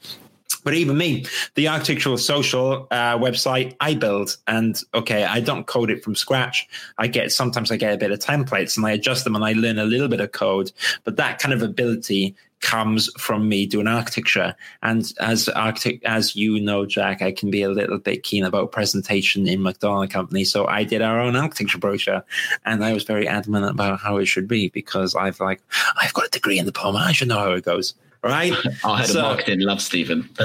But 0.64 0.74
even 0.74 0.98
me, 0.98 1.26
the 1.56 1.68
architectural 1.68 2.18
social 2.18 2.88
uh, 2.92 3.18
website 3.18 3.76
I 3.80 3.96
build, 3.96 4.38
and 4.48 4.80
okay, 4.94 5.24
I 5.24 5.40
don't 5.40 5.68
code 5.68 5.90
it 5.90 6.04
from 6.04 6.16
scratch. 6.16 6.68
I 6.98 7.08
get 7.08 7.32
sometimes 7.32 7.72
I 7.72 7.78
get 7.78 7.94
a 7.94 7.98
bit 7.98 8.12
of 8.12 8.20
templates 8.20 8.78
and 8.78 8.86
I 8.86 8.92
adjust 8.92 9.24
them 9.24 9.36
and 9.36 9.44
I 9.44 9.54
learn 9.54 9.80
a 9.80 9.86
little 9.86 10.08
bit 10.08 10.22
of 10.22 10.32
code. 10.32 10.72
But 11.04 11.18
that 11.18 11.40
kind 11.40 11.54
of 11.54 11.62
ability 11.62 12.36
comes 12.64 13.10
from 13.20 13.50
me 13.50 13.66
doing 13.66 13.88
architecture. 13.88 14.56
And 14.82 15.12
as 15.20 15.50
architect, 15.50 16.04
as 16.06 16.36
you 16.36 16.60
know, 16.62 16.86
Jack, 16.86 17.22
I 17.22 17.32
can 17.32 17.52
be 17.52 17.62
a 17.62 17.70
little 17.70 18.00
bit 18.00 18.24
keen 18.24 18.46
about 18.46 18.72
presentation 18.72 19.48
in 19.48 19.62
Macdonald 19.62 20.10
Company. 20.10 20.46
So 20.46 20.66
I 20.66 20.86
did 20.86 21.02
our 21.02 21.20
own 21.20 21.36
architecture 21.36 21.78
brochure, 21.78 22.24
and 22.66 22.84
I 22.84 22.94
was 22.94 23.04
very 23.04 23.28
adamant 23.28 23.66
about 23.66 24.00
how 24.00 24.18
it 24.18 24.26
should 24.26 24.48
be 24.48 24.70
because 24.70 25.14
I've 25.14 25.40
like 25.40 25.62
I've 25.98 26.14
got 26.14 26.28
a 26.28 26.32
degree 26.32 26.58
in 26.58 26.66
the 26.66 26.72
poem. 26.72 26.96
I 26.96 27.12
should 27.12 27.28
know 27.28 27.40
how 27.40 27.52
it 27.52 27.66
goes 27.66 27.94
right? 28.24 28.54
Our 28.84 28.98
head 28.98 29.08
so, 29.10 29.20
of 29.20 29.26
marketing 29.26 29.60
loves 29.62 29.86
Stephen. 29.86 30.30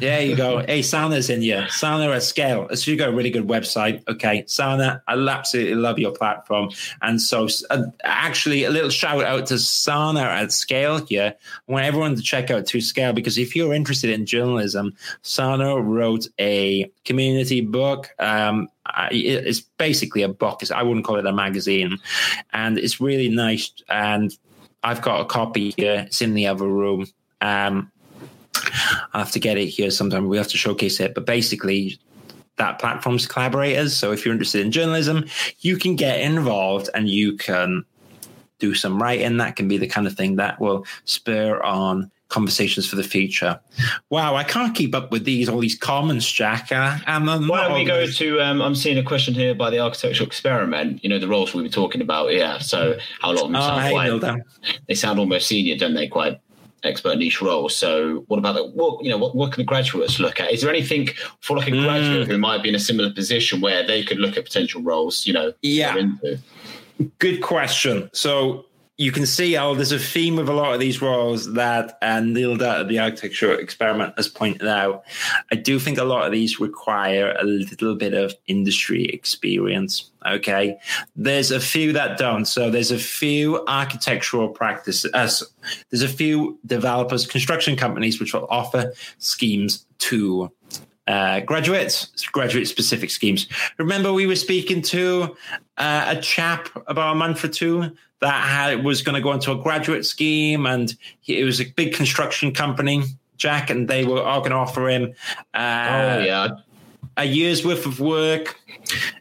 there 0.00 0.22
you 0.22 0.36
go. 0.36 0.64
Hey, 0.66 0.82
Sana's 0.82 1.30
in 1.30 1.42
you. 1.42 1.66
Sana 1.68 2.10
at 2.10 2.22
scale. 2.22 2.68
So 2.74 2.90
you 2.90 2.96
got 2.96 3.08
a 3.08 3.12
really 3.12 3.30
good 3.30 3.46
website. 3.46 4.06
Okay, 4.08 4.44
Sana, 4.46 5.02
I 5.08 5.14
absolutely 5.14 5.74
love 5.76 5.98
your 5.98 6.12
platform. 6.12 6.70
And 7.02 7.20
so, 7.20 7.48
uh, 7.70 7.84
actually, 8.04 8.64
a 8.64 8.70
little 8.70 8.90
shout 8.90 9.24
out 9.24 9.46
to 9.46 9.58
Sana 9.58 10.22
at 10.22 10.52
scale 10.52 11.04
here. 11.04 11.34
I 11.68 11.72
want 11.72 11.84
everyone 11.86 12.14
to 12.16 12.22
check 12.22 12.50
out 12.50 12.66
To 12.66 12.80
Scale 12.80 13.12
because 13.12 13.38
if 13.38 13.56
you're 13.56 13.74
interested 13.74 14.10
in 14.10 14.26
journalism, 14.26 14.94
Sana 15.22 15.80
wrote 15.80 16.28
a 16.38 16.90
community 17.04 17.60
book. 17.60 18.10
Um, 18.18 18.68
it's 19.10 19.60
basically 19.60 20.22
a 20.22 20.28
book. 20.28 20.62
It's, 20.62 20.70
I 20.70 20.82
wouldn't 20.82 21.06
call 21.06 21.16
it 21.16 21.26
a 21.26 21.32
magazine, 21.32 21.98
and 22.52 22.78
it's 22.78 23.00
really 23.00 23.28
nice. 23.28 23.72
And 23.88 24.36
I've 24.84 25.02
got 25.02 25.22
a 25.22 25.24
copy 25.24 25.74
here. 25.76 26.04
It's 26.06 26.20
in 26.20 26.34
the 26.34 26.46
other 26.46 26.68
room. 26.68 27.06
Um, 27.40 27.90
I 29.12 29.18
have 29.18 29.32
to 29.32 29.40
get 29.40 29.56
it 29.56 29.66
here 29.66 29.90
sometime. 29.90 30.28
We 30.28 30.36
have 30.36 30.48
to 30.48 30.58
showcase 30.58 31.00
it. 31.00 31.14
But 31.14 31.26
basically, 31.26 31.98
that 32.56 32.78
platform's 32.78 33.26
collaborators. 33.26 33.96
So 33.96 34.12
if 34.12 34.24
you're 34.24 34.32
interested 34.32 34.64
in 34.64 34.70
journalism, 34.70 35.24
you 35.60 35.76
can 35.76 35.96
get 35.96 36.20
involved 36.20 36.90
and 36.94 37.08
you 37.08 37.36
can 37.36 37.84
do 38.58 38.74
some 38.74 39.02
writing. 39.02 39.38
That 39.38 39.56
can 39.56 39.68
be 39.68 39.78
the 39.78 39.88
kind 39.88 40.06
of 40.06 40.14
thing 40.14 40.36
that 40.36 40.60
will 40.60 40.86
spur 41.04 41.60
on 41.62 42.10
conversations 42.34 42.84
for 42.84 42.96
the 42.96 43.04
future. 43.04 43.60
Wow, 44.10 44.34
I 44.34 44.42
can't 44.42 44.74
keep 44.74 44.92
up 44.92 45.12
with 45.12 45.24
these 45.24 45.48
all 45.48 45.60
these 45.60 45.78
comments, 45.78 46.30
Jack. 46.30 46.72
Uh, 46.72 46.98
Why 47.06 47.38
don't 47.38 47.74
we 47.74 47.84
go 47.84 48.06
to? 48.06 48.40
Um, 48.40 48.60
I'm 48.60 48.74
seeing 48.74 48.98
a 48.98 49.04
question 49.04 49.34
here 49.34 49.54
by 49.54 49.70
the 49.70 49.78
architectural 49.78 50.26
experiment. 50.26 51.02
You 51.04 51.10
know 51.10 51.20
the 51.20 51.28
roles 51.28 51.54
we 51.54 51.62
were 51.62 51.68
talking 51.68 52.00
about. 52.00 52.32
Yeah, 52.32 52.58
so 52.58 52.98
how 53.20 53.30
a 53.30 53.32
lot 53.32 53.44
of 53.44 53.52
them 53.52 53.56
oh, 53.56 53.60
sound 53.60 54.20
quite, 54.20 54.42
they 54.88 54.94
sound 54.94 55.18
almost 55.20 55.46
senior, 55.46 55.76
don't 55.76 55.94
they? 55.94 56.08
Quite 56.08 56.40
expert 56.82 57.18
niche 57.18 57.40
roles. 57.40 57.76
So 57.76 58.24
what 58.26 58.38
about 58.38 58.54
that? 58.56 58.74
what 58.74 59.04
you 59.04 59.10
know 59.10 59.18
what, 59.18 59.36
what 59.36 59.52
can 59.52 59.60
the 59.60 59.66
graduates 59.66 60.18
look 60.18 60.40
at? 60.40 60.52
Is 60.52 60.60
there 60.60 60.70
anything 60.70 61.10
for 61.40 61.56
like 61.56 61.68
a 61.68 61.70
mm. 61.70 61.84
graduate 61.84 62.26
who 62.26 62.36
might 62.36 62.64
be 62.64 62.68
in 62.68 62.74
a 62.74 62.80
similar 62.80 63.12
position 63.12 63.60
where 63.60 63.86
they 63.86 64.02
could 64.02 64.18
look 64.18 64.36
at 64.36 64.44
potential 64.44 64.82
roles? 64.82 65.24
You 65.26 65.34
know, 65.34 65.52
yeah. 65.62 65.96
Good 67.18 67.42
question. 67.42 68.10
So 68.12 68.66
you 68.96 69.10
can 69.10 69.26
see 69.26 69.54
how 69.54 69.74
there's 69.74 69.90
a 69.90 69.98
theme 69.98 70.36
with 70.36 70.48
a 70.48 70.52
lot 70.52 70.72
of 70.72 70.78
these 70.78 71.02
roles 71.02 71.52
that 71.54 71.98
uh, 72.00 72.20
Nilda 72.20 72.86
the 72.86 73.00
architecture 73.00 73.52
experiment 73.52 74.14
has 74.16 74.28
pointed 74.28 74.68
out. 74.68 75.04
I 75.50 75.56
do 75.56 75.80
think 75.80 75.98
a 75.98 76.04
lot 76.04 76.26
of 76.26 76.32
these 76.32 76.60
require 76.60 77.34
a 77.40 77.44
little 77.44 77.96
bit 77.96 78.14
of 78.14 78.34
industry 78.46 79.06
experience. 79.06 80.10
Okay. 80.24 80.78
There's 81.16 81.50
a 81.50 81.58
few 81.58 81.92
that 81.92 82.18
don't. 82.18 82.44
So 82.44 82.70
there's 82.70 82.92
a 82.92 82.98
few 82.98 83.64
architectural 83.66 84.48
practices. 84.48 85.10
Uh, 85.12 85.28
there's 85.90 86.02
a 86.02 86.08
few 86.08 86.58
developers, 86.64 87.26
construction 87.26 87.76
companies, 87.76 88.20
which 88.20 88.32
will 88.32 88.46
offer 88.48 88.92
schemes 89.18 89.86
to 89.98 90.52
uh, 91.06 91.40
graduates, 91.40 92.06
graduate 92.32 92.68
specific 92.68 93.10
schemes. 93.10 93.48
Remember, 93.78 94.12
we 94.12 94.26
were 94.26 94.36
speaking 94.36 94.82
to 94.82 95.36
uh, 95.76 96.14
a 96.16 96.20
chap 96.20 96.68
about 96.86 97.12
a 97.12 97.14
month 97.14 97.44
or 97.44 97.48
two 97.48 97.94
that 98.20 98.42
had, 98.42 98.84
was 98.84 99.02
going 99.02 99.14
to 99.14 99.20
go 99.20 99.32
into 99.32 99.52
a 99.52 99.56
graduate 99.56 100.06
scheme, 100.06 100.66
and 100.66 100.94
he, 101.20 101.38
it 101.38 101.44
was 101.44 101.60
a 101.60 101.64
big 101.64 101.94
construction 101.94 102.52
company, 102.52 103.02
Jack, 103.36 103.70
and 103.70 103.88
they 103.88 104.04
were 104.04 104.22
all 104.22 104.40
going 104.40 104.52
to 104.52 104.56
offer 104.56 104.88
him. 104.88 105.14
Uh, 105.52 106.16
oh 106.18 106.24
yeah. 106.24 106.48
A 107.16 107.24
year's 107.24 107.64
worth 107.64 107.86
of 107.86 108.00
work, 108.00 108.58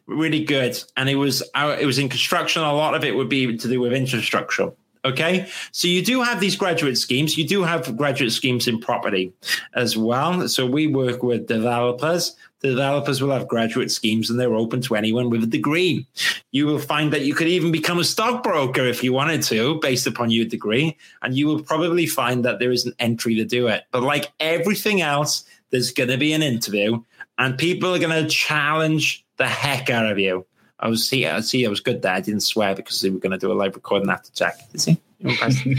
really 0.08 0.44
good, 0.44 0.82
and 0.98 1.10
it 1.10 1.16
was 1.16 1.44
uh, 1.54 1.78
it 1.80 1.86
was 1.86 2.00
in 2.00 2.10
construction. 2.10 2.64
A 2.64 2.74
lot 2.74 2.96
of 2.96 3.04
it 3.04 3.16
would 3.16 3.30
be 3.30 3.56
to 3.56 3.68
do 3.68 3.80
with 3.80 3.94
infrastructure. 3.94 4.72
Okay. 5.06 5.50
So 5.72 5.88
you 5.88 6.04
do 6.04 6.22
have 6.22 6.40
these 6.40 6.56
graduate 6.56 6.98
schemes. 6.98 7.38
You 7.38 7.46
do 7.46 7.64
have 7.64 7.98
graduate 7.98 8.32
schemes 8.32 8.68
in 8.68 8.80
property 8.80 9.34
as 9.76 9.98
well. 9.98 10.48
So 10.48 10.66
we 10.66 10.88
work 10.88 11.24
with 11.24 11.48
developers. 11.48 12.36
The 12.62 12.70
developers 12.70 13.22
will 13.22 13.32
have 13.32 13.50
graduate 13.50 13.92
schemes 13.92 14.30
and 14.30 14.40
they're 14.40 14.56
open 14.56 14.80
to 14.84 14.96
anyone 14.96 15.30
with 15.30 15.44
a 15.44 15.48
degree. 15.48 16.08
You 16.52 16.66
will 16.66 16.80
find 16.80 17.12
that 17.12 17.26
you 17.26 17.36
could 17.36 17.50
even 17.50 17.74
become 17.74 18.00
a 18.00 18.06
stockbroker 18.06 18.86
if 18.86 19.04
you 19.04 19.12
wanted 19.12 19.44
to, 19.44 19.80
based 19.82 20.08
upon 20.08 20.32
your 20.32 20.46
degree. 20.46 20.98
And 21.22 21.38
you 21.38 21.48
will 21.48 21.62
probably 21.62 22.06
find 22.06 22.46
that 22.46 22.60
there 22.60 22.72
is 22.72 22.86
an 22.86 22.94
entry 23.00 23.36
to 23.36 23.44
do 23.44 23.68
it. 23.68 23.84
But 23.92 24.04
like 24.04 24.32
everything 24.40 25.02
else, 25.02 25.44
there's 25.72 25.92
going 25.92 26.10
to 26.10 26.18
be 26.18 26.32
an 26.32 26.42
interview 26.42 27.04
and 27.38 27.58
people 27.58 27.94
are 27.94 28.00
going 28.00 28.24
to 28.24 28.30
challenge 28.30 29.26
the 29.38 29.48
heck 29.48 29.90
out 29.90 30.10
of 30.10 30.18
you. 30.18 30.46
I 30.84 30.90
was 30.90 31.08
see, 31.08 31.26
I 31.26 31.40
see, 31.40 31.66
I 31.66 31.70
was 31.70 31.80
good 31.80 32.02
there. 32.02 32.12
I 32.12 32.20
didn't 32.20 32.42
swear 32.42 32.76
because 32.76 33.02
we 33.02 33.10
were 33.10 33.20
going 33.20 33.32
to 33.32 33.38
do 33.38 33.50
a 33.50 33.54
live 33.54 33.74
recording 33.74 34.10
after 34.10 34.32
Jack. 34.34 34.58
You 34.74 34.80
see, 34.80 34.98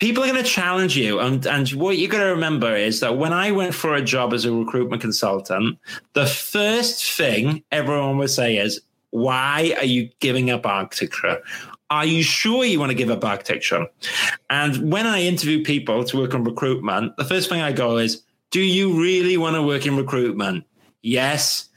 people 0.00 0.24
are 0.24 0.26
going 0.26 0.42
to 0.42 0.48
challenge 0.48 0.96
you, 0.96 1.20
and 1.20 1.46
and 1.46 1.68
what 1.70 1.98
you 1.98 2.08
got 2.08 2.18
to 2.18 2.24
remember 2.24 2.74
is 2.74 2.98
that 2.98 3.16
when 3.16 3.32
I 3.32 3.52
went 3.52 3.76
for 3.76 3.94
a 3.94 4.02
job 4.02 4.34
as 4.34 4.44
a 4.44 4.52
recruitment 4.52 5.02
consultant, 5.02 5.78
the 6.14 6.26
first 6.26 7.12
thing 7.12 7.62
everyone 7.70 8.18
would 8.18 8.30
say 8.30 8.56
is, 8.56 8.80
"Why 9.10 9.76
are 9.78 9.84
you 9.84 10.10
giving 10.18 10.50
up 10.50 10.66
architecture?" 10.66 11.40
Are 11.88 12.06
you 12.06 12.22
sure 12.22 12.64
you 12.64 12.80
want 12.80 12.90
to 12.90 12.96
give 12.96 13.10
up 13.10 13.22
architecture? 13.22 13.86
And 14.48 14.90
when 14.90 15.06
I 15.06 15.20
interview 15.20 15.62
people 15.62 16.02
to 16.04 16.16
work 16.16 16.34
on 16.34 16.42
recruitment, 16.42 17.14
the 17.18 17.24
first 17.24 17.50
thing 17.50 17.60
I 17.60 17.70
go 17.70 17.98
is, 17.98 18.22
Do 18.50 18.62
you 18.62 18.98
really 18.98 19.36
want 19.36 19.56
to 19.56 19.62
work 19.62 19.84
in 19.84 19.96
recruitment? 19.96 20.64
Yes. 21.02 21.68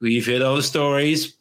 We've 0.00 0.26
heard 0.26 0.42
all 0.42 0.56
the 0.56 0.62
stories. 0.64 1.36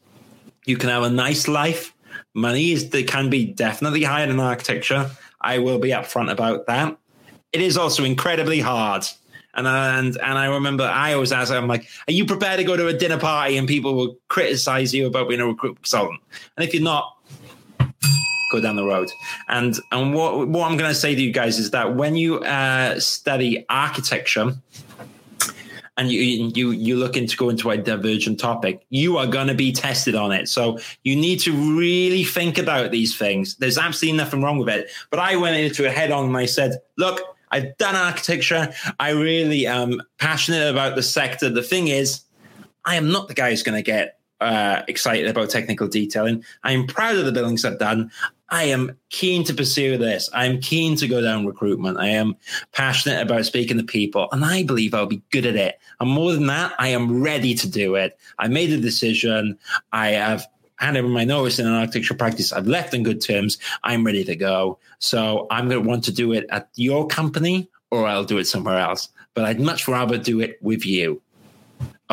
You 0.66 0.78
can 0.78 0.90
have 0.90 1.04
a 1.04 1.10
nice 1.10 1.48
life. 1.48 1.94
Money 2.34 2.72
is 2.72 2.90
they 2.90 3.04
can 3.04 3.30
be 3.30 3.46
definitely 3.46 4.04
higher 4.04 4.28
than 4.28 4.40
architecture. 4.40 5.12
I 5.42 5.60
will 5.60 5.80
be 5.80 5.90
upfront 5.90 6.32
about 6.32 6.68
that. 6.68 6.98
It 7.52 7.62
is 7.62 7.78
also 7.78 8.04
incredibly 8.04 8.60
hard. 8.60 9.06
And 9.56 9.68
and 9.68 10.18
and 10.18 10.38
I 10.38 10.48
remember 10.48 10.84
I 10.84 11.14
always 11.14 11.32
ask, 11.32 11.52
I'm 11.52 11.68
like, 11.68 11.88
are 12.08 12.12
you 12.12 12.26
prepared 12.26 12.58
to 12.58 12.64
go 12.64 12.76
to 12.76 12.88
a 12.88 12.94
dinner 12.94 13.20
party 13.20 13.58
and 13.58 13.68
people 13.68 13.94
will 13.94 14.18
criticize 14.28 14.94
you 14.94 15.06
about 15.06 15.30
being 15.30 15.42
a 15.42 15.46
recruitment 15.46 15.84
consultant? 15.84 16.22
And 16.58 16.68
if 16.68 16.74
you're 16.74 16.82
not, 16.82 17.18
go 18.52 18.62
down 18.62 18.76
the 18.76 18.86
road. 18.86 19.12
And 19.50 19.76
and 19.92 20.14
what 20.14 20.48
what 20.48 20.72
I'm 20.72 20.78
going 20.78 20.90
to 20.90 20.96
say 20.96 21.14
to 21.14 21.22
you 21.22 21.32
guys 21.32 21.60
is 21.60 21.72
that 21.72 21.96
when 21.96 22.16
you 22.16 22.40
uh, 22.40 23.00
study 23.00 23.66
architecture, 23.70 24.54
and 25.98 26.12
you 26.12 26.22
you 26.56 26.72
you 26.72 26.96
looking 26.96 27.28
to 27.28 27.38
go 27.38 27.50
into 27.50 27.70
a 27.70 27.78
divergent 27.78 28.40
topic, 28.40 28.86
you 28.90 29.18
are 29.18 29.28
going 29.28 29.48
to 29.48 29.54
be 29.54 29.72
tested 29.72 30.16
on 30.16 30.32
it. 30.32 30.50
So 30.50 30.80
you 31.04 31.16
need 31.16 31.40
to 31.42 31.52
really 31.52 32.24
think 32.24 32.58
about 32.58 32.92
these 32.92 33.16
things. 33.16 33.56
There's 33.56 33.78
absolutely 33.78 34.18
nothing 34.18 34.42
wrong 34.42 34.58
with 34.58 34.70
it. 34.70 34.90
But 35.12 35.20
I 35.20 35.36
went 35.36 35.58
into 35.58 35.86
it 35.86 35.94
head 35.94 36.12
on 36.12 36.26
and 36.26 36.38
I 36.38 36.46
said, 36.46 36.82
look, 36.98 37.22
I've 37.52 37.78
done 37.78 37.96
architecture. 37.96 38.74
I 39.00 39.12
really 39.12 39.68
am 39.68 40.02
passionate 40.18 40.70
about 40.70 40.96
the 40.96 41.04
sector. 41.04 41.50
The 41.50 41.62
thing 41.62 41.88
is, 41.88 42.22
I 42.86 42.96
am 42.96 43.12
not 43.12 43.28
the 43.28 43.36
guy 43.36 43.52
who's 43.52 43.64
going 43.64 43.78
to 43.78 43.84
get 43.84 44.20
uh, 44.44 44.84
excited 44.88 45.28
about 45.28 45.50
technical 45.50 45.88
detailing. 45.88 46.44
I 46.64 46.74
am 46.74 46.86
proud 46.86 47.16
of 47.16 47.26
the 47.26 47.32
buildings 47.32 47.64
I've 47.64 47.80
done. 47.80 48.12
I 48.50 48.66
am 48.66 48.98
keen 49.10 49.44
to 49.46 49.54
pursue 49.54 49.98
this. 49.98 50.30
I 50.34 50.46
am 50.46 50.60
keen 50.60 50.96
to 50.98 51.08
go 51.08 51.22
down 51.22 51.48
recruitment. 51.48 51.98
I 51.98 52.10
am 52.10 52.36
passionate 52.72 53.22
about 53.22 53.46
speaking 53.46 53.78
to 53.78 53.84
people, 53.84 54.28
and 54.32 54.46
I 54.46 54.64
believe 54.64 54.94
I'll 54.94 55.08
be 55.08 55.24
good 55.32 55.46
at 55.46 55.56
it. 55.56 55.80
And 56.00 56.10
more 56.10 56.34
than 56.34 56.48
that, 56.48 56.74
I 56.78 56.90
am 56.90 57.24
ready 57.24 57.56
to 57.56 57.68
do 57.68 57.96
it. 57.96 58.18
I 58.38 58.50
made 58.50 58.72
a 58.72 58.78
decision. 58.80 59.58
I 59.92 60.10
have 60.10 60.46
handed 60.76 61.06
in 61.06 61.12
my 61.12 61.24
notice 61.24 61.58
in 61.58 61.66
an 61.66 61.74
architecture 61.74 62.14
practice. 62.14 62.52
I've 62.52 62.68
left 62.68 62.94
in 62.94 63.04
good 63.04 63.22
terms. 63.22 63.58
I'm 63.84 64.04
ready 64.04 64.24
to 64.26 64.36
go. 64.36 64.78
So 65.00 65.48
I'm 65.50 65.70
going 65.70 65.82
to 65.82 65.90
want 65.90 66.04
to 66.04 66.12
do 66.12 66.34
it 66.34 66.46
at 66.50 66.70
your 66.76 67.08
company, 67.08 67.70
or 67.90 68.06
I'll 68.06 68.26
do 68.26 68.38
it 68.38 68.46
somewhere 68.46 68.78
else. 68.78 69.10
But 69.34 69.46
I'd 69.46 69.62
much 69.62 69.88
rather 69.88 70.18
do 70.18 70.42
it 70.42 70.60
with 70.62 70.86
you. 70.86 71.22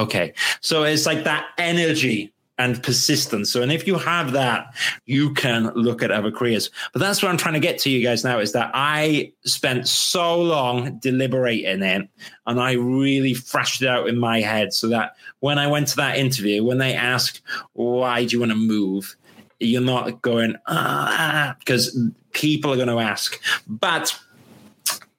Okay. 0.00 0.32
So 0.60 0.84
it's 0.84 1.04
like 1.04 1.24
that 1.24 1.46
energy 1.58 2.32
and 2.56 2.82
persistence. 2.82 3.50
So, 3.50 3.62
and 3.62 3.72
if 3.72 3.86
you 3.86 3.96
have 3.96 4.32
that, 4.32 4.74
you 5.06 5.32
can 5.32 5.68
look 5.74 6.02
at 6.02 6.10
other 6.10 6.30
careers. 6.30 6.70
But 6.92 7.00
that's 7.00 7.22
what 7.22 7.30
I'm 7.30 7.38
trying 7.38 7.54
to 7.54 7.60
get 7.60 7.78
to 7.80 7.90
you 7.90 8.02
guys 8.02 8.22
now 8.24 8.38
is 8.38 8.52
that 8.52 8.70
I 8.74 9.32
spent 9.44 9.88
so 9.88 10.40
long 10.40 10.98
deliberating 10.98 11.82
it 11.82 12.08
and 12.46 12.60
I 12.60 12.72
really 12.72 13.34
thrashed 13.34 13.80
it 13.82 13.88
out 13.88 14.08
in 14.08 14.18
my 14.18 14.40
head 14.40 14.72
so 14.74 14.88
that 14.88 15.16
when 15.40 15.58
I 15.58 15.68
went 15.68 15.88
to 15.88 15.96
that 15.96 16.18
interview, 16.18 16.62
when 16.62 16.78
they 16.78 16.94
ask, 16.94 17.40
why 17.72 18.24
do 18.24 18.36
you 18.36 18.40
want 18.40 18.52
to 18.52 18.58
move? 18.58 19.16
You're 19.58 19.80
not 19.82 20.22
going, 20.22 20.56
ah, 20.66 21.56
because 21.58 21.98
people 22.32 22.72
are 22.72 22.76
going 22.76 22.88
to 22.88 22.98
ask. 22.98 23.40
But 23.66 24.18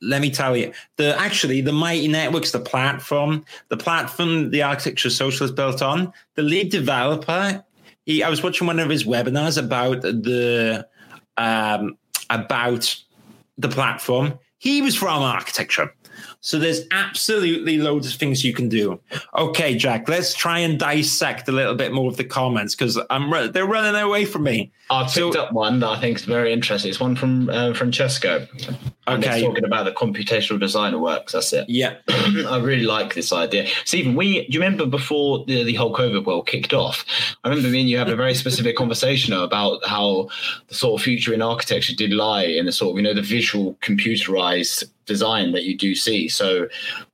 let 0.02 0.22
me 0.22 0.32
tell 0.32 0.58
you, 0.58 0.74
the 0.98 1.18
actually 1.20 1.62
the 1.62 1.72
Mighty 1.72 2.08
Networks, 2.08 2.52
the 2.52 2.60
platform, 2.60 3.46
the 3.70 3.78
platform 3.78 4.50
the 4.50 4.64
Architecture 4.64 5.10
Social 5.10 5.46
is 5.46 5.52
built 5.52 5.82
on, 5.82 6.12
the 6.36 6.42
lead 6.42 6.70
developer, 6.72 7.64
he, 8.06 8.24
I 8.24 8.30
was 8.30 8.42
watching 8.42 8.68
one 8.68 8.80
of 8.80 8.90
his 8.90 9.04
webinars 9.04 9.58
about 9.62 10.02
the 10.02 10.88
um, 11.38 11.98
about 12.30 12.96
the 13.58 13.70
platform. 13.70 14.40
He 14.58 14.82
was 14.82 14.96
from 14.96 15.22
architecture. 15.22 15.94
So 16.42 16.60
there's 16.60 16.82
absolutely 16.92 17.78
loads 17.78 18.08
of 18.08 18.20
things 18.20 18.44
you 18.44 18.54
can 18.54 18.70
do. 18.70 19.00
Okay, 19.38 19.76
Jack, 19.76 20.10
let's 20.10 20.34
try 20.34 20.60
and 20.60 20.80
dissect 20.80 21.48
a 21.48 21.52
little 21.52 21.76
bit 21.76 21.94
more 21.94 22.10
of 22.10 22.18
the 22.18 22.24
comments 22.24 22.76
because 22.76 23.00
I'm 23.10 23.32
they're 23.52 23.66
running 23.66 24.00
away 24.00 24.26
from 24.26 24.44
me. 24.44 24.72
I 24.90 25.04
picked 25.04 25.14
so, 25.14 25.32
up 25.40 25.54
one 25.54 25.80
that 25.80 25.88
I 25.88 26.00
think 26.00 26.18
is 26.18 26.26
very 26.26 26.52
interesting. 26.52 26.90
It's 26.90 27.00
one 27.00 27.16
from 27.16 27.50
uh, 27.50 27.74
Francesco. 27.74 28.46
And 29.08 29.24
okay. 29.24 29.38
it's 29.38 29.46
talking 29.46 29.64
about 29.64 29.86
the 29.86 29.92
computational 29.92 30.60
designer 30.60 31.00
works. 31.00 31.34
That's 31.34 31.54
it. 31.54 31.70
Yeah. 31.70 31.96
I 32.10 32.60
really 32.62 32.84
like 32.84 33.14
this 33.14 33.32
idea. 33.32 33.68
Stephen, 33.86 34.16
we 34.16 34.46
do 34.48 34.54
you 34.54 34.60
remember 34.60 34.86
before 34.86 35.46
the, 35.46 35.64
the 35.64 35.76
whole 35.76 35.96
COVID 35.96 36.26
world 36.26 36.48
kicked 36.48 36.74
off? 36.74 37.06
I 37.44 37.50
remember 37.50 37.70
me 37.70 37.82
and 37.82 37.90
you 37.90 37.98
had 37.98 38.10
a 38.10 38.16
very 38.16 38.36
specific 38.36 38.76
conversation 38.76 39.34
about 39.34 39.86
how 39.86 40.30
the 40.68 40.76
sort 40.76 41.00
of 41.00 41.04
future 41.04 41.34
in 41.34 41.42
architecture 41.42 41.96
did 41.96 42.12
lie 42.12 42.44
in 42.44 42.66
the 42.66 42.72
sort 42.72 42.92
of, 42.92 42.98
you 42.98 43.04
know, 43.04 43.14
the 43.14 43.22
visual 43.22 43.76
computerized 43.82 44.84
design 45.12 45.52
that 45.52 45.64
you 45.64 45.78
do 45.78 45.94
see. 45.94 46.30
So 46.30 46.68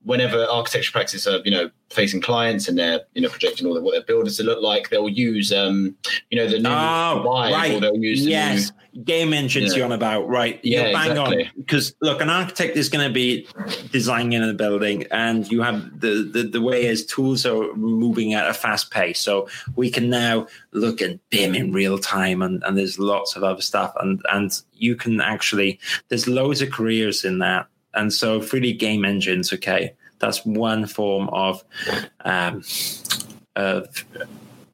whenever 0.04 0.46
architecture 0.46 0.92
practices 0.92 1.28
are, 1.28 1.42
you 1.44 1.52
know, 1.52 1.72
facing 1.90 2.22
clients 2.22 2.68
and 2.68 2.78
they're, 2.78 3.02
you 3.14 3.22
know, 3.22 3.30
projecting 3.30 3.66
all 3.66 3.74
the, 3.74 3.82
what 3.82 3.92
their 3.92 4.04
builders 4.04 4.38
to 4.38 4.44
look 4.44 4.62
like, 4.62 4.90
they'll 4.90 5.10
use, 5.10 5.52
um, 5.52 5.96
you 6.30 6.38
know, 6.38 6.48
the 6.48 6.60
new 6.60 6.70
oh, 6.70 7.24
right. 7.26 7.74
or 7.74 7.80
they'll 7.80 7.98
use 7.98 8.26
yes. 8.26 8.72
New, 8.72 9.04
game 9.04 9.34
engines 9.34 9.72
yeah. 9.72 9.78
you're 9.78 9.86
on 9.86 9.92
about, 9.92 10.28
right? 10.28 10.60
Yeah, 10.64 10.84
you're 10.84 10.94
bang 10.94 11.12
exactly. 11.12 11.46
on. 11.46 11.52
Because 11.58 11.96
look, 12.02 12.22
an 12.22 12.30
architect 12.30 12.78
is 12.78 12.90
going 12.90 13.08
to 13.08 13.14
be 13.14 13.48
designing 13.92 14.42
a 14.48 14.54
building 14.54 15.06
and 15.12 15.50
you 15.52 15.62
have 15.62 16.00
the, 16.00 16.30
the, 16.32 16.44
the 16.44 16.62
way 16.62 16.88
as 16.88 17.06
tools 17.06 17.46
are 17.46 17.74
moving 17.76 18.34
at 18.34 18.50
a 18.50 18.54
fast 18.54 18.92
pace. 18.92 19.20
So 19.20 19.48
we 19.76 19.90
can 19.90 20.10
now 20.10 20.48
look 20.72 21.02
at 21.02 21.20
BIM 21.30 21.56
in 21.56 21.72
real 21.74 21.98
time 21.98 22.42
and, 22.42 22.64
and 22.64 22.78
there's 22.78 22.98
lots 23.00 23.36
of 23.36 23.44
other 23.44 23.62
stuff 23.62 23.94
and, 24.00 24.22
and 24.32 24.52
you 24.74 24.96
can 24.96 25.22
actually, 25.22 25.80
there's 26.10 26.28
loads 26.28 26.62
of 26.62 26.72
careers 26.72 27.24
in 27.24 27.40
that 27.40 27.68
and 27.98 28.14
so 28.14 28.40
3D 28.40 28.78
game 28.80 29.04
engines, 29.04 29.52
okay, 29.52 29.94
that's 30.20 30.46
one 30.46 30.86
form 30.86 31.30
of 31.30 31.64
um, 32.24 32.64
of 33.56 34.06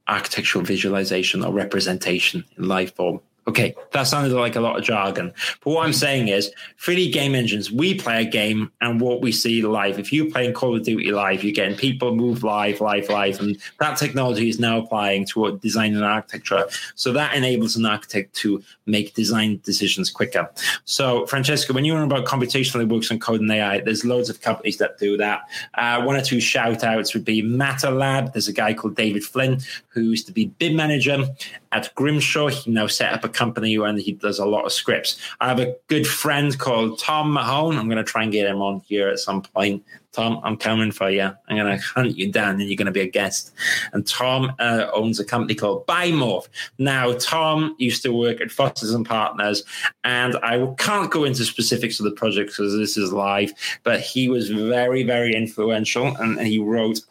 architectural 0.08 0.64
visualization 0.64 1.44
or 1.44 1.54
representation 1.54 2.44
in 2.58 2.68
life 2.68 2.94
form. 2.96 3.22
Okay, 3.46 3.76
that 3.92 4.04
sounded 4.04 4.32
like 4.32 4.56
a 4.56 4.62
lot 4.62 4.78
of 4.78 4.86
jargon. 4.86 5.34
But 5.64 5.72
what 5.72 5.86
I'm 5.86 5.92
saying 5.92 6.30
is 6.30 6.50
3D 6.82 7.12
game 7.12 7.36
engines, 7.36 7.72
we 7.72 7.94
play 7.94 8.22
a 8.22 8.26
game 8.26 8.72
and 8.80 9.02
what 9.02 9.22
we 9.22 9.34
see 9.34 9.62
live. 9.62 10.00
If 10.00 10.14
you're 10.14 10.32
playing 10.32 10.54
Call 10.54 10.78
of 10.78 10.84
Duty 10.84 11.12
live, 11.12 11.44
you're 11.44 11.54
getting 11.54 11.76
people 11.78 12.16
move 12.16 12.44
live, 12.44 12.80
live, 12.80 13.10
live. 13.10 13.42
And 13.42 13.58
that 13.80 13.98
technology 13.98 14.48
is 14.48 14.60
now 14.60 14.80
applying 14.80 15.26
to 15.28 15.58
design 15.58 15.94
and 15.94 16.06
architecture. 16.06 16.66
So 16.96 17.12
that 17.14 17.36
enables 17.36 17.76
an 17.76 17.86
architect 17.86 18.34
to 18.38 18.64
make 18.86 19.14
design 19.14 19.60
decisions 19.64 20.10
quicker. 20.10 20.50
So, 20.86 21.26
Francesca, 21.26 21.74
when 21.74 21.84
you 21.84 21.94
were 21.94 22.04
about 22.04 22.26
computationally 22.26 22.88
works 22.88 23.12
on 23.12 23.20
code 23.20 23.42
and 23.42 23.52
AI, 23.52 23.82
there's 23.82 24.06
loads 24.06 24.30
of 24.30 24.40
companies 24.42 24.78
that 24.78 24.98
do 25.00 25.18
that. 25.18 25.42
Uh, 25.74 26.02
one 26.04 26.16
or 26.16 26.22
two 26.22 26.40
shout 26.40 26.84
outs 26.84 27.14
would 27.14 27.26
be 27.26 27.42
Matter 27.42 27.92
Lab. 27.92 28.34
There's 28.34 28.48
a 28.48 28.54
guy 28.54 28.74
called 28.74 28.96
David 28.96 29.24
Flynn 29.24 29.60
who 29.90 30.02
used 30.02 30.28
to 30.28 30.32
be 30.32 30.46
BIM 30.46 30.76
manager 30.76 31.26
at 31.72 31.94
Grimshaw. 31.96 32.48
He 32.48 32.72
now 32.72 32.88
set 32.88 33.14
up 33.14 33.24
a 33.24 33.30
company 33.34 33.76
and 33.76 34.00
he 34.00 34.14
does 34.14 34.40
a 34.40 34.46
lot 34.46 34.66
of 34.66 34.72
scripts. 34.72 35.20
I 35.42 35.48
have 35.48 35.60
a 35.60 35.76
good 35.88 36.08
friend 36.08 36.58
called 36.58 37.00
Tom 37.00 37.34
Mahone. 37.34 37.78
I'm 37.78 37.88
going 37.88 37.98
to 37.98 38.04
try 38.04 38.24
and 38.24 38.32
get 38.32 38.48
him 38.48 38.62
on 38.62 38.82
here 38.82 39.10
at 39.10 39.20
some 39.20 39.42
point. 39.42 39.84
Tom, 40.14 40.40
I'm 40.44 40.58
coming 40.58 40.92
for 40.92 41.10
you. 41.10 41.24
I'm 41.24 41.58
going 41.58 41.76
to 41.76 41.84
hunt 41.84 42.16
you 42.16 42.32
down 42.32 42.62
and 42.62 42.70
you're 42.70 42.78
going 42.78 42.86
to 42.86 42.92
be 42.92 43.02
a 43.02 43.08
guest. 43.08 43.52
And 43.94 44.06
Tom 44.06 44.54
uh, 44.60 44.86
owns 44.94 45.20
a 45.20 45.26
company 45.26 45.56
called 45.56 45.88
Bimorph. 45.88 46.48
Now, 46.78 47.14
Tom 47.14 47.76
used 47.80 48.04
to 48.04 48.14
work 48.14 48.40
at 48.40 48.52
Fosters 48.52 48.92
and 48.92 49.08
Partners, 49.08 49.64
and 50.04 50.38
I 50.44 50.68
can't 50.78 51.10
go 51.10 51.24
into 51.24 51.44
specifics 51.46 52.00
of 52.00 52.04
the 52.04 52.12
project 52.12 52.52
because 52.52 52.78
this 52.78 52.96
is 52.96 53.12
live, 53.12 53.54
but 53.82 54.02
he 54.02 54.30
was 54.30 54.50
very, 54.50 55.02
very 55.02 55.36
influential 55.36 56.16
and 56.18 56.40
he 56.40 56.60
wrote 56.60 57.02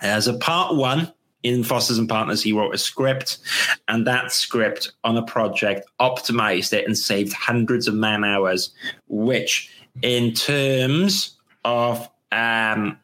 as 0.00 0.26
a 0.26 0.34
part 0.34 0.74
one 0.74 1.12
in 1.46 1.62
Fosters 1.62 1.98
and 1.98 2.08
Partners, 2.08 2.42
he 2.42 2.52
wrote 2.52 2.74
a 2.74 2.78
script, 2.78 3.38
and 3.86 4.04
that 4.06 4.32
script 4.32 4.92
on 5.04 5.16
a 5.16 5.22
project 5.22 5.88
optimized 6.00 6.72
it 6.72 6.86
and 6.86 6.98
saved 6.98 7.32
hundreds 7.32 7.86
of 7.86 7.94
man 7.94 8.24
hours, 8.24 8.74
which, 9.06 9.70
in 10.02 10.32
terms 10.32 11.36
of 11.64 12.10
um, 12.32 12.98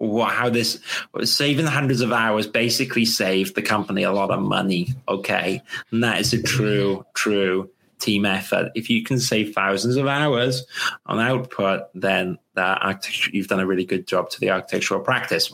how 0.00 0.48
this 0.48 0.80
saving 1.24 1.66
hundreds 1.66 2.00
of 2.00 2.10
hours 2.10 2.46
basically 2.46 3.04
saved 3.04 3.54
the 3.54 3.62
company 3.62 4.02
a 4.02 4.12
lot 4.12 4.30
of 4.30 4.40
money. 4.40 4.94
Okay, 5.06 5.60
and 5.90 6.02
that 6.02 6.20
is 6.20 6.32
a 6.32 6.42
true, 6.42 7.04
true 7.14 7.68
team 7.98 8.24
effort. 8.24 8.70
If 8.74 8.90
you 8.90 9.02
can 9.02 9.18
save 9.18 9.54
thousands 9.54 9.96
of 9.96 10.06
hours 10.06 10.64
on 11.06 11.20
output, 11.20 11.82
then 11.94 12.38
that 12.54 13.08
you've 13.32 13.48
done 13.48 13.60
a 13.60 13.66
really 13.66 13.84
good 13.84 14.06
job 14.06 14.30
to 14.30 14.40
the 14.40 14.50
architectural 14.50 15.00
practice. 15.00 15.52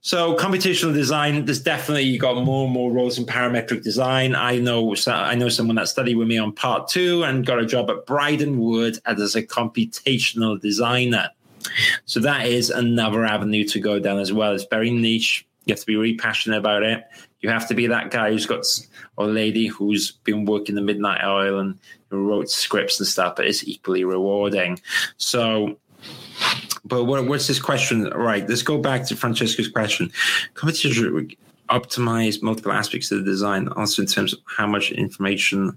So 0.00 0.34
computational 0.36 0.92
design, 0.92 1.44
there's 1.44 1.62
definitely 1.62 2.04
you 2.04 2.18
got 2.18 2.42
more 2.42 2.64
and 2.64 2.72
more 2.72 2.90
roles 2.90 3.18
in 3.18 3.26
parametric 3.26 3.82
design. 3.82 4.34
I 4.34 4.58
know 4.58 4.94
I 5.06 5.34
know 5.34 5.48
someone 5.48 5.76
that 5.76 5.88
studied 5.88 6.16
with 6.16 6.26
me 6.26 6.38
on 6.38 6.52
part 6.52 6.88
two 6.88 7.22
and 7.22 7.46
got 7.46 7.58
a 7.58 7.66
job 7.66 7.90
at 7.90 8.06
Bryden 8.06 8.58
Wood 8.58 8.98
as 9.06 9.36
a 9.36 9.42
computational 9.42 10.60
designer. 10.60 11.28
So 12.06 12.20
that 12.20 12.46
is 12.46 12.70
another 12.70 13.24
avenue 13.24 13.64
to 13.64 13.80
go 13.80 13.98
down 13.98 14.18
as 14.18 14.32
well. 14.32 14.54
It's 14.54 14.64
very 14.64 14.90
niche. 14.90 15.46
You 15.64 15.72
have 15.72 15.80
to 15.80 15.86
be 15.86 15.96
really 15.96 16.16
passionate 16.16 16.58
about 16.58 16.82
it. 16.82 17.04
You 17.40 17.50
have 17.50 17.68
to 17.68 17.74
be 17.74 17.86
that 17.86 18.10
guy 18.10 18.30
who's 18.30 18.46
got 18.46 18.64
or 19.16 19.26
lady 19.26 19.66
who's 19.66 20.12
been 20.12 20.44
working 20.44 20.74
the 20.74 20.80
midnight 20.80 21.24
oil 21.24 21.58
and 21.58 21.78
who 22.08 22.28
wrote 22.28 22.50
scripts 22.50 22.98
and 22.98 23.06
stuff, 23.06 23.36
but 23.36 23.46
it's 23.46 23.66
equally 23.66 24.04
rewarding. 24.04 24.80
So 25.16 25.78
but 26.84 27.04
what, 27.04 27.26
what's 27.26 27.46
this 27.46 27.60
question? 27.60 28.04
Right, 28.04 28.48
let's 28.48 28.62
go 28.62 28.78
back 28.78 29.06
to 29.08 29.16
Francesco's 29.16 29.68
question. 29.68 30.10
Competition 30.54 31.36
optimize 31.70 32.42
multiple 32.42 32.72
aspects 32.72 33.10
of 33.10 33.18
the 33.18 33.24
design, 33.24 33.68
also 33.68 34.02
in 34.02 34.08
terms 34.08 34.32
of 34.32 34.40
how 34.46 34.66
much 34.66 34.90
information. 34.90 35.76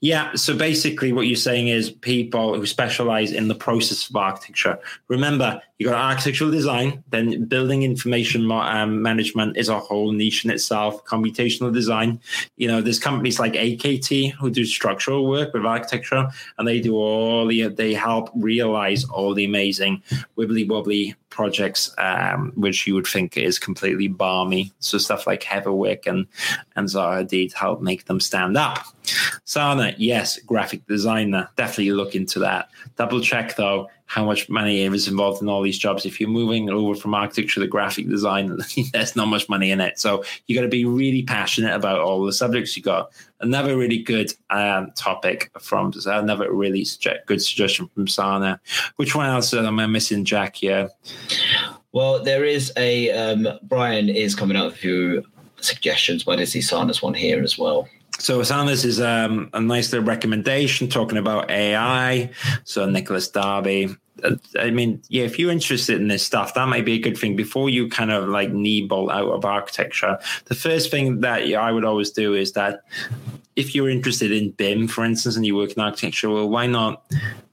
Yeah, 0.00 0.34
so 0.34 0.56
basically, 0.56 1.12
what 1.12 1.26
you're 1.26 1.36
saying 1.36 1.68
is 1.68 1.90
people 1.90 2.54
who 2.54 2.66
specialize 2.66 3.32
in 3.32 3.48
the 3.48 3.54
process 3.54 4.08
of 4.08 4.16
architecture. 4.16 4.78
Remember, 5.08 5.60
you 5.78 5.86
got 5.86 5.94
architectural 5.94 6.50
design, 6.50 7.02
then 7.08 7.46
building 7.46 7.84
information 7.84 8.50
um, 8.52 9.00
management 9.00 9.56
is 9.56 9.70
a 9.70 9.78
whole 9.78 10.12
niche 10.12 10.44
in 10.44 10.50
itself. 10.50 11.02
Computational 11.06 11.72
design, 11.72 12.20
you 12.58 12.68
know, 12.68 12.82
there's 12.82 12.98
companies 12.98 13.38
like 13.38 13.54
AKT 13.54 14.32
who 14.32 14.50
do 14.50 14.66
structural 14.66 15.26
work 15.26 15.54
with 15.54 15.64
architecture, 15.64 16.28
and 16.58 16.68
they 16.68 16.80
do 16.80 16.96
all 16.96 17.46
the 17.46 17.68
they 17.68 17.94
help 17.94 18.28
realize 18.34 19.04
all 19.04 19.32
the 19.32 19.46
amazing 19.46 20.02
wibbly 20.36 20.68
wobbly 20.68 21.14
projects, 21.30 21.94
um, 21.96 22.52
which 22.56 22.86
you 22.86 22.94
would 22.94 23.06
think 23.06 23.36
is 23.36 23.58
completely 23.58 24.08
balmy. 24.08 24.72
So 24.80 24.98
stuff 24.98 25.26
like 25.26 25.29
Heatherwick 25.36 26.06
and 26.06 26.26
and 26.76 26.88
Zaha 26.88 27.24
Hadid 27.24 27.52
help 27.52 27.80
make 27.80 28.06
them 28.06 28.20
stand 28.20 28.56
up. 28.56 28.78
Sana, 29.44 29.94
yes, 29.98 30.38
graphic 30.40 30.86
designer, 30.86 31.48
definitely 31.56 31.92
look 31.92 32.14
into 32.14 32.38
that. 32.40 32.70
Double 32.96 33.20
check 33.20 33.56
though 33.56 33.88
how 34.10 34.24
much 34.24 34.48
money 34.48 34.82
is 34.82 35.06
involved 35.06 35.40
in 35.40 35.48
all 35.48 35.62
these 35.62 35.78
jobs. 35.78 36.04
If 36.04 36.20
you're 36.20 36.28
moving 36.28 36.68
over 36.68 36.96
from 36.96 37.14
architecture 37.14 37.60
to 37.60 37.66
graphic 37.68 38.08
design, 38.08 38.58
there's 38.92 39.14
not 39.14 39.26
much 39.26 39.48
money 39.48 39.70
in 39.70 39.80
it. 39.80 40.00
So 40.00 40.24
you 40.48 40.56
got 40.56 40.62
to 40.62 40.68
be 40.68 40.84
really 40.84 41.22
passionate 41.22 41.72
about 41.72 42.00
all 42.00 42.24
the 42.24 42.32
subjects 42.32 42.76
you 42.76 42.82
got. 42.82 43.12
Another 43.38 43.76
really 43.76 44.02
good 44.02 44.34
um, 44.50 44.90
topic 44.96 45.52
from 45.60 45.92
another 46.06 46.52
really 46.52 46.84
good 47.26 47.40
suggestion 47.40 47.88
from 47.94 48.08
Sana. 48.08 48.60
Which 48.96 49.14
one 49.14 49.30
else 49.30 49.54
am 49.54 49.78
I 49.78 49.86
missing, 49.86 50.24
Jack? 50.24 50.56
Here. 50.56 50.90
Well, 51.92 52.22
there 52.22 52.44
is 52.44 52.72
a 52.76 53.10
um, 53.10 53.48
Brian 53.62 54.08
is 54.08 54.34
coming 54.34 54.56
up 54.56 54.66
with 54.66 54.74
a 54.74 54.78
few 54.78 55.26
suggestions, 55.60 56.24
but 56.24 56.38
I 56.38 56.44
see 56.44 56.60
Sana's 56.60 57.02
one 57.02 57.14
here 57.14 57.42
as 57.42 57.58
well. 57.58 57.88
So 58.18 58.42
Sanders 58.42 58.84
is 58.84 59.00
um, 59.00 59.48
a 59.54 59.60
nice 59.60 59.92
little 59.92 60.06
recommendation 60.06 60.88
talking 60.88 61.18
about 61.18 61.50
AI. 61.50 62.30
So 62.64 62.84
Nicholas 62.86 63.28
Darby. 63.28 63.96
Uh, 64.22 64.36
I 64.58 64.70
mean, 64.70 65.00
yeah, 65.08 65.24
if 65.24 65.38
you're 65.38 65.50
interested 65.50 65.98
in 65.98 66.08
this 66.08 66.24
stuff, 66.24 66.52
that 66.52 66.68
might 66.68 66.84
be 66.84 66.92
a 66.92 66.98
good 66.98 67.16
thing 67.16 67.34
before 67.34 67.70
you 67.70 67.88
kind 67.88 68.10
of 68.10 68.28
like 68.28 68.52
knee 68.52 68.86
bolt 68.86 69.10
out 69.10 69.28
of 69.28 69.44
architecture. 69.46 70.18
The 70.44 70.54
first 70.54 70.90
thing 70.90 71.20
that 71.20 71.42
I 71.54 71.72
would 71.72 71.86
always 71.86 72.10
do 72.10 72.34
is 72.34 72.52
that 72.52 72.82
if 73.56 73.74
you're 73.74 73.88
interested 73.88 74.30
in 74.30 74.50
BIM, 74.50 74.88
for 74.88 75.04
instance, 75.04 75.36
and 75.36 75.46
you 75.46 75.56
work 75.56 75.72
in 75.72 75.82
architecture, 75.82 76.28
well, 76.28 76.48
why 76.48 76.66
not 76.66 77.02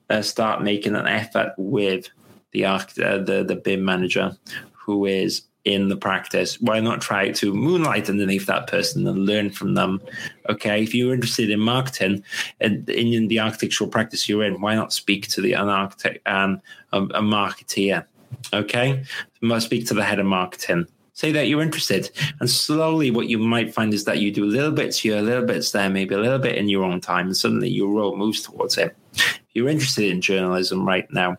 uh, 0.10 0.21
start 0.21 0.62
making 0.62 0.96
an 0.96 1.08
effort 1.08 1.54
with 1.58 2.10
the 2.52 2.65
arch- 2.65 3.00
uh, 3.00 3.17
the 3.19 3.43
the 3.43 3.56
BIM 3.56 3.83
manager 3.83 4.35
who 4.73 5.06
is 5.06 5.43
in 5.65 5.89
the 5.89 5.98
practice, 5.98 6.62
why 6.62 6.79
not 6.79 7.02
try 7.02 7.29
to 7.29 7.54
moonlight 7.54 8.10
underneath 8.10 8.45
that 8.45 8.67
person 8.67 9.06
and 9.06 9.25
learn 9.25 9.50
from 9.50 9.73
them? 9.73 10.02
Okay, 10.50 10.81
if 10.81 10.95
you're 10.95 11.13
interested 11.13 11.50
in 11.50 11.60
marketing 11.60 12.23
and 12.62 12.89
in 12.89 13.27
the 13.27 13.39
architectural 13.41 13.89
practice 13.89 14.29
you're 14.29 14.45
in, 14.45 14.62
why 14.62 14.75
not 14.75 14.93
speak 14.93 15.27
to 15.27 15.41
the 15.41 15.52
an 15.54 15.67
architect 15.67 16.19
and 16.25 16.62
a, 16.93 17.02
a 17.02 17.21
marketeer? 17.21 18.06
Okay, 18.54 19.04
must 19.41 19.65
speak 19.65 19.85
to 19.87 19.93
the 19.93 20.06
head 20.06 20.19
of 20.19 20.25
marketing. 20.25 20.87
say 21.17 21.31
that 21.31 21.48
you're 21.48 21.62
interested. 21.62 22.12
And 22.39 22.50
slowly, 22.50 23.12
what 23.12 23.27
you 23.27 23.37
might 23.37 23.73
find 23.73 23.93
is 23.93 24.06
that 24.06 24.19
you 24.19 24.31
do 24.31 24.45
a 24.45 24.56
little 24.56 24.71
bits 24.71 25.00
here, 25.00 25.17
a 25.17 25.21
little 25.21 25.45
bits 25.45 25.71
there, 25.71 25.89
maybe 25.89 26.15
a 26.15 26.19
little 26.19 26.39
bit 26.39 26.56
in 26.56 26.69
your 26.69 26.83
own 26.83 27.02
time, 27.02 27.25
and 27.25 27.35
suddenly 27.35 27.69
your 27.69 27.89
role 27.89 28.15
moves 28.15 28.41
towards 28.41 28.77
it. 28.77 28.95
If 29.15 29.48
you're 29.54 29.67
interested 29.67 30.12
in 30.12 30.21
journalism 30.21 30.87
right 30.87 31.12
now, 31.12 31.37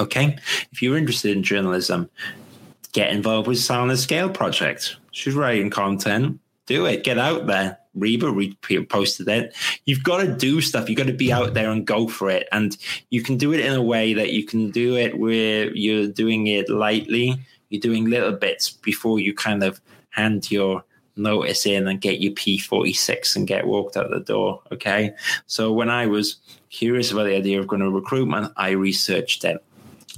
okay, 0.00 0.38
if 0.70 0.82
you're 0.82 0.96
interested 0.96 1.36
in 1.36 1.42
journalism, 1.42 2.08
get 2.92 3.10
involved 3.10 3.48
with 3.48 3.58
Sound 3.58 3.90
and 3.90 3.98
Scale 3.98 4.30
Project. 4.30 4.96
She's 5.12 5.34
writing 5.34 5.70
content. 5.70 6.40
Do 6.66 6.86
it. 6.86 7.04
Get 7.04 7.18
out 7.18 7.46
there. 7.46 7.78
RIBA 7.96 8.56
reposted 8.62 9.28
it. 9.28 9.54
You've 9.84 10.02
got 10.02 10.22
to 10.22 10.34
do 10.34 10.60
stuff. 10.60 10.88
You've 10.88 10.98
got 10.98 11.08
to 11.08 11.12
be 11.12 11.32
out 11.32 11.54
there 11.54 11.70
and 11.70 11.86
go 11.86 12.08
for 12.08 12.30
it. 12.30 12.48
And 12.52 12.76
you 13.10 13.22
can 13.22 13.36
do 13.36 13.52
it 13.52 13.60
in 13.60 13.74
a 13.74 13.82
way 13.82 14.14
that 14.14 14.32
you 14.32 14.46
can 14.46 14.70
do 14.70 14.96
it 14.96 15.18
where 15.18 15.74
you're 15.74 16.08
doing 16.08 16.46
it 16.46 16.70
lightly. 16.70 17.38
You're 17.68 17.80
doing 17.80 18.06
little 18.06 18.32
bits 18.32 18.70
before 18.70 19.18
you 19.18 19.34
kind 19.34 19.62
of 19.62 19.80
hand 20.10 20.50
your 20.50 20.84
notice 21.16 21.66
in 21.66 21.86
and 21.86 22.00
get 22.00 22.20
your 22.20 22.32
P46 22.32 23.36
and 23.36 23.46
get 23.46 23.66
walked 23.66 23.96
out 23.96 24.10
the 24.10 24.20
door. 24.20 24.62
Okay. 24.72 25.12
So 25.46 25.72
when 25.72 25.90
I 25.90 26.06
was 26.06 26.36
curious 26.70 27.12
about 27.12 27.24
the 27.24 27.36
idea 27.36 27.60
of 27.60 27.66
going 27.66 27.82
to 27.82 27.90
recruitment, 27.90 28.52
I 28.56 28.70
researched 28.70 29.44
it. 29.44 29.62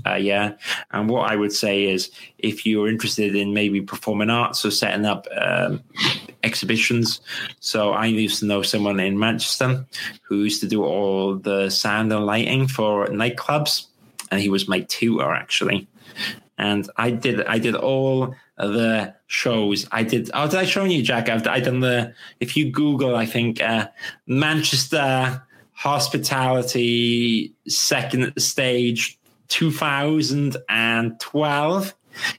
Uh, 0.07 0.15
yeah. 0.15 0.55
And 0.91 1.09
what 1.09 1.31
I 1.31 1.37
would 1.37 1.53
say 1.53 1.85
is 1.85 2.11
if 2.39 2.67
you're 2.67 2.89
interested 2.89 3.35
in 3.35 3.55
maybe 3.55 3.81
performing 3.81 4.31
arts 4.31 4.65
or 4.65 4.71
setting 4.71 5.07
up 5.07 5.27
um, 5.37 5.83
exhibitions. 6.43 7.21
So 7.61 7.93
I 7.93 8.07
used 8.07 8.41
to 8.41 8.47
know 8.47 8.63
someone 8.63 9.01
in 9.01 9.19
Manchester 9.19 9.87
who 10.23 10.43
used 10.43 10.61
to 10.61 10.69
do 10.69 10.85
all 10.85 11.37
the 11.37 11.71
sound 11.71 12.13
and 12.13 12.27
lighting 12.27 12.69
for 12.69 13.07
nightclubs. 13.07 13.87
And 14.31 14.41
he 14.41 14.49
was 14.49 14.69
my 14.69 14.81
tutor 14.81 15.33
actually. 15.33 15.89
And 16.59 16.89
I 16.97 17.11
did 17.11 17.45
I 17.47 17.59
did 17.59 17.75
all 17.75 18.35
the 18.57 19.15
shows. 19.27 19.87
I 19.91 20.05
did. 20.05 20.31
Oh, 20.33 20.49
did 20.49 20.61
I 20.61 20.65
show 20.65 20.85
you, 20.85 21.03
Jack? 21.03 21.29
I've 21.29 21.47
I 21.49 21.59
done 21.59 21.81
the. 21.81 22.15
If 22.39 22.57
you 22.57 22.71
Google, 22.71 23.17
I 23.17 23.27
think 23.27 23.61
uh, 23.61 23.89
Manchester 24.29 25.43
hospitality 25.73 27.53
second 27.67 28.33
stage 28.41 29.19
2012 29.55 31.95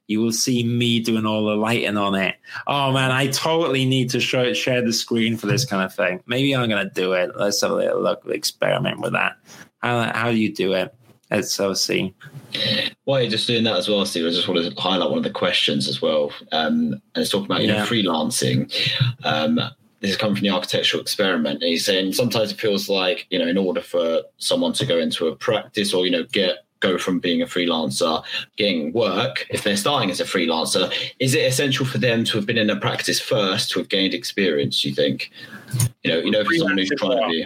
you 0.07 0.21
will 0.21 0.31
see 0.31 0.63
me 0.63 1.01
doing 1.01 1.25
all 1.25 1.45
the 1.45 1.55
lighting 1.55 1.97
on 1.97 2.15
it. 2.15 2.35
Oh 2.67 2.93
man, 2.93 3.11
I 3.11 3.27
totally 3.27 3.85
need 3.85 4.09
to 4.11 4.19
show 4.19 4.53
share 4.53 4.81
the 4.81 4.93
screen 4.93 5.37
for 5.37 5.47
this 5.47 5.65
kind 5.65 5.83
of 5.83 5.93
thing. 5.93 6.21
Maybe 6.27 6.55
I'm 6.55 6.69
gonna 6.69 6.89
do 6.89 7.13
it. 7.13 7.31
Let's 7.35 7.61
have 7.61 7.71
a 7.71 7.75
little 7.75 8.01
look, 8.01 8.23
experiment 8.27 8.99
with 8.99 9.13
that. 9.13 9.37
How 9.79 10.11
how 10.13 10.31
do 10.31 10.37
you 10.37 10.53
do 10.53 10.73
it? 10.73 10.93
Let's 11.31 11.53
so 11.53 11.73
see. 11.73 12.13
While 13.05 13.21
you're 13.21 13.31
just 13.31 13.47
doing 13.47 13.63
that 13.63 13.77
as 13.77 13.89
well, 13.89 14.05
Steve, 14.05 14.25
I 14.25 14.29
just 14.29 14.47
want 14.47 14.63
to 14.63 14.81
highlight 14.81 15.09
one 15.09 15.17
of 15.17 15.23
the 15.23 15.31
questions 15.31 15.87
as 15.87 16.01
well. 16.01 16.31
Um, 16.51 16.93
and 16.93 17.01
it's 17.15 17.31
talking 17.31 17.45
about 17.45 17.61
you 17.61 17.67
yeah. 17.67 17.79
know 17.79 17.85
freelancing. 17.85 18.71
Um, 19.23 19.59
this 20.01 20.11
is 20.11 20.17
coming 20.17 20.35
from 20.35 20.43
the 20.43 20.51
architectural 20.51 21.01
experiment. 21.01 21.63
And 21.63 21.69
he's 21.69 21.85
saying 21.85 22.13
sometimes 22.13 22.51
it 22.51 22.59
feels 22.59 22.89
like, 22.89 23.25
you 23.29 23.39
know, 23.39 23.47
in 23.47 23.57
order 23.57 23.81
for 23.81 24.21
someone 24.37 24.73
to 24.73 24.85
go 24.85 24.99
into 24.99 25.27
a 25.27 25.35
practice 25.35 25.93
or, 25.93 26.05
you 26.05 26.11
know, 26.11 26.23
get 26.31 26.64
go 26.79 26.97
from 26.97 27.19
being 27.19 27.41
a 27.41 27.45
freelancer, 27.45 28.23
getting 28.57 28.91
work, 28.93 29.45
if 29.49 29.63
they're 29.63 29.77
starting 29.77 30.11
as 30.11 30.19
a 30.19 30.25
freelancer, 30.25 30.91
is 31.19 31.33
it 31.33 31.45
essential 31.45 31.85
for 31.85 31.97
them 31.97 32.23
to 32.25 32.37
have 32.37 32.45
been 32.45 32.57
in 32.57 32.69
a 32.69 32.79
practice 32.79 33.19
first 33.19 33.71
to 33.71 33.79
have 33.79 33.89
gained 33.89 34.13
experience, 34.13 34.81
do 34.81 34.89
you 34.89 34.95
think? 34.95 35.31
You 36.03 36.11
know, 36.11 36.19
you 36.19 36.31
know, 36.31 36.43
for 36.43 36.53
someone 36.53 36.77
who's 36.77 36.91
trying 36.97 37.21
to 37.21 37.27
be 37.27 37.45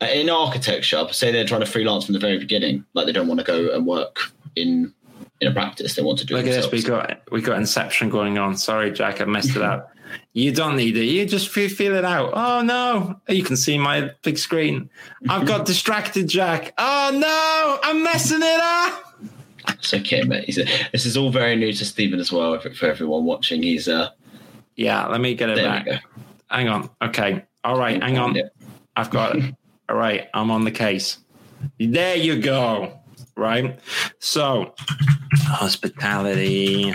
in 0.00 0.30
architecture, 0.30 1.06
say 1.12 1.30
they're 1.30 1.44
trying 1.44 1.60
to 1.60 1.66
freelance 1.66 2.04
from 2.04 2.14
the 2.14 2.18
very 2.18 2.38
beginning, 2.38 2.84
like 2.94 3.06
they 3.06 3.12
don't 3.12 3.28
want 3.28 3.40
to 3.40 3.46
go 3.46 3.74
and 3.74 3.86
work 3.86 4.18
in 4.56 4.92
in 5.40 5.48
a 5.48 5.52
practice, 5.52 5.94
they 5.94 6.02
want 6.02 6.18
to 6.18 6.26
do 6.26 6.34
Look 6.34 6.46
at 6.46 6.50
this, 6.50 6.70
we 6.70 6.82
got 6.82 7.22
we 7.30 7.40
got 7.40 7.58
inception 7.58 8.10
going 8.10 8.36
on. 8.36 8.56
Sorry, 8.56 8.90
Jack, 8.90 9.20
I 9.20 9.24
messed 9.24 9.56
it 9.56 9.62
up. 9.62 9.90
You 10.32 10.52
don't 10.52 10.76
need 10.76 10.96
it. 10.96 11.04
You 11.04 11.26
just 11.26 11.48
feel, 11.48 11.68
feel 11.68 11.94
it 11.94 12.04
out. 12.04 12.32
Oh 12.34 12.62
no! 12.62 13.20
You 13.28 13.42
can 13.42 13.56
see 13.56 13.78
my 13.78 14.10
big 14.22 14.38
screen. 14.38 14.90
I've 15.28 15.46
got 15.46 15.66
distracted, 15.72 16.28
Jack. 16.28 16.72
Oh 16.78 17.10
no! 17.12 17.78
I'm 17.82 18.02
messing 18.02 18.40
it 18.42 18.60
up. 18.60 19.14
It's 19.68 19.92
okay, 19.92 20.22
mate. 20.22 20.54
This 20.92 21.06
is 21.06 21.16
all 21.16 21.30
very 21.30 21.56
new 21.56 21.72
to 21.72 21.84
Stephen 21.84 22.18
as 22.18 22.32
well. 22.32 22.58
For 22.58 22.86
everyone 22.86 23.24
watching, 23.24 23.62
he's 23.62 23.88
uh. 23.88 24.10
Yeah, 24.76 25.06
let 25.08 25.20
me 25.20 25.34
get 25.34 25.50
it 25.50 25.56
back. 25.56 26.02
Hang 26.50 26.68
on. 26.68 26.90
Okay. 27.02 27.44
All 27.64 27.78
right. 27.78 28.02
Hang 28.02 28.18
on. 28.18 28.36
I've 28.96 29.10
got 29.10 29.36
it. 29.36 29.54
All 29.88 29.96
right. 29.96 30.28
I'm 30.34 30.50
on 30.50 30.64
the 30.64 30.70
case. 30.70 31.18
There 31.78 32.16
you 32.16 32.40
go. 32.40 32.98
Right. 33.36 33.78
So, 34.18 34.74
hospitality. 35.34 36.92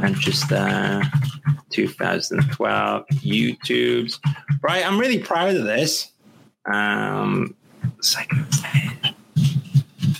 Manchester 0.00 1.02
2012 1.70 3.06
YouTube's. 3.08 4.20
Right, 4.62 4.86
I'm 4.86 4.98
really 4.98 5.18
proud 5.18 5.56
of 5.56 5.64
this. 5.64 6.12
Um, 6.72 7.54
second 8.00 8.52
stage 8.52 9.14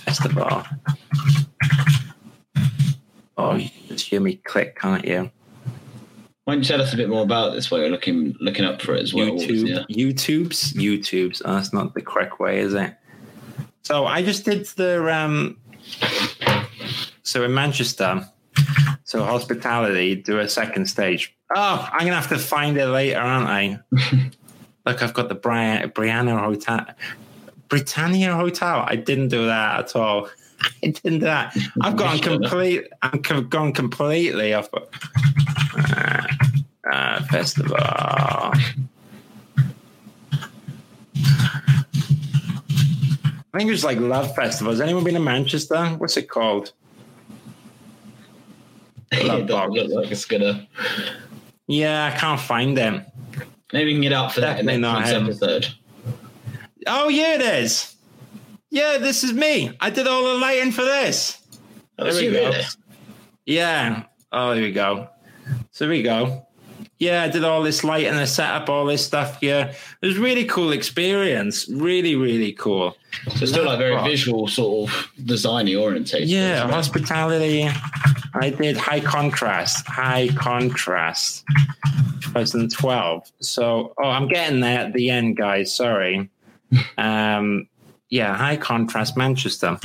festival. 0.03 0.63
Oh, 3.37 3.55
you 3.55 3.69
can 3.69 3.87
just 3.87 4.07
hear 4.07 4.19
me 4.19 4.35
click, 4.35 4.77
can't 4.77 5.05
you? 5.05 5.31
Why 6.43 6.55
don't 6.55 6.63
you 6.63 6.67
tell 6.67 6.81
us 6.81 6.93
a 6.93 6.97
bit 6.97 7.09
more 7.09 7.23
about 7.23 7.53
this 7.53 7.69
while 7.69 7.79
you're 7.79 7.89
looking 7.89 8.35
looking 8.39 8.65
up 8.65 8.81
for 8.81 8.95
it 8.95 9.03
as 9.03 9.13
well? 9.13 9.27
YouTube, 9.27 9.67
yeah. 9.67 9.83
YouTube's, 9.89 10.73
YouTube's. 10.73 11.41
Oh, 11.45 11.53
that's 11.53 11.71
not 11.71 11.93
the 11.93 12.01
correct 12.01 12.39
way, 12.39 12.59
is 12.59 12.73
it? 12.73 12.95
So 13.83 14.05
I 14.05 14.23
just 14.23 14.45
did 14.45 14.65
the 14.65 15.13
um. 15.13 15.57
So 17.23 17.43
in 17.43 17.53
Manchester, 17.53 18.27
so 19.09 19.23
hospitality 19.23 20.13
do 20.13 20.37
a 20.37 20.47
second 20.47 20.85
stage. 20.85 21.35
Oh, 21.55 21.89
I'm 21.91 22.01
gonna 22.01 22.13
have 22.13 22.29
to 22.29 22.37
find 22.37 22.77
it 22.77 22.85
later, 22.85 23.17
aren't 23.17 23.47
I? 23.47 23.79
Look, 24.85 25.01
I've 25.01 25.15
got 25.15 25.29
the 25.29 25.35
Brian, 25.35 25.89
Brianna 25.89 26.39
Hotel, 26.39 26.85
Britannia 27.69 28.35
Hotel. 28.35 28.85
I 28.87 28.95
didn't 28.95 29.29
do 29.29 29.47
that 29.47 29.79
at 29.79 29.95
all. 29.95 30.29
I 30.83 30.91
didn't 30.91 31.21
do 31.21 31.25
that. 31.25 31.57
I've 31.81 31.95
gone 31.95 32.19
complete. 32.29 32.85
I'm 33.01 33.19
gone 33.49 33.73
completely 33.73 34.53
off. 34.53 34.69
Uh, 34.75 36.27
uh, 36.91 37.23
festival. 37.23 37.77
I 37.79 38.53
think 43.57 43.71
it's 43.71 43.83
like 43.83 43.97
Love 43.97 44.35
Festival. 44.35 44.71
Has 44.71 44.81
anyone 44.81 45.03
been 45.03 45.15
to 45.15 45.19
Manchester? 45.19 45.83
What's 45.97 46.15
it 46.15 46.29
called? 46.29 46.73
It 49.11 49.47
doesn't 49.47 49.71
look 49.71 49.89
like 49.89 50.11
it's 50.11 50.25
gonna. 50.25 50.67
Yeah, 51.67 52.11
I 52.13 52.17
can't 52.17 52.39
find 52.39 52.77
them. 52.77 53.05
Maybe 53.71 53.85
we 53.85 53.93
can 53.93 54.01
get 54.01 54.13
out 54.13 54.33
for 54.33 54.41
that 54.41 54.57
Definitely 54.57 54.81
that 54.81 54.99
next 54.99 55.11
episode. 55.11 55.67
Oh 56.87 57.09
yeah, 57.09 57.35
it 57.35 57.41
is. 57.41 57.95
Yeah, 58.71 58.97
this 58.97 59.23
is 59.23 59.33
me. 59.33 59.75
I 59.79 59.89
did 59.89 60.07
all 60.07 60.23
the 60.23 60.35
lighting 60.35 60.71
for 60.71 60.83
this. 60.83 61.41
Oh, 61.97 62.05
there 62.05 62.13
we 62.13 62.31
go. 62.31 62.49
Really? 62.49 62.63
Yeah. 63.45 64.03
Oh, 64.31 64.53
there 64.53 64.63
we 64.63 64.71
go. 64.71 65.09
So 65.71 65.85
there 65.85 65.89
we 65.89 66.03
go 66.03 66.45
yeah, 66.99 67.23
I 67.23 67.29
did 67.29 67.45
all 67.45 67.63
this 67.63 67.85
light 67.85 68.05
and 68.07 68.17
I 68.17 68.25
set 68.25 68.49
up 68.51 68.69
all 68.69 68.85
this 68.85 69.05
stuff 69.05 69.39
here. 69.39 69.73
It 70.01 70.05
was 70.05 70.17
really 70.17 70.43
cool 70.43 70.73
experience. 70.73 71.69
Really, 71.69 72.15
really 72.17 72.51
cool. 72.51 72.97
So 73.37 73.45
still 73.45 73.65
like 73.65 73.79
very 73.79 74.01
visual 74.03 74.49
sort 74.49 74.89
of 74.89 75.07
designy 75.21 75.79
orientated. 75.81 76.27
Yeah, 76.27 76.69
hospitality. 76.69 77.69
I 78.33 78.49
did 78.49 78.75
high 78.75 78.99
contrast, 78.99 79.87
high 79.87 80.27
contrast 80.35 81.45
2012. 82.21 83.31
So 83.39 83.93
oh 83.97 84.09
I'm 84.09 84.27
getting 84.27 84.59
there 84.59 84.79
at 84.79 84.93
the 84.93 85.09
end, 85.09 85.37
guys. 85.37 85.73
Sorry. 85.73 86.29
Um 86.99 87.67
yeah, 88.09 88.35
high 88.35 88.57
contrast 88.57 89.15
Manchester. 89.15 89.77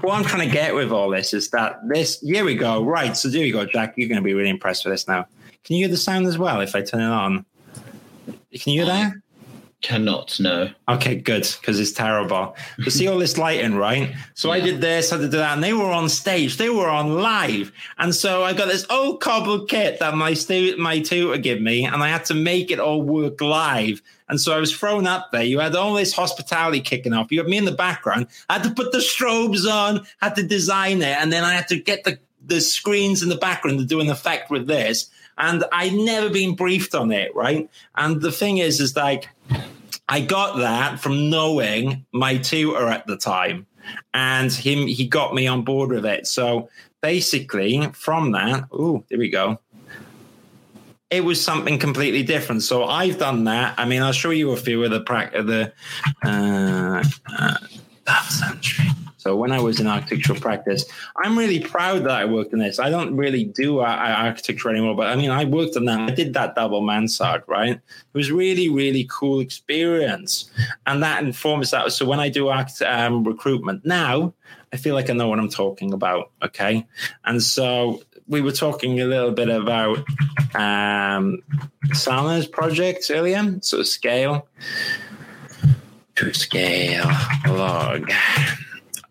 What 0.00 0.18
I'm 0.18 0.24
trying 0.24 0.46
to 0.46 0.52
get 0.52 0.74
with 0.74 0.90
all 0.90 1.08
this 1.10 1.32
is 1.32 1.50
that 1.50 1.80
this, 1.88 2.20
here 2.20 2.44
we 2.44 2.56
go. 2.56 2.82
Right. 2.82 3.16
So 3.16 3.28
there 3.28 3.44
you 3.44 3.52
go, 3.52 3.64
Jack. 3.64 3.94
You're 3.96 4.08
going 4.08 4.20
to 4.20 4.24
be 4.24 4.34
really 4.34 4.50
impressed 4.50 4.84
with 4.84 4.92
this 4.92 5.08
now. 5.08 5.26
Can 5.64 5.76
you 5.76 5.84
hear 5.84 5.90
the 5.90 5.96
sound 5.96 6.26
as 6.26 6.38
well 6.38 6.60
if 6.60 6.74
I 6.74 6.82
turn 6.82 7.00
it 7.00 7.04
on? 7.04 7.46
Can 8.26 8.72
you 8.72 8.84
hear 8.84 8.86
that? 8.86 9.14
Cannot, 9.84 10.40
no. 10.40 10.70
Okay, 10.88 11.14
good, 11.14 11.46
because 11.60 11.78
it's 11.78 11.92
terrible. 11.92 12.56
You 12.78 12.90
see 12.90 13.06
all 13.06 13.18
this 13.18 13.36
lighting, 13.36 13.74
right? 13.74 14.14
So 14.32 14.48
yeah. 14.48 14.54
I 14.54 14.60
did 14.60 14.80
this, 14.80 15.12
I 15.12 15.18
did 15.18 15.30
that, 15.32 15.52
and 15.52 15.62
they 15.62 15.74
were 15.74 15.90
on 15.90 16.08
stage, 16.08 16.56
they 16.56 16.70
were 16.70 16.88
on 16.88 17.16
live. 17.16 17.70
And 17.98 18.14
so 18.14 18.44
I 18.44 18.54
got 18.54 18.68
this 18.68 18.86
old 18.88 19.20
cobbled 19.20 19.68
kit 19.68 19.98
that 20.00 20.14
my 20.14 20.32
stu- 20.32 20.78
my 20.78 21.00
tutor 21.00 21.36
gave 21.36 21.60
me, 21.60 21.84
and 21.84 22.02
I 22.02 22.08
had 22.08 22.24
to 22.26 22.34
make 22.34 22.70
it 22.70 22.80
all 22.80 23.02
work 23.02 23.42
live. 23.42 24.00
And 24.30 24.40
so 24.40 24.56
I 24.56 24.58
was 24.58 24.74
thrown 24.74 25.06
up 25.06 25.32
there. 25.32 25.42
You 25.42 25.58
had 25.58 25.76
all 25.76 25.92
this 25.92 26.14
hospitality 26.14 26.80
kicking 26.80 27.12
off. 27.12 27.30
You 27.30 27.40
had 27.40 27.48
me 27.48 27.58
in 27.58 27.66
the 27.66 27.72
background. 27.72 28.28
I 28.48 28.54
had 28.54 28.62
to 28.64 28.70
put 28.70 28.90
the 28.90 28.98
strobes 28.98 29.70
on, 29.70 30.06
had 30.22 30.34
to 30.36 30.42
design 30.42 31.02
it, 31.02 31.18
and 31.18 31.30
then 31.30 31.44
I 31.44 31.52
had 31.52 31.68
to 31.68 31.78
get 31.78 32.04
the, 32.04 32.18
the 32.46 32.62
screens 32.62 33.22
in 33.22 33.28
the 33.28 33.36
background 33.36 33.80
to 33.80 33.84
do 33.84 34.00
an 34.00 34.08
effect 34.08 34.50
with 34.50 34.66
this 34.66 35.10
and 35.38 35.64
I'd 35.72 35.92
never 35.94 36.30
been 36.30 36.54
briefed 36.54 36.94
on 36.94 37.12
it, 37.12 37.34
right? 37.34 37.68
And 37.96 38.20
the 38.20 38.32
thing 38.32 38.58
is, 38.58 38.80
is 38.80 38.96
like 38.96 39.28
I 40.08 40.20
got 40.20 40.58
that 40.58 41.00
from 41.00 41.30
knowing 41.30 42.04
my 42.12 42.38
tutor 42.38 42.88
at 42.88 43.06
the 43.06 43.16
time. 43.16 43.66
and 44.12 44.52
him 44.52 44.86
he 44.86 45.06
got 45.06 45.34
me 45.34 45.46
on 45.46 45.62
board 45.62 45.90
with 45.90 46.06
it. 46.06 46.26
So 46.26 46.68
basically, 47.00 47.86
from 47.92 48.32
that, 48.32 48.64
oh, 48.72 49.04
there 49.08 49.18
we 49.18 49.28
go. 49.28 49.58
It 51.10 51.24
was 51.24 51.42
something 51.42 51.78
completely 51.78 52.22
different. 52.22 52.62
So 52.62 52.84
I've 52.84 53.18
done 53.18 53.44
that. 53.44 53.74
I 53.78 53.84
mean, 53.84 54.02
I'll 54.02 54.12
show 54.12 54.30
you 54.30 54.50
a 54.50 54.56
few 54.56 54.82
of 54.82 54.90
the 54.90 55.00
practice. 55.00 55.46
The 55.46 55.72
uh, 56.24 57.04
uh, 57.38 57.56
so 59.24 59.34
when 59.34 59.52
I 59.52 59.58
was 59.58 59.80
in 59.80 59.86
architectural 59.86 60.38
practice, 60.38 60.84
I'm 61.16 61.38
really 61.38 61.58
proud 61.58 62.04
that 62.04 62.10
I 62.10 62.26
worked 62.26 62.52
in 62.52 62.58
this. 62.58 62.78
I 62.78 62.90
don't 62.90 63.16
really 63.16 63.44
do 63.44 63.80
architecture 63.80 64.68
anymore, 64.68 64.94
but 64.94 65.06
I 65.06 65.16
mean, 65.16 65.30
I 65.30 65.46
worked 65.46 65.78
on 65.78 65.86
that. 65.86 65.98
I 65.98 66.14
did 66.14 66.34
that 66.34 66.54
double 66.54 66.82
mansard, 66.82 67.42
right? 67.46 67.70
It 67.70 67.80
was 68.12 68.30
really, 68.30 68.68
really 68.68 69.08
cool 69.10 69.40
experience, 69.40 70.50
and 70.84 71.02
that 71.02 71.24
informs 71.24 71.70
that. 71.70 71.90
So 71.92 72.04
when 72.04 72.20
I 72.20 72.28
do 72.28 72.50
um, 72.50 73.24
recruitment 73.24 73.86
now, 73.86 74.34
I 74.74 74.76
feel 74.76 74.94
like 74.94 75.08
I 75.08 75.14
know 75.14 75.28
what 75.28 75.38
I'm 75.38 75.48
talking 75.48 75.94
about. 75.94 76.30
Okay, 76.44 76.86
and 77.24 77.42
so 77.42 78.02
we 78.28 78.42
were 78.42 78.52
talking 78.52 79.00
a 79.00 79.06
little 79.06 79.32
bit 79.32 79.48
about 79.48 80.04
um, 80.54 81.38
Sana's 81.94 82.46
project 82.46 83.10
earlier, 83.10 83.56
so 83.62 83.82
scale 83.84 84.46
to 86.16 86.34
scale 86.34 87.10
log. 87.46 88.12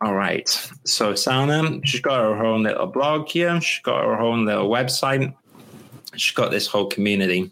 All 0.03 0.15
right. 0.15 0.49
So 0.83 1.15
Sana, 1.15 1.79
she's 1.85 2.01
got 2.01 2.19
her 2.19 2.45
own 2.45 2.63
little 2.63 2.87
blog 2.87 3.29
here. 3.29 3.61
She's 3.61 3.81
got 3.83 4.03
her 4.03 4.19
own 4.19 4.45
little 4.45 4.69
website. 4.69 5.33
She's 6.15 6.35
got 6.35 6.51
this 6.51 6.67
whole 6.67 6.87
community 6.87 7.51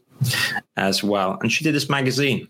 as 0.76 1.02
well. 1.02 1.38
And 1.42 1.50
she 1.50 1.64
did 1.64 1.74
this 1.74 1.90
magazine. 1.90 2.50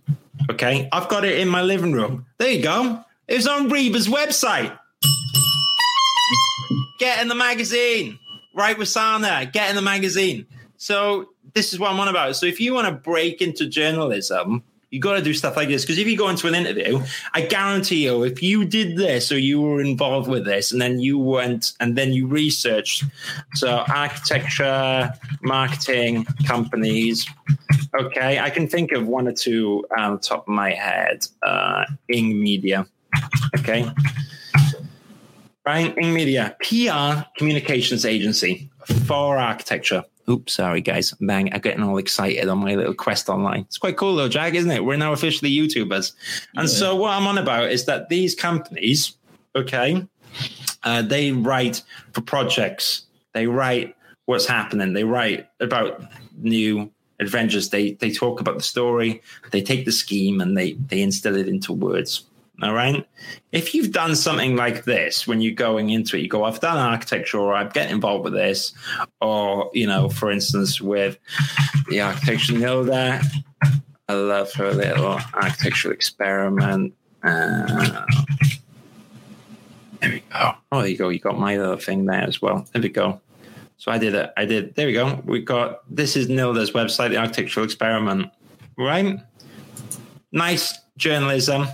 Okay. 0.49 0.89
I've 0.91 1.07
got 1.07 1.23
it 1.23 1.39
in 1.39 1.47
my 1.47 1.61
living 1.61 1.91
room. 1.91 2.25
There 2.39 2.49
you 2.49 2.63
go. 2.63 3.03
It's 3.27 3.45
on 3.45 3.69
RIBA's 3.69 4.07
website. 4.07 4.75
Get 6.97 7.21
in 7.21 7.27
the 7.27 7.35
magazine. 7.35 8.17
Right 8.55 8.77
with 8.77 8.87
Sana. 8.87 9.49
Get 9.53 9.69
in 9.69 9.75
the 9.75 9.83
magazine. 9.83 10.47
So 10.77 11.29
this 11.53 11.73
is 11.73 11.79
what 11.79 11.91
I'm 11.91 11.99
on 11.99 12.07
about. 12.07 12.35
So 12.35 12.47
if 12.47 12.59
you 12.59 12.73
want 12.73 12.87
to 12.87 12.93
break 12.93 13.39
into 13.39 13.67
journalism, 13.67 14.63
you 14.91 14.99
got 14.99 15.13
to 15.13 15.21
do 15.21 15.33
stuff 15.33 15.55
like 15.55 15.69
this 15.69 15.83
because 15.83 15.97
if 15.97 16.05
you 16.05 16.17
go 16.17 16.27
into 16.27 16.47
an 16.47 16.53
interview, 16.53 17.01
I 17.33 17.41
guarantee 17.41 18.03
you, 18.03 18.23
if 18.23 18.43
you 18.43 18.65
did 18.65 18.97
this 18.97 19.31
or 19.31 19.39
you 19.39 19.61
were 19.61 19.79
involved 19.81 20.29
with 20.29 20.43
this, 20.43 20.73
and 20.73 20.81
then 20.81 20.99
you 20.99 21.17
went 21.17 21.73
and 21.79 21.97
then 21.97 22.11
you 22.11 22.27
researched, 22.27 23.05
so 23.55 23.83
architecture, 23.87 25.11
marketing 25.41 26.25
companies. 26.45 27.25
Okay, 27.97 28.39
I 28.39 28.49
can 28.49 28.67
think 28.67 28.91
of 28.91 29.07
one 29.07 29.27
or 29.27 29.33
two 29.33 29.85
on 29.97 30.19
top 30.19 30.47
of 30.47 30.53
my 30.53 30.71
head. 30.71 31.25
Uh, 31.41 31.85
Ing 32.09 32.39
Media. 32.41 32.85
Okay. 33.57 33.89
Right, 35.65 35.97
Ing 35.97 36.13
Media, 36.13 36.55
PR 36.59 37.23
communications 37.37 38.05
agency 38.05 38.69
for 39.05 39.37
architecture. 39.37 40.03
Oops, 40.29 40.53
sorry 40.53 40.81
guys. 40.81 41.13
Bang, 41.19 41.53
I'm 41.53 41.61
getting 41.61 41.83
all 41.83 41.97
excited 41.97 42.47
on 42.47 42.59
my 42.59 42.75
little 42.75 42.93
quest 42.93 43.29
online. 43.29 43.61
It's 43.61 43.77
quite 43.77 43.97
cool 43.97 44.15
though, 44.15 44.29
Jack, 44.29 44.53
isn't 44.53 44.71
it? 44.71 44.85
We're 44.85 44.97
now 44.97 45.13
officially 45.13 45.51
YouTubers. 45.51 46.13
And 46.55 46.67
yeah. 46.67 46.73
so 46.73 46.95
what 46.95 47.11
I'm 47.11 47.27
on 47.27 47.37
about 47.37 47.71
is 47.71 47.85
that 47.85 48.09
these 48.09 48.35
companies, 48.35 49.17
okay, 49.55 50.05
uh, 50.83 51.01
they 51.01 51.31
write 51.31 51.83
for 52.13 52.21
projects. 52.21 53.03
They 53.33 53.47
write 53.47 53.95
what's 54.25 54.45
happening. 54.45 54.93
They 54.93 55.03
write 55.03 55.47
about 55.59 56.03
new 56.37 56.91
adventures. 57.19 57.69
They 57.69 57.93
they 57.93 58.11
talk 58.11 58.39
about 58.39 58.57
the 58.57 58.63
story. 58.63 59.21
They 59.51 59.61
take 59.61 59.85
the 59.85 59.91
scheme 59.91 60.41
and 60.41 60.57
they 60.57 60.73
they 60.73 61.01
instill 61.01 61.35
it 61.35 61.47
into 61.47 61.73
words. 61.73 62.23
All 62.61 62.73
right. 62.73 63.07
If 63.51 63.73
you've 63.73 63.91
done 63.91 64.15
something 64.15 64.55
like 64.55 64.83
this 64.83 65.25
when 65.25 65.41
you're 65.41 65.55
going 65.55 65.89
into 65.89 66.15
it, 66.15 66.21
you 66.21 66.27
go, 66.27 66.43
I've 66.43 66.59
done 66.59 66.77
architecture 66.77 67.39
or 67.39 67.53
I'm 67.53 67.69
getting 67.69 67.95
involved 67.95 68.23
with 68.23 68.33
this. 68.33 68.73
Or, 69.19 69.71
you 69.73 69.87
know, 69.87 70.09
for 70.09 70.29
instance, 70.29 70.79
with 70.79 71.17
the 71.89 72.01
architecture 72.01 72.53
Nilda, 72.53 73.23
I 74.07 74.13
love 74.13 74.53
her 74.53 74.73
little 74.73 75.19
architectural 75.33 75.93
experiment. 75.93 76.93
Uh, 77.23 78.05
there 80.01 80.11
we 80.11 80.19
go. 80.31 80.53
Oh, 80.71 80.81
there 80.81 80.87
you 80.87 80.97
go. 80.97 81.09
You 81.09 81.19
got 81.19 81.39
my 81.39 81.57
little 81.57 81.77
thing 81.77 82.05
there 82.05 82.23
as 82.23 82.41
well. 82.41 82.67
There 82.73 82.81
we 82.81 82.89
go. 82.89 83.21
So 83.77 83.91
I 83.91 83.97
did 83.97 84.13
it. 84.13 84.31
I 84.37 84.45
did. 84.45 84.75
There 84.75 84.85
we 84.85 84.93
go. 84.93 85.19
We 85.25 85.41
got 85.41 85.79
this 85.89 86.15
is 86.15 86.27
Nilda's 86.27 86.71
website, 86.71 87.09
the 87.09 87.17
architectural 87.17 87.63
experiment. 87.63 88.29
Right? 88.77 89.19
Nice 90.31 90.77
journalism 90.97 91.67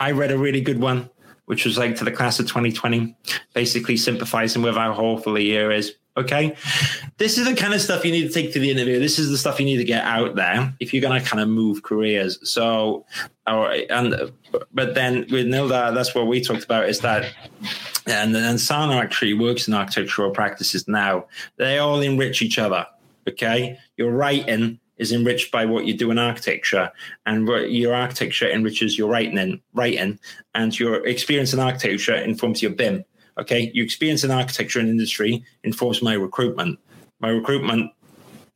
I 0.00 0.12
read 0.12 0.30
a 0.30 0.38
really 0.38 0.60
good 0.60 0.80
one, 0.80 1.10
which 1.46 1.64
was 1.64 1.78
like 1.78 1.96
to 1.96 2.04
the 2.04 2.12
class 2.12 2.38
of 2.38 2.46
2020, 2.46 3.16
basically 3.54 3.96
sympathizing 3.96 4.62
with 4.62 4.76
how 4.76 4.92
awful 4.92 5.34
the 5.34 5.42
year 5.42 5.70
is. 5.70 5.94
Okay. 6.16 6.56
This 7.18 7.36
is 7.36 7.46
the 7.46 7.54
kind 7.54 7.74
of 7.74 7.80
stuff 7.80 8.02
you 8.04 8.10
need 8.10 8.26
to 8.26 8.32
take 8.32 8.52
to 8.54 8.58
the 8.58 8.70
interview. 8.70 8.98
This 8.98 9.18
is 9.18 9.30
the 9.30 9.36
stuff 9.36 9.60
you 9.60 9.66
need 9.66 9.76
to 9.76 9.84
get 9.84 10.02
out 10.02 10.34
there 10.34 10.74
if 10.80 10.94
you're 10.94 11.02
going 11.02 11.20
to 11.20 11.28
kind 11.28 11.42
of 11.42 11.48
move 11.48 11.82
careers. 11.82 12.38
So, 12.50 13.04
or, 13.46 13.70
and, 13.90 14.32
but 14.72 14.94
then 14.94 15.26
with 15.30 15.46
Nilda, 15.46 15.94
that's 15.94 16.14
what 16.14 16.26
we 16.26 16.40
talked 16.40 16.64
about 16.64 16.88
is 16.88 17.00
that, 17.00 17.34
and 18.06 18.34
then 18.34 18.56
Sana 18.56 18.96
actually 18.96 19.34
works 19.34 19.68
in 19.68 19.74
architectural 19.74 20.30
practices 20.30 20.88
now. 20.88 21.26
They 21.58 21.78
all 21.78 22.00
enrich 22.00 22.40
each 22.40 22.58
other. 22.58 22.86
Okay. 23.28 23.78
You're 23.98 24.12
writing 24.12 24.80
is 24.98 25.12
enriched 25.12 25.52
by 25.52 25.64
what 25.64 25.84
you 25.84 25.94
do 25.94 26.10
in 26.10 26.18
architecture, 26.18 26.90
and 27.26 27.46
your 27.70 27.94
architecture 27.94 28.50
enriches 28.50 28.96
your 28.96 29.08
writing, 29.08 29.60
writing, 29.74 30.18
and 30.54 30.78
your 30.78 31.06
experience 31.06 31.52
in 31.52 31.60
architecture 31.60 32.14
informs 32.14 32.62
your 32.62 32.72
BIM. 32.72 33.04
Okay, 33.38 33.70
your 33.74 33.84
experience 33.84 34.24
in 34.24 34.30
architecture 34.30 34.80
and 34.80 34.88
industry 34.88 35.44
informs 35.62 36.00
my 36.02 36.14
recruitment. 36.14 36.78
My 37.20 37.28
recruitment 37.28 37.92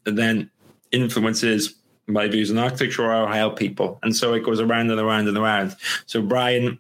then 0.04 0.50
influences 0.92 1.74
my 2.06 2.26
views 2.28 2.50
in 2.50 2.58
architecture 2.58 3.04
or 3.04 3.10
how 3.10 3.26
I 3.26 3.36
help 3.36 3.58
people, 3.58 3.98
and 4.02 4.16
so 4.16 4.34
it 4.34 4.44
goes 4.44 4.60
around 4.60 4.90
and 4.90 4.98
around 4.98 5.28
and 5.28 5.36
around. 5.36 5.76
So 6.06 6.22
Brian 6.22 6.78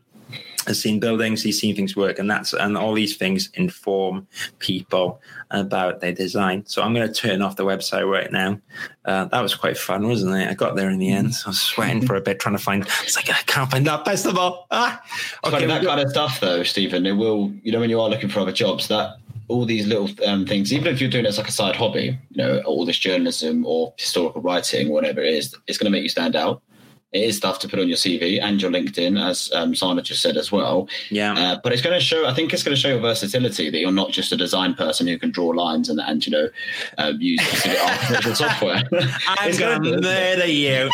has 0.66 0.80
seen 0.80 1.00
buildings, 1.00 1.42
he's 1.42 1.58
seen 1.58 1.74
things 1.74 1.96
work, 1.96 2.18
and 2.18 2.30
that's 2.30 2.52
and 2.52 2.76
all 2.76 2.92
these 2.92 3.16
things 3.16 3.50
inform 3.54 4.26
people 4.58 5.20
about 5.50 6.00
their 6.00 6.12
design. 6.12 6.64
So 6.66 6.82
I'm 6.82 6.94
going 6.94 7.06
to 7.06 7.14
turn 7.14 7.42
off 7.42 7.56
the 7.56 7.64
website 7.64 8.10
right 8.10 8.30
now. 8.30 8.60
Uh, 9.04 9.24
that 9.26 9.40
was 9.40 9.54
quite 9.54 9.78
fun, 9.78 10.06
wasn't 10.06 10.36
it? 10.36 10.48
I 10.48 10.54
got 10.54 10.76
there 10.76 10.90
in 10.90 10.98
the 10.98 11.10
end. 11.10 11.34
So 11.34 11.46
I 11.46 11.50
was 11.50 11.60
sweating 11.60 12.06
for 12.06 12.14
a 12.14 12.20
bit, 12.20 12.40
trying 12.40 12.56
to 12.56 12.62
find. 12.62 12.86
It's 13.02 13.16
like 13.16 13.30
I 13.30 13.42
can't 13.46 13.70
find 13.70 13.86
that 13.86 14.04
best 14.04 14.26
of 14.26 14.36
all. 14.36 14.66
Ah, 14.70 15.02
okay, 15.44 15.66
that 15.66 15.84
kind 15.84 16.00
of 16.00 16.10
stuff, 16.10 16.40
though, 16.40 16.62
Stephen. 16.62 17.06
It 17.06 17.12
will, 17.12 17.52
you 17.62 17.72
know, 17.72 17.80
when 17.80 17.90
you 17.90 18.00
are 18.00 18.08
looking 18.08 18.28
for 18.28 18.40
other 18.40 18.52
jobs, 18.52 18.88
that 18.88 19.16
all 19.48 19.64
these 19.64 19.86
little 19.86 20.08
um, 20.26 20.46
things, 20.46 20.72
even 20.72 20.86
if 20.86 21.00
you're 21.00 21.10
doing 21.10 21.24
it 21.24 21.28
as 21.28 21.38
like 21.38 21.48
a 21.48 21.52
side 21.52 21.74
hobby, 21.74 22.16
you 22.30 22.36
know, 22.36 22.60
all 22.60 22.84
this 22.84 22.98
journalism 22.98 23.66
or 23.66 23.92
historical 23.96 24.40
writing, 24.42 24.90
whatever 24.90 25.20
it 25.20 25.34
is, 25.34 25.56
it's 25.66 25.76
going 25.76 25.90
to 25.90 25.90
make 25.90 26.04
you 26.04 26.08
stand 26.08 26.36
out 26.36 26.62
it 27.12 27.22
is 27.22 27.36
stuff 27.36 27.58
to 27.60 27.68
put 27.68 27.78
on 27.78 27.88
your 27.88 27.96
CV 27.96 28.40
and 28.40 28.62
your 28.62 28.70
LinkedIn, 28.70 29.20
as 29.20 29.50
um, 29.52 29.74
Sana 29.74 30.00
just 30.00 30.22
said 30.22 30.36
as 30.36 30.52
well. 30.52 30.88
Yeah. 31.10 31.34
Uh, 31.34 31.60
but 31.62 31.72
it's 31.72 31.82
going 31.82 31.98
to 31.98 32.04
show. 32.04 32.26
I 32.26 32.34
think 32.34 32.52
it's 32.52 32.62
going 32.62 32.74
to 32.74 32.80
show 32.80 32.88
your 32.88 33.00
versatility 33.00 33.68
that 33.68 33.78
you're 33.78 33.90
not 33.90 34.10
just 34.10 34.30
a 34.32 34.36
design 34.36 34.74
person 34.74 35.08
who 35.08 35.18
can 35.18 35.30
draw 35.30 35.48
lines 35.48 35.88
and 35.88 36.00
and 36.00 36.24
you 36.24 36.32
know 36.32 36.48
uh, 36.98 37.12
use 37.18 37.40
architectural 37.66 38.34
software. 38.34 38.82
I'm 39.26 39.56
going 39.58 39.82
to 39.82 40.00
murder 40.00 40.46
you. 40.46 40.88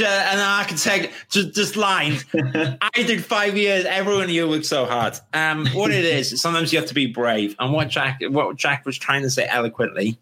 An 0.00 0.38
architect 0.38 1.12
just 1.30 1.54
just 1.54 1.76
lines. 1.76 2.24
I 2.34 2.90
did 2.94 3.24
five 3.24 3.56
years. 3.56 3.84
Everyone 3.84 4.30
you 4.30 4.46
looks 4.46 4.68
so 4.68 4.86
hard. 4.86 5.18
Um, 5.34 5.66
what 5.68 5.90
it 5.90 6.04
is, 6.04 6.40
sometimes 6.40 6.72
you 6.72 6.78
have 6.78 6.88
to 6.88 6.94
be 6.94 7.06
brave. 7.06 7.54
And 7.58 7.72
what 7.72 7.88
Jack 7.88 8.20
what 8.22 8.56
Jack 8.56 8.86
was 8.86 8.96
trying 8.96 9.22
to 9.22 9.30
say 9.30 9.46
eloquently 9.48 10.18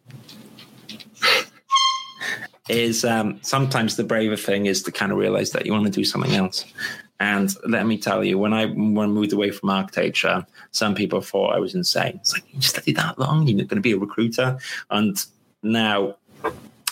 is 2.69 3.05
um, 3.05 3.39
sometimes 3.43 3.97
the 3.97 4.05
braver 4.05 4.37
thing 4.37 4.67
is 4.67 4.83
to 4.85 4.93
kind 4.93 5.13
of 5.13 5.19
realize 5.19 5.51
that 5.51 5.67
you 5.67 5.73
want 5.73 5.85
to 5.85 5.91
do 5.91 6.05
something 6.05 6.35
else. 6.35 6.65
And 7.19 7.55
let 7.67 7.87
me 7.87 7.97
tell 7.97 8.23
you, 8.23 8.39
when 8.39 8.53
I 8.53 8.67
when 8.67 8.99
I 8.99 9.07
moved 9.07 9.33
away 9.33 9.51
from 9.51 9.71
architecture, 9.71 10.47
some 10.73 10.95
people 10.95 11.23
thought 11.23 11.55
I 11.55 11.59
was 11.59 11.75
insane. 11.75 12.19
It's 12.21 12.35
like 12.35 12.45
you 12.53 12.61
studied 12.61 12.97
that 12.97 13.19
long, 13.19 13.47
you're 13.47 13.57
not 13.57 13.69
going 13.69 13.77
to 13.77 13.83
be 13.83 13.93
a 13.93 13.99
recruiter, 13.99 14.59
and 14.91 15.17
now. 15.63 16.17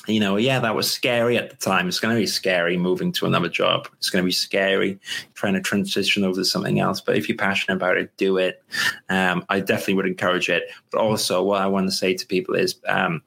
You 0.06 0.20
know, 0.20 0.36
yeah, 0.36 0.60
that 0.60 0.74
was 0.74 0.92
scary 0.92 1.38
at 1.38 1.48
the 1.48 1.56
time. 1.56 1.88
It's 1.88 1.98
going 1.98 2.14
to 2.14 2.20
be 2.20 2.26
scary 2.26 2.76
moving 2.76 3.10
to 3.12 3.24
another 3.24 3.48
job. 3.48 3.88
It's 3.96 4.10
going 4.10 4.22
to 4.22 4.26
be 4.26 4.32
scary 4.32 4.98
trying 5.32 5.54
to 5.54 5.62
transition 5.62 6.24
over 6.24 6.34
to 6.34 6.44
something 6.44 6.78
else. 6.78 7.00
But 7.00 7.16
if 7.16 7.26
you're 7.26 7.38
passionate 7.38 7.76
about 7.76 7.96
it, 7.96 8.14
do 8.18 8.36
it. 8.36 8.62
Um, 9.08 9.46
I 9.48 9.60
definitely 9.60 9.94
would 9.94 10.06
encourage 10.06 10.50
it. 10.50 10.64
But 10.92 11.00
also, 11.00 11.42
what 11.42 11.62
I 11.62 11.66
want 11.68 11.86
to 11.86 11.90
say 11.90 12.12
to 12.12 12.26
people 12.26 12.54
is, 12.54 12.76
um, 12.86 13.22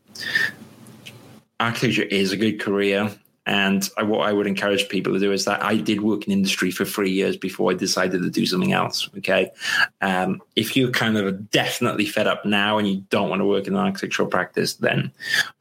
architecture 1.59 2.03
is 2.03 2.31
a 2.31 2.37
good 2.37 2.59
career. 2.59 3.11
And 3.45 3.89
I, 3.97 4.03
what 4.03 4.27
I 4.27 4.33
would 4.33 4.45
encourage 4.45 4.89
people 4.89 5.13
to 5.13 5.19
do 5.19 5.31
is 5.31 5.45
that 5.45 5.63
I 5.63 5.77
did 5.77 6.01
work 6.01 6.27
in 6.27 6.33
industry 6.33 6.69
for 6.69 6.83
three 6.83 7.11
years 7.11 7.37
before 7.37 7.71
I 7.71 7.75
decided 7.75 8.21
to 8.21 8.29
do 8.29 8.45
something 8.45 8.73
else. 8.73 9.09
Okay. 9.19 9.51
Um, 10.01 10.41
if 10.57 10.75
you're 10.75 10.91
kind 10.91 11.15
of 11.15 11.49
definitely 11.49 12.05
fed 12.05 12.27
up 12.27 12.45
now 12.45 12.77
and 12.77 12.85
you 12.85 13.05
don't 13.09 13.29
want 13.29 13.39
to 13.39 13.45
work 13.45 13.65
in 13.65 13.73
an 13.73 13.79
architectural 13.79 14.27
practice, 14.27 14.73
then 14.73 15.13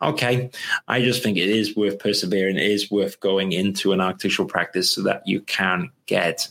okay. 0.02 0.50
I 0.88 1.00
just 1.00 1.22
think 1.22 1.38
it 1.38 1.48
is 1.48 1.76
worth 1.76 2.00
persevering. 2.00 2.56
It 2.56 2.68
is 2.68 2.90
worth 2.90 3.20
going 3.20 3.52
into 3.52 3.92
an 3.92 4.00
architectural 4.00 4.48
practice 4.48 4.90
so 4.90 5.04
that 5.04 5.22
you 5.24 5.40
can 5.42 5.90
get 6.06 6.48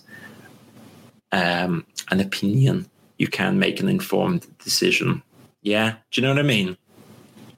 um, 1.33 1.85
an 2.11 2.21
opinion. 2.21 2.89
You 3.17 3.27
can 3.27 3.59
make 3.59 3.81
an 3.81 3.89
informed 3.89 4.47
decision. 4.59 5.21
Yeah, 5.61 5.95
do 6.11 6.21
you 6.21 6.27
know 6.27 6.33
what 6.33 6.39
I 6.39 6.47
mean? 6.47 6.77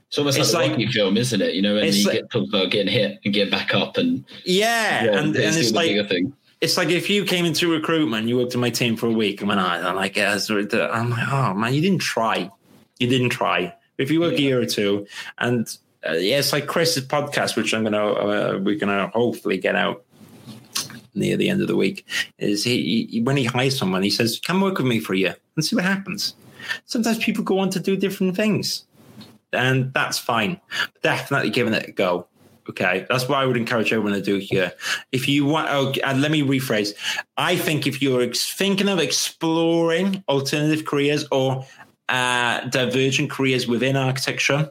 It's 0.08 0.18
almost 0.18 0.40
it's 0.40 0.54
like, 0.54 0.62
like 0.62 0.70
a 0.70 0.74
Rocky 0.74 0.92
film, 0.92 1.18
isn't 1.18 1.42
it? 1.42 1.54
You 1.54 1.62
know, 1.62 1.78
and 1.78 1.94
you 1.94 2.06
like, 2.06 2.16
get 2.16 2.30
talked 2.30 2.50
about 2.50 2.72
getting 2.72 2.92
hit 2.92 3.20
and 3.26 3.34
getting 3.34 3.52
back 3.52 3.74
up, 3.74 3.98
and 3.98 4.24
yeah, 4.46 5.04
yeah 5.04 5.18
and, 5.18 5.36
and 5.36 5.56
it's 5.56 5.72
like 5.72 6.10
it's 6.62 6.78
like 6.78 6.90
if 6.90 7.10
you 7.10 7.26
came 7.26 7.46
into 7.46 7.72
recruitment, 7.72 8.28
you 8.28 8.38
worked 8.38 8.54
in 8.54 8.62
my 8.62 8.70
team 8.70 8.96
for 8.96 9.08
a 9.08 9.12
week, 9.12 9.42
and 9.42 9.50
went, 9.50 9.60
I'm 9.60 9.96
like, 9.96 10.16
yeah, 10.16 10.38
I'm 10.50 11.10
like, 11.10 11.28
oh 11.30 11.54
man, 11.54 11.74
you 11.74 11.82
didn't 11.82 12.00
try, 12.00 12.50
you 13.00 13.08
didn't 13.08 13.30
try. 13.30 13.74
If 13.98 14.10
you 14.10 14.22
work 14.22 14.34
yeah. 14.34 14.38
a 14.38 14.42
year 14.42 14.62
or 14.62 14.66
two, 14.66 15.08
and 15.40 15.68
uh, 16.08 16.14
yeah, 16.14 16.40
it's 16.40 16.54
like 16.54 16.68
Chris's 16.68 17.06
podcast, 17.06 17.58
which 17.58 17.74
I'm 17.74 17.84
gonna 17.84 18.06
uh, 18.06 18.60
we're 18.64 18.80
gonna 18.80 19.08
hopefully 19.08 19.58
get 19.58 19.76
out 19.76 20.06
near 21.14 21.36
the 21.36 21.50
end 21.50 21.62
of 21.62 21.68
the 21.68 21.76
week. 21.76 22.06
Is 22.38 22.64
he, 22.64 23.08
he 23.12 23.22
when 23.22 23.36
he 23.36 23.44
hires 23.44 23.78
someone, 23.78 24.04
he 24.04 24.10
says, 24.10 24.40
"Come 24.40 24.62
work 24.62 24.78
with 24.78 24.88
me 24.88 25.02
for 25.02 25.14
a 25.14 25.18
year 25.18 25.36
and 25.58 25.66
see 25.66 25.76
what 25.76 25.84
happens." 25.84 26.34
Sometimes 26.86 27.18
people 27.18 27.44
go 27.44 27.60
on 27.60 27.70
to 27.72 27.80
do 27.80 27.98
different 27.98 28.38
things 28.38 28.86
and 29.54 29.94
that's 29.94 30.18
fine. 30.18 30.60
Definitely 31.02 31.50
giving 31.52 31.74
it 31.74 31.88
a 31.88 31.92
go. 31.92 32.28
Okay, 32.70 33.06
that's 33.10 33.30
what 33.30 33.38
I 33.38 33.46
would 33.46 33.56
encourage 33.56 33.94
everyone 33.94 34.14
to 34.14 34.22
do 34.22 34.38
here. 34.38 34.74
If 35.14 35.30
you 35.30 35.46
want, 35.46 35.70
oh, 35.72 35.94
and 36.06 36.22
let 36.22 36.32
me 36.32 36.42
rephrase. 36.42 36.94
I 37.38 37.56
think 37.56 37.88
if 37.88 38.02
you're 38.02 38.22
ex- 38.22 38.52
thinking 38.52 38.90
of 38.90 39.00
exploring 39.00 40.22
alternative 40.28 40.84
careers 40.84 41.26
or 41.32 41.66
uh, 42.10 42.68
divergent 42.68 43.32
careers 43.32 43.68
within 43.68 43.96
architecture, 43.96 44.70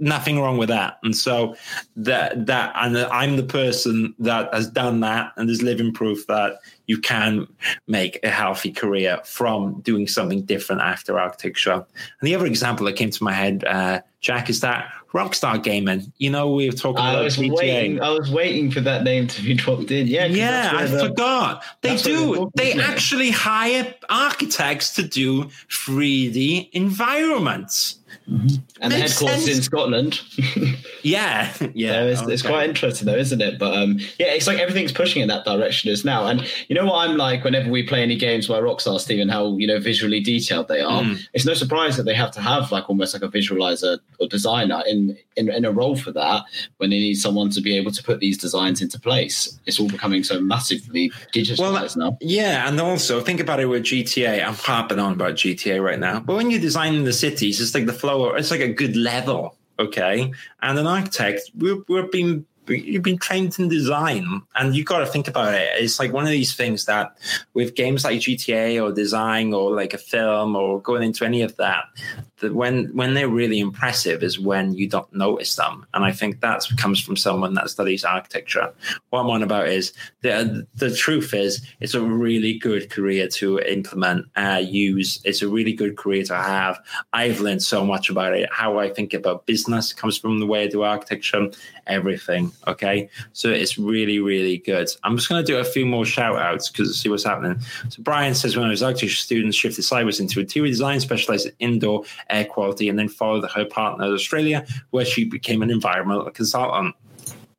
nothing 0.00 0.40
wrong 0.40 0.56
with 0.56 0.68
that. 0.70 0.98
And 1.02 1.14
so 1.14 1.54
that 1.96 2.46
that 2.46 2.72
and 2.76 2.96
I'm 2.96 3.36
the 3.36 3.42
person 3.42 4.14
that 4.18 4.52
has 4.52 4.68
done 4.68 5.00
that 5.00 5.32
and 5.36 5.48
is 5.48 5.62
living 5.62 5.92
proof 5.92 6.26
that 6.26 6.58
you 6.86 6.98
can 6.98 7.46
make 7.86 8.18
a 8.24 8.30
healthy 8.30 8.72
career 8.72 9.20
from 9.24 9.80
doing 9.82 10.08
something 10.08 10.42
different 10.42 10.82
after 10.82 11.18
architecture. 11.18 11.72
And 11.74 11.84
the 12.22 12.34
other 12.34 12.46
example 12.46 12.86
that 12.86 12.96
came 12.96 13.10
to 13.10 13.22
my 13.22 13.32
head, 13.32 13.64
uh, 13.64 14.00
Jack, 14.20 14.50
is 14.50 14.60
that 14.60 14.92
Rockstar 15.12 15.62
Gaming. 15.62 16.12
You 16.18 16.30
know, 16.30 16.52
we 16.52 16.68
were 16.68 16.76
talking 16.76 17.02
I 17.02 17.12
about 17.12 17.24
was 17.24 17.36
GTA. 17.36 17.56
Waiting, 17.56 18.00
I 18.00 18.10
was 18.10 18.30
waiting 18.30 18.70
for 18.70 18.80
that 18.80 19.02
name 19.02 19.26
to 19.28 19.42
be 19.42 19.54
dropped 19.62 19.90
in. 19.90 20.06
Yeah, 20.06 20.26
yeah, 20.26 20.72
I 20.74 20.86
the, 20.86 20.98
forgot. 20.98 21.64
They 21.82 21.96
do. 21.96 22.50
They 22.54 22.72
actually 22.74 23.30
hire 23.30 23.94
architects 24.08 24.94
to 24.94 25.02
do 25.02 25.44
3D 25.68 26.70
environments. 26.72 27.99
Mm-hmm. 28.28 28.56
And 28.80 28.92
Makes 28.92 29.18
the 29.18 29.26
headquarters 29.26 29.44
sense. 29.44 29.56
in 29.56 29.62
Scotland. 29.62 30.20
yeah, 31.02 31.52
yeah. 31.74 32.04
it's, 32.04 32.22
okay. 32.22 32.32
it's, 32.32 32.42
quite 32.42 32.68
interesting 32.68 33.06
though, 33.06 33.16
isn't 33.16 33.40
it? 33.40 33.58
But 33.58 33.76
um, 33.76 33.98
yeah, 34.18 34.28
it's 34.28 34.46
like 34.46 34.58
everything's 34.58 34.92
pushing 34.92 35.22
in 35.22 35.28
that 35.28 35.44
direction 35.44 35.90
as 35.90 36.04
now. 36.04 36.26
And 36.26 36.46
you 36.68 36.74
know 36.74 36.86
what 36.86 37.08
I'm 37.08 37.16
like 37.16 37.44
whenever 37.44 37.70
we 37.70 37.82
play 37.82 38.02
any 38.02 38.16
games 38.16 38.48
by 38.48 38.60
Rockstar, 38.60 39.00
Stephen, 39.00 39.28
how 39.28 39.56
you 39.56 39.66
know 39.66 39.80
visually 39.80 40.20
detailed 40.20 40.68
they 40.68 40.80
are. 40.80 41.02
Mm. 41.02 41.20
It's 41.32 41.46
no 41.46 41.54
surprise 41.54 41.96
that 41.96 42.04
they 42.04 42.14
have 42.14 42.30
to 42.32 42.40
have 42.40 42.70
like 42.70 42.88
almost 42.88 43.14
like 43.14 43.22
a 43.22 43.28
visualizer 43.28 43.98
or 44.18 44.28
designer 44.28 44.82
in, 44.86 45.16
in 45.36 45.50
in 45.50 45.64
a 45.64 45.72
role 45.72 45.96
for 45.96 46.12
that 46.12 46.44
when 46.76 46.90
they 46.90 46.98
need 46.98 47.14
someone 47.14 47.50
to 47.50 47.60
be 47.60 47.76
able 47.76 47.90
to 47.92 48.02
put 48.02 48.20
these 48.20 48.38
designs 48.38 48.80
into 48.80 48.98
place. 48.98 49.58
It's 49.66 49.80
all 49.80 49.88
becoming 49.88 50.24
so 50.24 50.40
massively 50.40 51.10
digitalized 51.34 51.96
well, 51.96 52.10
now. 52.10 52.18
Yeah, 52.20 52.68
and 52.68 52.80
also 52.80 53.20
think 53.20 53.40
about 53.40 53.60
it 53.60 53.66
with 53.66 53.84
GTA. 53.84 54.46
I'm 54.46 54.54
harping 54.54 54.98
on 54.98 55.12
about 55.12 55.34
GTA 55.34 55.82
right 55.82 55.98
now, 55.98 56.20
but 56.20 56.36
when 56.36 56.50
you're 56.50 56.60
designing 56.60 57.04
the 57.04 57.12
cities, 57.12 57.60
it's 57.60 57.74
like 57.74 57.86
the 57.86 57.92
flow 58.00 58.34
it's 58.34 58.50
like 58.50 58.60
a 58.60 58.72
good 58.72 58.96
level. 58.96 59.56
Okay. 59.78 60.30
And 60.60 60.78
an 60.78 60.86
architect, 60.86 61.50
we're, 61.56 61.82
we're 61.88 62.08
being 62.08 62.44
you've 62.68 63.02
been 63.02 63.18
trained 63.18 63.58
in 63.58 63.68
design 63.68 64.42
and 64.54 64.76
you've 64.76 64.86
got 64.86 65.00
to 65.00 65.06
think 65.06 65.26
about 65.26 65.54
it 65.54 65.68
it's 65.76 65.98
like 65.98 66.12
one 66.12 66.24
of 66.24 66.30
these 66.30 66.54
things 66.54 66.84
that 66.84 67.16
with 67.52 67.74
games 67.74 68.04
like 68.04 68.20
gta 68.20 68.80
or 68.80 68.92
design 68.92 69.52
or 69.52 69.74
like 69.74 69.92
a 69.92 69.98
film 69.98 70.54
or 70.54 70.80
going 70.80 71.02
into 71.02 71.24
any 71.24 71.42
of 71.42 71.56
that 71.56 71.84
when 72.42 72.86
when 72.96 73.14
they're 73.14 73.28
really 73.28 73.60
impressive 73.60 74.22
is 74.22 74.38
when 74.38 74.74
you 74.74 74.88
don't 74.88 75.12
notice 75.12 75.56
them 75.56 75.86
and 75.94 76.04
i 76.04 76.12
think 76.12 76.40
that 76.40 76.64
comes 76.76 77.00
from 77.00 77.16
someone 77.16 77.54
that 77.54 77.70
studies 77.70 78.04
architecture 78.04 78.72
what 79.10 79.20
i'm 79.20 79.30
on 79.30 79.42
about 79.42 79.68
is 79.68 79.92
the 80.22 80.66
the 80.74 80.94
truth 80.94 81.34
is 81.34 81.62
it's 81.80 81.94
a 81.94 82.02
really 82.02 82.58
good 82.58 82.90
career 82.90 83.28
to 83.28 83.58
implement 83.60 84.26
uh, 84.36 84.62
use 84.64 85.20
it's 85.24 85.42
a 85.42 85.48
really 85.48 85.72
good 85.72 85.96
career 85.96 86.24
to 86.24 86.34
have 86.34 86.78
i've 87.12 87.40
learned 87.40 87.62
so 87.62 87.84
much 87.84 88.10
about 88.10 88.32
it 88.32 88.48
how 88.52 88.78
i 88.78 88.88
think 88.88 89.12
about 89.14 89.46
business 89.46 89.92
comes 89.92 90.16
from 90.16 90.40
the 90.40 90.46
way 90.46 90.64
i 90.64 90.66
do 90.66 90.82
architecture 90.82 91.48
everything 91.86 92.50
Okay. 92.70 93.08
So 93.32 93.50
it's 93.50 93.78
really, 93.78 94.20
really 94.20 94.58
good. 94.58 94.88
I'm 95.02 95.16
just 95.16 95.28
going 95.28 95.44
to 95.44 95.52
do 95.52 95.58
a 95.58 95.64
few 95.64 95.84
more 95.84 96.06
shout 96.06 96.38
outs 96.38 96.70
because 96.70 96.98
see 96.98 97.08
what's 97.08 97.24
happening. 97.24 97.60
So 97.88 98.02
Brian 98.02 98.34
says 98.34 98.56
when 98.56 98.66
I 98.66 98.70
was 98.70 98.82
architecture 98.82 99.16
student, 99.16 99.54
shifted 99.54 99.82
sideways 99.82 100.20
into 100.20 100.40
interior 100.40 100.70
design, 100.70 101.00
specialized 101.00 101.46
in 101.46 101.52
indoor 101.58 102.04
air 102.30 102.44
quality, 102.44 102.88
and 102.88 102.98
then 102.98 103.08
followed 103.08 103.48
her 103.50 103.64
partner 103.64 104.06
in 104.06 104.12
Australia, 104.12 104.66
where 104.90 105.04
she 105.04 105.24
became 105.24 105.62
an 105.62 105.70
environmental 105.70 106.30
consultant. 106.30 106.94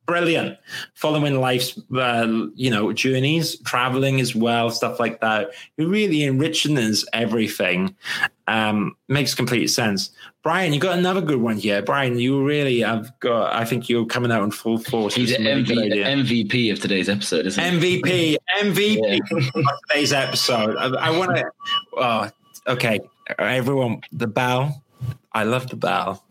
Brilliant. 0.04 0.58
Following 0.94 1.40
life's 1.40 1.78
uh, 1.96 2.46
you 2.56 2.70
know 2.70 2.92
journeys 2.92 3.56
traveling 3.60 4.20
as 4.20 4.34
well 4.34 4.68
stuff 4.68 4.98
like 4.98 5.20
that 5.20 5.50
it 5.76 5.84
really 5.84 6.24
enriches 6.24 7.08
everything 7.12 7.94
um 8.48 8.96
makes 9.08 9.32
complete 9.32 9.68
sense. 9.68 10.10
Brian 10.42 10.72
you 10.72 10.80
got 10.80 10.98
another 10.98 11.20
good 11.20 11.40
one 11.40 11.56
here. 11.56 11.82
Brian 11.82 12.18
you 12.18 12.44
really 12.44 12.80
have 12.80 13.12
got 13.20 13.54
i 13.54 13.64
think 13.64 13.88
you're 13.88 14.04
coming 14.04 14.32
out 14.32 14.42
in 14.42 14.50
full 14.50 14.78
force. 14.78 15.14
He's 15.14 15.32
an 15.32 15.44
MV, 15.44 15.94
mvp 15.94 16.72
of 16.72 16.80
today's 16.80 17.08
episode 17.08 17.46
isn't 17.46 17.62
it? 17.62 17.80
mvp 17.80 18.06
he? 18.06 18.38
mvp 18.60 19.20
yeah. 19.20 19.60
of 19.70 19.78
today's 19.88 20.12
episode. 20.12 20.76
I, 20.76 20.88
I 20.88 21.16
want 21.16 21.36
to 21.36 21.44
oh, 21.96 22.28
okay 22.66 22.98
everyone 23.38 24.00
the 24.12 24.26
bell 24.26 24.82
i 25.32 25.44
love 25.44 25.68
the 25.68 25.76
bell 25.76 26.24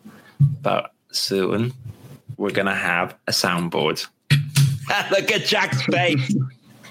but 0.62 0.93
soon 1.12 1.74
we're 2.41 2.49
to 2.66 2.74
have 2.74 3.16
a 3.28 3.32
soundboard. 3.32 4.08
Look 5.12 5.32
at 5.32 5.45
Jack's 5.45 5.84
face. 5.84 6.36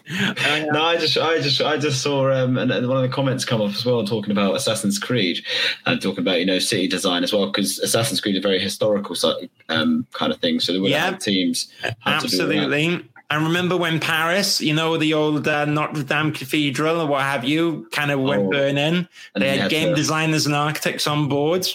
no, 0.09 0.83
I 0.83 0.97
just, 0.97 1.19
I 1.19 1.41
just, 1.41 1.61
I 1.61 1.77
just 1.77 2.03
saw, 2.03 2.33
um, 2.33 2.57
and, 2.57 2.71
and, 2.71 2.89
one 2.89 2.97
of 2.97 3.03
the 3.03 3.15
comments 3.15 3.45
come 3.45 3.61
up 3.61 3.71
as 3.71 3.85
well, 3.85 4.05
talking 4.05 4.31
about 4.31 4.55
Assassin's 4.55 4.99
Creed 4.99 5.45
and 5.87 6.01
talking 6.01 6.21
about 6.21 6.39
you 6.39 6.47
know 6.47 6.61
city 6.61 6.87
design 6.89 7.25
as 7.25 7.33
well, 7.33 7.47
because 7.47 7.79
Assassin's 7.81 8.21
Creed 8.21 8.37
is 8.37 8.39
a 8.39 8.43
very 8.43 8.61
historical 8.61 9.17
um, 9.69 10.07
kind 10.13 10.33
of 10.33 10.41
thing. 10.41 10.61
So 10.61 10.73
they 10.73 10.79
would 10.79 10.91
yeah, 10.91 11.07
have 11.07 11.19
teams. 11.19 11.73
Absolutely. 12.07 13.05
And 13.31 13.45
remember 13.45 13.77
when 13.77 14.01
Paris, 14.01 14.61
you 14.61 14.75
know, 14.75 14.97
the 14.97 15.15
old 15.15 15.47
uh, 15.47 15.65
Notre 15.65 16.03
Dame 16.03 16.33
Cathedral 16.33 17.01
or 17.01 17.07
what 17.07 17.23
have 17.23 17.45
you, 17.45 17.89
kind 17.93 18.11
of 18.11 18.21
went 18.21 18.43
oh, 18.43 18.51
burning. 18.51 19.07
They 19.37 19.57
had 19.57 19.71
game 19.71 19.91
to, 19.91 19.95
designers 19.95 20.47
and 20.47 20.55
architects 20.55 21.07
on 21.07 21.29
board. 21.29 21.67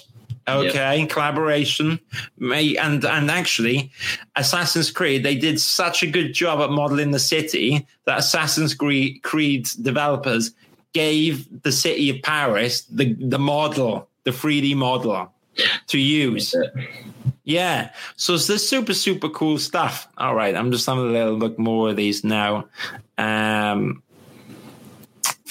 Okay, 0.48 1.00
yep. 1.00 1.10
collaboration. 1.10 2.00
And 2.40 3.06
and 3.06 3.32
actually, 3.32 3.92
Assassin's 4.36 4.92
Creed, 4.92 5.24
they 5.24 5.36
did 5.36 5.60
such 5.60 6.04
a 6.04 6.08
good 6.08 6.34
job 6.34 6.60
at 6.60 6.70
modeling 6.70 7.12
the 7.12 7.20
city 7.20 7.88
that 8.06 8.20
Assassin's 8.20 8.76
Creed 8.76 9.70
developers 9.82 10.52
gave 10.94 11.64
the 11.64 11.72
city 11.72 12.10
of 12.10 12.22
Paris 12.22 12.84
the, 12.84 13.14
the 13.14 13.40
model, 13.40 14.08
the 14.24 14.32
3D 14.32 14.76
model 14.76 15.32
to 15.88 15.98
use. 15.98 16.54
Yeah. 17.44 17.92
So 18.16 18.34
it's 18.34 18.48
this 18.48 18.68
super, 18.68 18.94
super 18.94 19.30
cool 19.30 19.58
stuff. 19.60 20.08
All 20.18 20.36
right. 20.36 20.56
I'm 20.56 20.72
just 20.72 20.86
having 20.86 21.04
a 21.04 21.12
little 21.12 21.36
look 21.36 21.58
more 21.60 21.90
of 21.90 21.96
these 21.96 22.24
now. 22.24 22.68
Um, 23.18 24.02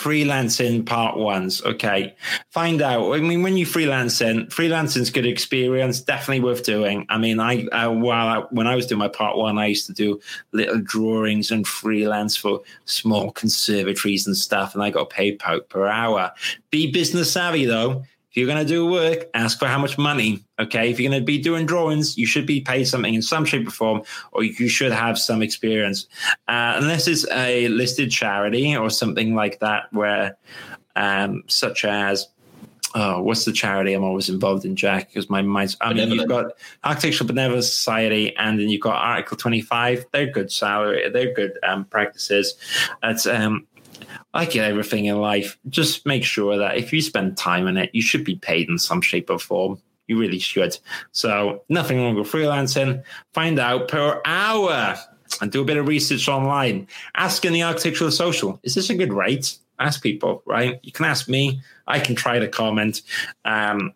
freelancing 0.05 0.85
part 0.85 1.17
ones. 1.17 1.63
Okay. 1.63 2.15
Find 2.51 2.83
out. 2.83 3.15
I 3.15 3.21
mean, 3.21 3.43
when 3.43 3.57
you 3.57 3.65
freelancing, 3.65 4.49
freelancing's 4.49 5.09
good 5.09 5.25
experience, 5.25 6.01
definitely 6.01 6.41
worth 6.45 6.63
doing. 6.65 7.07
I 7.09 7.17
mean, 7.17 7.41
I, 7.41 7.67
I 7.73 7.87
while 7.87 8.27
I, 8.27 8.47
when 8.51 8.67
I 8.67 8.75
was 8.75 8.87
doing 8.87 8.99
my 8.99 9.09
part 9.09 9.39
one, 9.39 9.57
I 9.57 9.67
used 9.67 9.87
to 9.87 9.95
do 9.95 10.21
little 10.53 10.81
drawings 10.81 11.51
and 11.51 11.67
freelance 11.67 12.37
for 12.37 12.61
small 12.85 13.31
conservatories 13.33 14.27
and 14.27 14.37
stuff, 14.37 14.75
and 14.75 14.83
I 14.83 14.91
got 14.91 15.09
paid 15.09 15.39
per 15.39 15.87
hour. 15.87 16.33
Be 16.71 16.91
business 16.91 17.33
savvy 17.33 17.65
though 17.65 18.05
if 18.35 18.39
you're 18.39 18.49
going 18.49 18.59
to 18.59 18.69
do 18.69 18.85
work, 18.85 19.31
ask 19.35 19.61
for 19.61 19.67
how 19.67 19.79
much 19.79 19.97
money. 19.97 20.43
Okay. 20.59 20.91
If 20.91 20.99
you're 20.99 21.09
going 21.09 21.23
to 21.23 21.25
be 21.25 21.39
doing 21.39 21.67
drawings, 21.67 22.19
you 22.19 22.27
should 22.27 22.47
be 22.47 22.61
paid 22.61 22.83
something 22.83 23.15
in 23.15 23.23
some 23.23 23.45
shape 23.45 23.69
or 23.69 23.71
form, 23.71 24.03
or 24.33 24.43
you 24.43 24.67
should 24.67 24.91
have 24.91 25.21
some 25.21 25.41
experience. 25.41 26.09
Uh, 26.49 26.75
unless 26.75 27.07
it's 27.07 27.31
a 27.31 27.69
listed 27.69 28.11
charity 28.11 28.77
or 28.77 28.91
something 28.91 29.37
like 29.37 29.61
that, 29.61 29.85
where, 29.93 30.37
um, 30.97 31.45
such 31.47 31.85
as, 31.85 32.27
oh, 32.97 33.23
what's 33.23 33.45
the 33.45 33.53
charity 33.53 33.93
I'm 33.93 34.03
always 34.03 34.29
involved 34.29 34.65
in, 34.65 34.75
Jack? 34.75 35.11
Because 35.11 35.31
my 35.31 35.41
mind's, 35.41 35.77
I 35.81 35.93
mean, 35.93 36.11
you've 36.11 36.27
got 36.29 36.55
Architectural 36.83 37.29
Benevolent 37.29 37.63
Society 37.63 38.35
and 38.37 38.59
then 38.59 38.69
you've 38.69 38.81
got 38.81 38.97
Article 38.97 39.37
25. 39.37 40.07
They're 40.11 40.27
good 40.27 40.51
salary, 40.51 41.09
they're 41.09 41.33
good 41.33 41.57
um, 41.63 41.85
practices. 41.85 42.55
It's, 43.01 43.29
um, 43.29 43.69
like 44.33 44.57
everything 44.57 45.07
in 45.07 45.21
life, 45.21 45.59
just 45.69 46.07
make 46.07 46.25
sure 46.25 46.57
that 46.59 46.77
if 46.77 46.93
you 46.93 47.01
spend 47.01 47.37
time 47.37 47.67
in 47.67 47.77
it, 47.77 47.91
you 47.93 48.03
should 48.03 48.25
be 48.25 48.37
paid 48.37 48.69
in 48.69 48.79
some 48.79 49.01
shape 49.01 49.31
or 49.31 49.39
form. 49.39 49.81
You 50.07 50.19
really 50.19 50.39
should. 50.39 50.77
So, 51.13 51.63
nothing 51.69 51.99
wrong 51.99 52.15
with 52.15 52.31
freelancing. 52.31 53.03
Find 53.33 53.59
out 53.59 53.89
per 53.89 54.21
hour 54.25 54.97
and 55.41 55.51
do 55.51 55.63
a 55.63 55.65
bit 55.65 55.79
of 55.79 55.89
research 55.89 56.29
online. 56.29 56.87
Ask 57.15 57.45
in 57.45 57.53
the 57.53 57.63
architectural 57.63 58.11
social, 58.11 58.61
is 58.63 58.75
this 58.75 58.91
a 58.91 58.95
good 58.95 59.13
rate? 59.13 59.57
Ask 59.79 60.03
people, 60.03 60.43
right? 60.47 60.79
You 60.83 60.93
can 60.93 61.07
ask 61.07 61.29
me. 61.29 61.61
I 61.87 62.01
can 62.01 62.15
try 62.15 62.39
to 62.39 62.49
comment. 62.49 63.03
Um, 63.45 63.95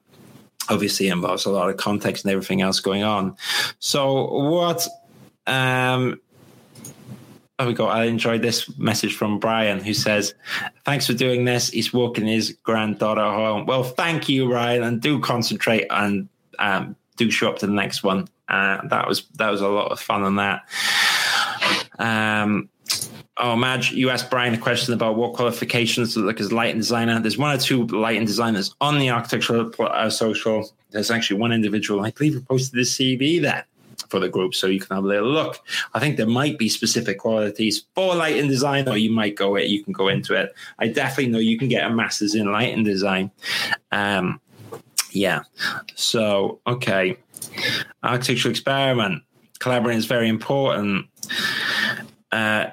obviously 0.68 1.08
involves 1.08 1.46
a 1.46 1.50
lot 1.50 1.70
of 1.70 1.76
context 1.76 2.24
and 2.24 2.32
everything 2.32 2.60
else 2.60 2.80
going 2.80 3.02
on. 3.02 3.36
So 3.78 4.26
what 4.48 4.86
um 5.46 6.20
we 7.66 7.74
go. 7.74 7.86
I 7.86 8.04
enjoyed 8.04 8.42
this 8.42 8.76
message 8.78 9.16
from 9.16 9.40
Brian 9.40 9.80
who 9.80 9.92
says, 9.92 10.34
Thanks 10.84 11.06
for 11.06 11.14
doing 11.14 11.44
this. 11.44 11.70
He's 11.70 11.92
walking 11.92 12.26
his 12.26 12.56
granddaughter 12.62 13.22
home. 13.22 13.66
Well, 13.66 13.82
thank 13.82 14.28
you, 14.28 14.46
Brian, 14.48 14.84
and 14.84 15.00
do 15.00 15.18
concentrate 15.20 15.86
and 15.90 16.28
um, 16.60 16.94
do 17.16 17.30
show 17.30 17.48
up 17.48 17.58
to 17.58 17.66
the 17.66 17.72
next 17.72 18.04
one. 18.04 18.28
Uh, 18.48 18.86
that 18.88 19.08
was 19.08 19.26
that 19.34 19.50
was 19.50 19.60
a 19.60 19.68
lot 19.68 19.90
of 19.90 20.00
fun 20.00 20.22
on 20.22 20.36
that. 20.36 20.62
Um, 21.98 22.68
oh, 23.36 23.56
Madge, 23.56 23.92
you 23.92 24.08
asked 24.10 24.30
Brian 24.30 24.54
a 24.54 24.58
question 24.58 24.94
about 24.94 25.16
what 25.16 25.34
qualifications 25.34 26.14
to 26.14 26.20
look 26.20 26.40
as 26.40 26.52
lighting 26.52 26.78
designer. 26.78 27.18
There's 27.20 27.36
one 27.36 27.54
or 27.54 27.58
two 27.58 27.86
lighting 27.88 28.24
designers 28.24 28.74
on 28.80 28.98
the 28.98 29.10
architectural 29.10 29.72
uh, 29.80 30.08
social. 30.10 30.70
There's 30.90 31.10
actually 31.10 31.40
one 31.40 31.52
individual, 31.52 32.04
I 32.04 32.12
believe, 32.12 32.34
who 32.34 32.40
posted 32.40 32.78
this 32.78 32.96
CV 32.96 33.42
there 33.42 33.66
for 34.08 34.20
the 34.20 34.28
group, 34.28 34.54
so 34.54 34.66
you 34.66 34.80
can 34.80 34.94
have 34.96 35.04
a 35.04 35.08
little 35.08 35.28
look. 35.28 35.60
I 35.94 36.00
think 36.00 36.16
there 36.16 36.26
might 36.26 36.58
be 36.58 36.68
specific 36.68 37.18
qualities 37.18 37.84
for 37.94 38.14
lighting 38.14 38.48
design, 38.48 38.88
or 38.88 38.96
you 38.96 39.10
might 39.10 39.36
go 39.36 39.56
it. 39.56 39.68
You 39.68 39.82
can 39.82 39.92
go 39.92 40.08
into 40.08 40.34
it. 40.34 40.54
I 40.78 40.88
definitely 40.88 41.32
know 41.32 41.38
you 41.38 41.58
can 41.58 41.68
get 41.68 41.84
a 41.84 41.94
master's 41.94 42.34
in 42.34 42.50
lighting 42.50 42.84
design. 42.84 43.30
Um, 43.92 44.40
yeah. 45.10 45.42
So 45.94 46.60
okay, 46.66 47.16
architectural 48.02 48.50
experiment 48.50 49.22
collaborating 49.58 49.98
is 49.98 50.06
very 50.06 50.28
important. 50.28 51.06
Uh, 52.30 52.66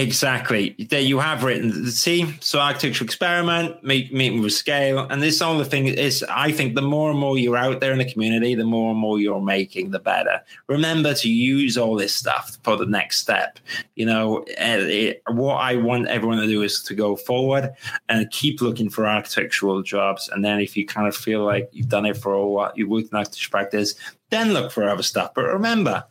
Exactly. 0.00 0.74
There 0.88 0.98
you 0.98 1.18
have 1.18 1.44
written. 1.44 1.84
The 1.84 1.90
see, 1.90 2.34
so 2.40 2.58
architectural 2.58 3.04
experiment, 3.04 3.84
meet, 3.84 4.14
meeting 4.14 4.40
with 4.40 4.54
scale, 4.54 5.00
and 5.10 5.22
this 5.22 5.42
all 5.42 5.58
the 5.58 5.64
thing 5.66 5.88
is. 5.88 6.24
I 6.30 6.52
think 6.52 6.74
the 6.74 6.80
more 6.80 7.10
and 7.10 7.18
more 7.18 7.36
you're 7.36 7.58
out 7.58 7.80
there 7.80 7.92
in 7.92 7.98
the 7.98 8.10
community, 8.10 8.54
the 8.54 8.64
more 8.64 8.92
and 8.92 8.98
more 8.98 9.18
you're 9.18 9.42
making, 9.42 9.90
the 9.90 9.98
better. 9.98 10.40
Remember 10.68 11.12
to 11.12 11.28
use 11.28 11.76
all 11.76 11.96
this 11.96 12.14
stuff 12.14 12.56
for 12.62 12.78
the 12.78 12.86
next 12.86 13.18
step. 13.18 13.58
You 13.94 14.06
know, 14.06 14.42
it, 14.48 15.22
what 15.28 15.56
I 15.56 15.76
want 15.76 16.08
everyone 16.08 16.38
to 16.38 16.46
do 16.46 16.62
is 16.62 16.82
to 16.84 16.94
go 16.94 17.14
forward 17.14 17.70
and 18.08 18.30
keep 18.30 18.62
looking 18.62 18.88
for 18.88 19.06
architectural 19.06 19.82
jobs. 19.82 20.30
And 20.30 20.42
then 20.42 20.60
if 20.60 20.78
you 20.78 20.86
kind 20.86 21.08
of 21.08 21.14
feel 21.14 21.44
like 21.44 21.68
you've 21.72 21.88
done 21.90 22.06
it 22.06 22.16
for 22.16 22.32
a 22.32 22.46
while, 22.46 22.72
you've 22.74 22.88
worked 22.88 23.10
in 23.12 23.18
architecture 23.18 23.50
practice, 23.50 23.96
then 24.30 24.52
look 24.52 24.72
for 24.72 24.88
other 24.88 25.02
stuff. 25.02 25.32
But 25.34 25.44
remember, 25.44 26.04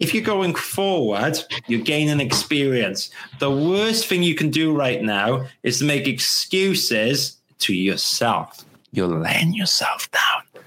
if 0.00 0.14
you're 0.14 0.24
going 0.24 0.54
forward, 0.54 1.38
you're 1.66 1.80
gaining 1.80 2.20
experience. 2.20 3.10
The 3.40 3.50
worst 3.50 4.06
thing 4.06 4.22
you 4.22 4.34
can 4.34 4.50
do 4.50 4.74
right 4.74 5.02
now 5.02 5.46
is 5.62 5.80
to 5.80 5.84
make 5.84 6.06
excuses 6.08 7.36
to 7.58 7.74
yourself. 7.74 8.64
You're 8.92 9.08
laying 9.08 9.54
yourself 9.54 10.08
down. 10.10 10.62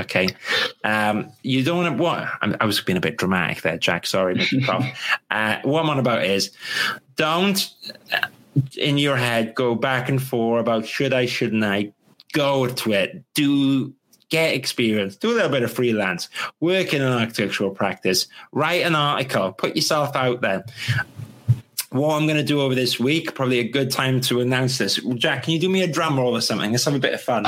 Okay. 0.00 0.28
Um, 0.84 1.30
you 1.42 1.64
don't 1.64 1.78
want 1.78 1.96
to, 1.96 2.02
what 2.02 2.28
I 2.60 2.64
was 2.64 2.80
being 2.80 2.96
a 2.96 3.00
bit 3.00 3.16
dramatic 3.16 3.62
there, 3.62 3.78
Jack. 3.78 4.06
Sorry, 4.06 4.36
Mr. 4.36 4.94
uh, 5.30 5.58
what 5.62 5.82
I'm 5.82 5.90
on 5.90 5.98
about 5.98 6.24
is 6.24 6.52
don't 7.16 7.68
uh, 8.12 8.28
in 8.76 8.98
your 8.98 9.16
head 9.16 9.54
go 9.54 9.74
back 9.74 10.08
and 10.08 10.22
forth 10.22 10.60
about 10.60 10.86
should 10.86 11.12
I, 11.12 11.26
shouldn't 11.26 11.64
I. 11.64 11.92
Go 12.32 12.66
to 12.66 12.92
it. 12.92 13.24
Do 13.34 13.94
get 14.28 14.54
experience, 14.54 15.16
do 15.16 15.30
a 15.30 15.34
little 15.34 15.50
bit 15.50 15.62
of 15.62 15.72
freelance, 15.72 16.28
work 16.60 16.92
in 16.92 17.02
an 17.02 17.12
architectural 17.12 17.70
practice, 17.70 18.26
write 18.52 18.82
an 18.82 18.94
article, 18.94 19.52
put 19.52 19.74
yourself 19.74 20.14
out 20.14 20.40
there. 20.40 20.64
What 21.90 22.16
I'm 22.16 22.26
going 22.26 22.36
to 22.36 22.44
do 22.44 22.60
over 22.60 22.74
this 22.74 23.00
week, 23.00 23.34
probably 23.34 23.60
a 23.60 23.68
good 23.68 23.90
time 23.90 24.20
to 24.22 24.40
announce 24.40 24.76
this. 24.76 25.00
Jack, 25.14 25.44
can 25.44 25.54
you 25.54 25.58
do 25.58 25.70
me 25.70 25.82
a 25.82 25.86
drum 25.86 26.18
roll 26.18 26.36
or 26.36 26.42
something? 26.42 26.70
Let's 26.70 26.84
have 26.84 26.94
a 26.94 26.98
bit 26.98 27.14
of 27.14 27.20
fun. 27.22 27.44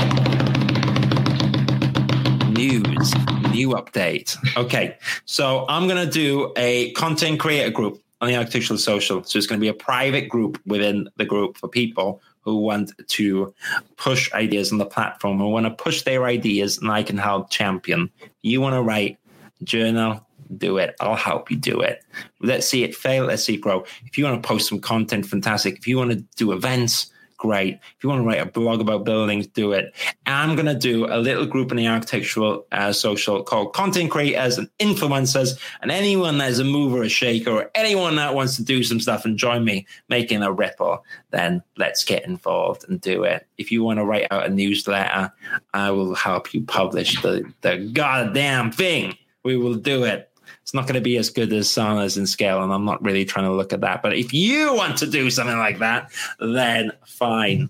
News, 2.55 3.15
new 3.51 3.71
update. 3.71 4.37
Okay, 4.57 4.97
so 5.27 5.67
I'm 5.69 5.89
going 5.89 6.03
to 6.03 6.11
do 6.11 6.55
a 6.57 6.93
content 6.93 7.39
creator 7.39 7.71
group 7.71 8.03
on 8.23 8.29
the 8.29 8.37
Architectural 8.37 8.79
Social. 8.79 9.23
So 9.25 9.37
it's 9.37 9.47
going 9.47 9.61
to 9.61 9.65
be 9.65 9.69
a 9.69 9.75
private 9.75 10.29
group 10.29 10.61
within 10.67 11.09
the 11.17 11.25
group 11.27 11.59
for 11.59 11.69
people 11.69 12.23
who 12.43 12.57
want 12.57 12.93
to 13.07 13.55
push 13.97 14.33
ideas 14.33 14.73
on 14.73 14.79
the 14.79 14.87
platform, 14.87 15.39
who 15.39 15.49
want 15.49 15.67
to 15.67 15.71
push 15.71 16.03
their 16.03 16.25
ideas, 16.25 16.79
and 16.79 16.91
I 16.91 17.03
can 17.03 17.19
help 17.19 17.51
champion. 17.51 18.11
You 18.43 18.61
want 18.61 18.75
to 18.75 18.83
write 18.83 19.19
journal, 19.63 20.27
do 20.57 20.79
it. 20.79 20.97
I'll 21.01 21.17
help 21.17 21.51
you 21.51 21.57
do 21.57 21.81
it. 21.81 22.05
Let's 22.41 22.67
see 22.67 22.83
it 22.83 22.95
fail. 22.95 23.27
Let's 23.27 23.45
see 23.45 23.55
it 23.55 23.61
grow. 23.61 23.85
If 24.07 24.19
you 24.19 24.25
want 24.25 24.43
to 24.43 24.47
post 24.47 24.69
some 24.69 24.81
content, 24.81 25.27
fantastic. 25.27 25.79
If 25.79 25.87
you 25.87 25.97
want 25.97 26.11
to 26.11 26.25
do 26.37 26.53
events, 26.53 27.13
great. 27.41 27.75
If 27.97 28.05
you 28.05 28.11
want 28.11 28.23
to 28.23 28.27
write 28.27 28.41
a 28.41 28.47
blog 28.47 28.81
about 28.81 29.05
buildings, 29.05 29.47
do 29.47 29.73
it. 29.73 29.95
I'm 30.27 30.55
going 30.55 30.67
to 30.67 30.75
do 30.75 31.07
a 31.07 31.17
little 31.17 31.47
group 31.47 31.71
in 31.71 31.79
the 31.79 31.89
architectural 31.89 32.67
uh, 32.71 32.93
social 32.93 33.43
called 33.43 33.73
content 33.73 34.11
creators 34.11 34.59
and 34.59 34.69
influencers. 34.79 35.59
And 35.81 35.91
anyone 35.91 36.37
that's 36.37 36.59
a 36.59 36.65
mover, 36.65 37.03
a 37.03 37.09
shaker, 37.09 37.51
or 37.51 37.71
anyone 37.75 38.17
that 38.17 38.35
wants 38.35 38.57
to 38.57 38.63
do 38.63 38.85
some 38.85 39.01
stuff 39.01 39.25
and 39.25 39.39
join 39.39 39.65
me 39.65 39.87
making 40.09 40.43
a 40.43 40.53
ripple, 40.53 41.03
then 41.31 41.63
let's 41.79 42.05
get 42.05 42.27
involved 42.27 42.85
and 42.89 43.01
do 43.01 43.25
it. 43.25 43.47
If 43.57 43.73
you 43.73 43.83
want 43.83 43.99
to 43.99 44.05
write 44.05 44.27
out 44.31 44.47
a 44.47 44.51
newsletter, 44.51 45.33
I 45.73 45.91
will 45.91 46.15
help 46.15 46.53
you 46.53 46.63
publish 46.63 47.21
the, 47.23 47.51
the 47.63 47.79
goddamn 47.79 48.71
thing. 48.71 49.17
We 49.45 49.57
will 49.57 49.75
do 49.77 50.05
it. 50.05 50.30
It's 50.71 50.75
not 50.77 50.87
going 50.87 50.95
to 50.95 51.01
be 51.01 51.17
as 51.17 51.31
good 51.31 51.53
as 51.53 51.69
Sana's 51.69 52.17
and 52.17 52.29
Scale, 52.29 52.63
and 52.63 52.73
I'm 52.73 52.85
not 52.85 53.03
really 53.03 53.25
trying 53.25 53.47
to 53.47 53.53
look 53.53 53.73
at 53.73 53.81
that. 53.81 54.03
But 54.03 54.17
if 54.17 54.33
you 54.33 54.73
want 54.73 54.97
to 54.99 55.07
do 55.09 55.29
something 55.29 55.59
like 55.59 55.81
that, 55.81 56.13
then 56.39 56.93
fine. 57.05 57.69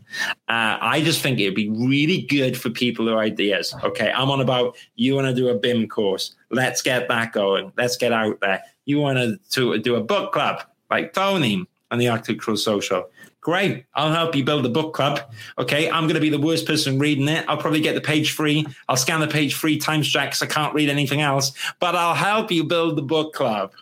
Uh, 0.51 0.77
I 0.83 1.01
just 1.03 1.23
think 1.23 1.41
it'd 1.41 1.55
be 1.55 1.71
really 1.71 2.21
good 2.21 2.61
for 2.61 2.69
people 2.69 3.07
who 3.07 3.17
ideas. 3.17 3.75
Okay, 3.83 4.13
I'm 4.13 4.31
on 4.31 4.43
about 4.43 4.77
you 4.97 5.15
want 5.15 5.29
to 5.29 5.35
do 5.35 5.49
a 5.49 5.55
BIM 5.55 5.89
course. 5.89 6.35
Let's 6.51 6.83
get 6.83 7.09
that 7.09 7.33
going. 7.33 7.73
Let's 7.79 7.97
get 7.97 8.13
out 8.13 8.39
there. 8.41 8.63
You 8.85 8.99
want 8.99 9.41
to, 9.53 9.79
do 9.79 9.95
a 9.95 10.05
book 10.05 10.35
club 10.35 10.63
like 10.91 11.15
Tony 11.15 11.67
and 11.91 11.99
the 11.99 12.09
Arctic 12.09 12.35
Architectural 12.35 12.59
Social. 12.59 13.09
Great. 13.41 13.87
I'll 13.95 14.13
help 14.13 14.35
you 14.35 14.45
build 14.45 14.67
a 14.67 14.69
book 14.69 14.93
club. 14.93 15.21
Okay. 15.59 15.91
I'm 15.91 16.05
going 16.05 16.15
to 16.15 16.21
be 16.21 16.29
the 16.29 16.39
worst 16.39 16.67
person 16.67 16.99
reading 16.99 17.27
it. 17.29 17.45
I'll 17.49 17.57
probably 17.57 17.81
get 17.81 17.95
the 17.95 18.01
page 18.01 18.33
free. 18.33 18.67
I'll 18.89 18.97
scan 18.97 19.21
the 19.21 19.29
page 19.29 19.55
free 19.55 19.79
times 19.79 20.09
Jack 20.09 20.31
because 20.31 20.43
I 20.43 20.47
can't 20.47 20.75
read 20.75 20.91
anything 20.91 21.23
else, 21.23 21.53
but 21.79 21.97
I'll 21.97 22.15
help 22.15 22.51
you 22.51 22.65
build 22.65 22.97
the 22.97 23.03
book 23.03 23.33
club. 23.33 23.73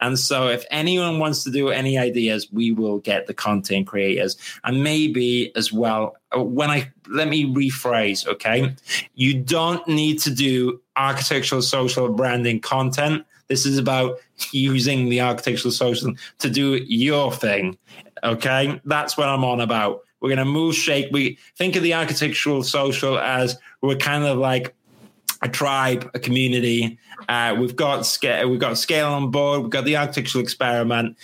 And 0.00 0.18
so, 0.18 0.48
if 0.48 0.64
anyone 0.70 1.18
wants 1.18 1.44
to 1.44 1.50
do 1.50 1.68
any 1.68 1.98
ideas, 1.98 2.50
we 2.50 2.72
will 2.72 2.98
get 2.98 3.26
the 3.26 3.34
content 3.34 3.86
creators. 3.86 4.36
And 4.64 4.82
maybe 4.82 5.54
as 5.56 5.72
well, 5.72 6.16
uh, 6.34 6.42
when 6.42 6.70
I 6.70 6.90
let 7.08 7.28
me 7.28 7.44
rephrase, 7.52 8.26
okay? 8.26 8.74
You 9.14 9.34
don't 9.42 9.86
need 9.86 10.20
to 10.20 10.30
do 10.30 10.80
architectural 10.96 11.62
social 11.62 12.08
branding 12.08 12.60
content. 12.60 13.26
This 13.48 13.66
is 13.66 13.78
about 13.78 14.18
using 14.52 15.08
the 15.08 15.20
architectural 15.20 15.72
social 15.72 16.14
to 16.38 16.48
do 16.48 16.76
your 16.86 17.32
thing. 17.32 17.76
Okay, 18.22 18.80
that's 18.84 19.16
what 19.16 19.28
I'm 19.28 19.44
on 19.44 19.60
about. 19.60 20.00
We're 20.20 20.36
to 20.36 20.44
move, 20.44 20.74
shake. 20.74 21.08
We 21.12 21.38
think 21.56 21.76
of 21.76 21.82
the 21.82 21.94
architectural 21.94 22.62
social 22.62 23.18
as 23.18 23.58
we're 23.80 23.96
kind 23.96 24.24
of 24.24 24.36
like 24.36 24.74
a 25.42 25.48
tribe, 25.48 26.10
a 26.12 26.18
community. 26.18 26.98
Uh, 27.28 27.56
we've 27.58 27.76
got 27.76 28.04
scale, 28.04 28.50
we've 28.50 28.60
got 28.60 28.76
scale 28.76 29.08
on 29.08 29.30
board. 29.30 29.62
We've 29.62 29.70
got 29.70 29.84
the 29.84 29.96
architectural 29.96 30.42
experiment. 30.42 31.16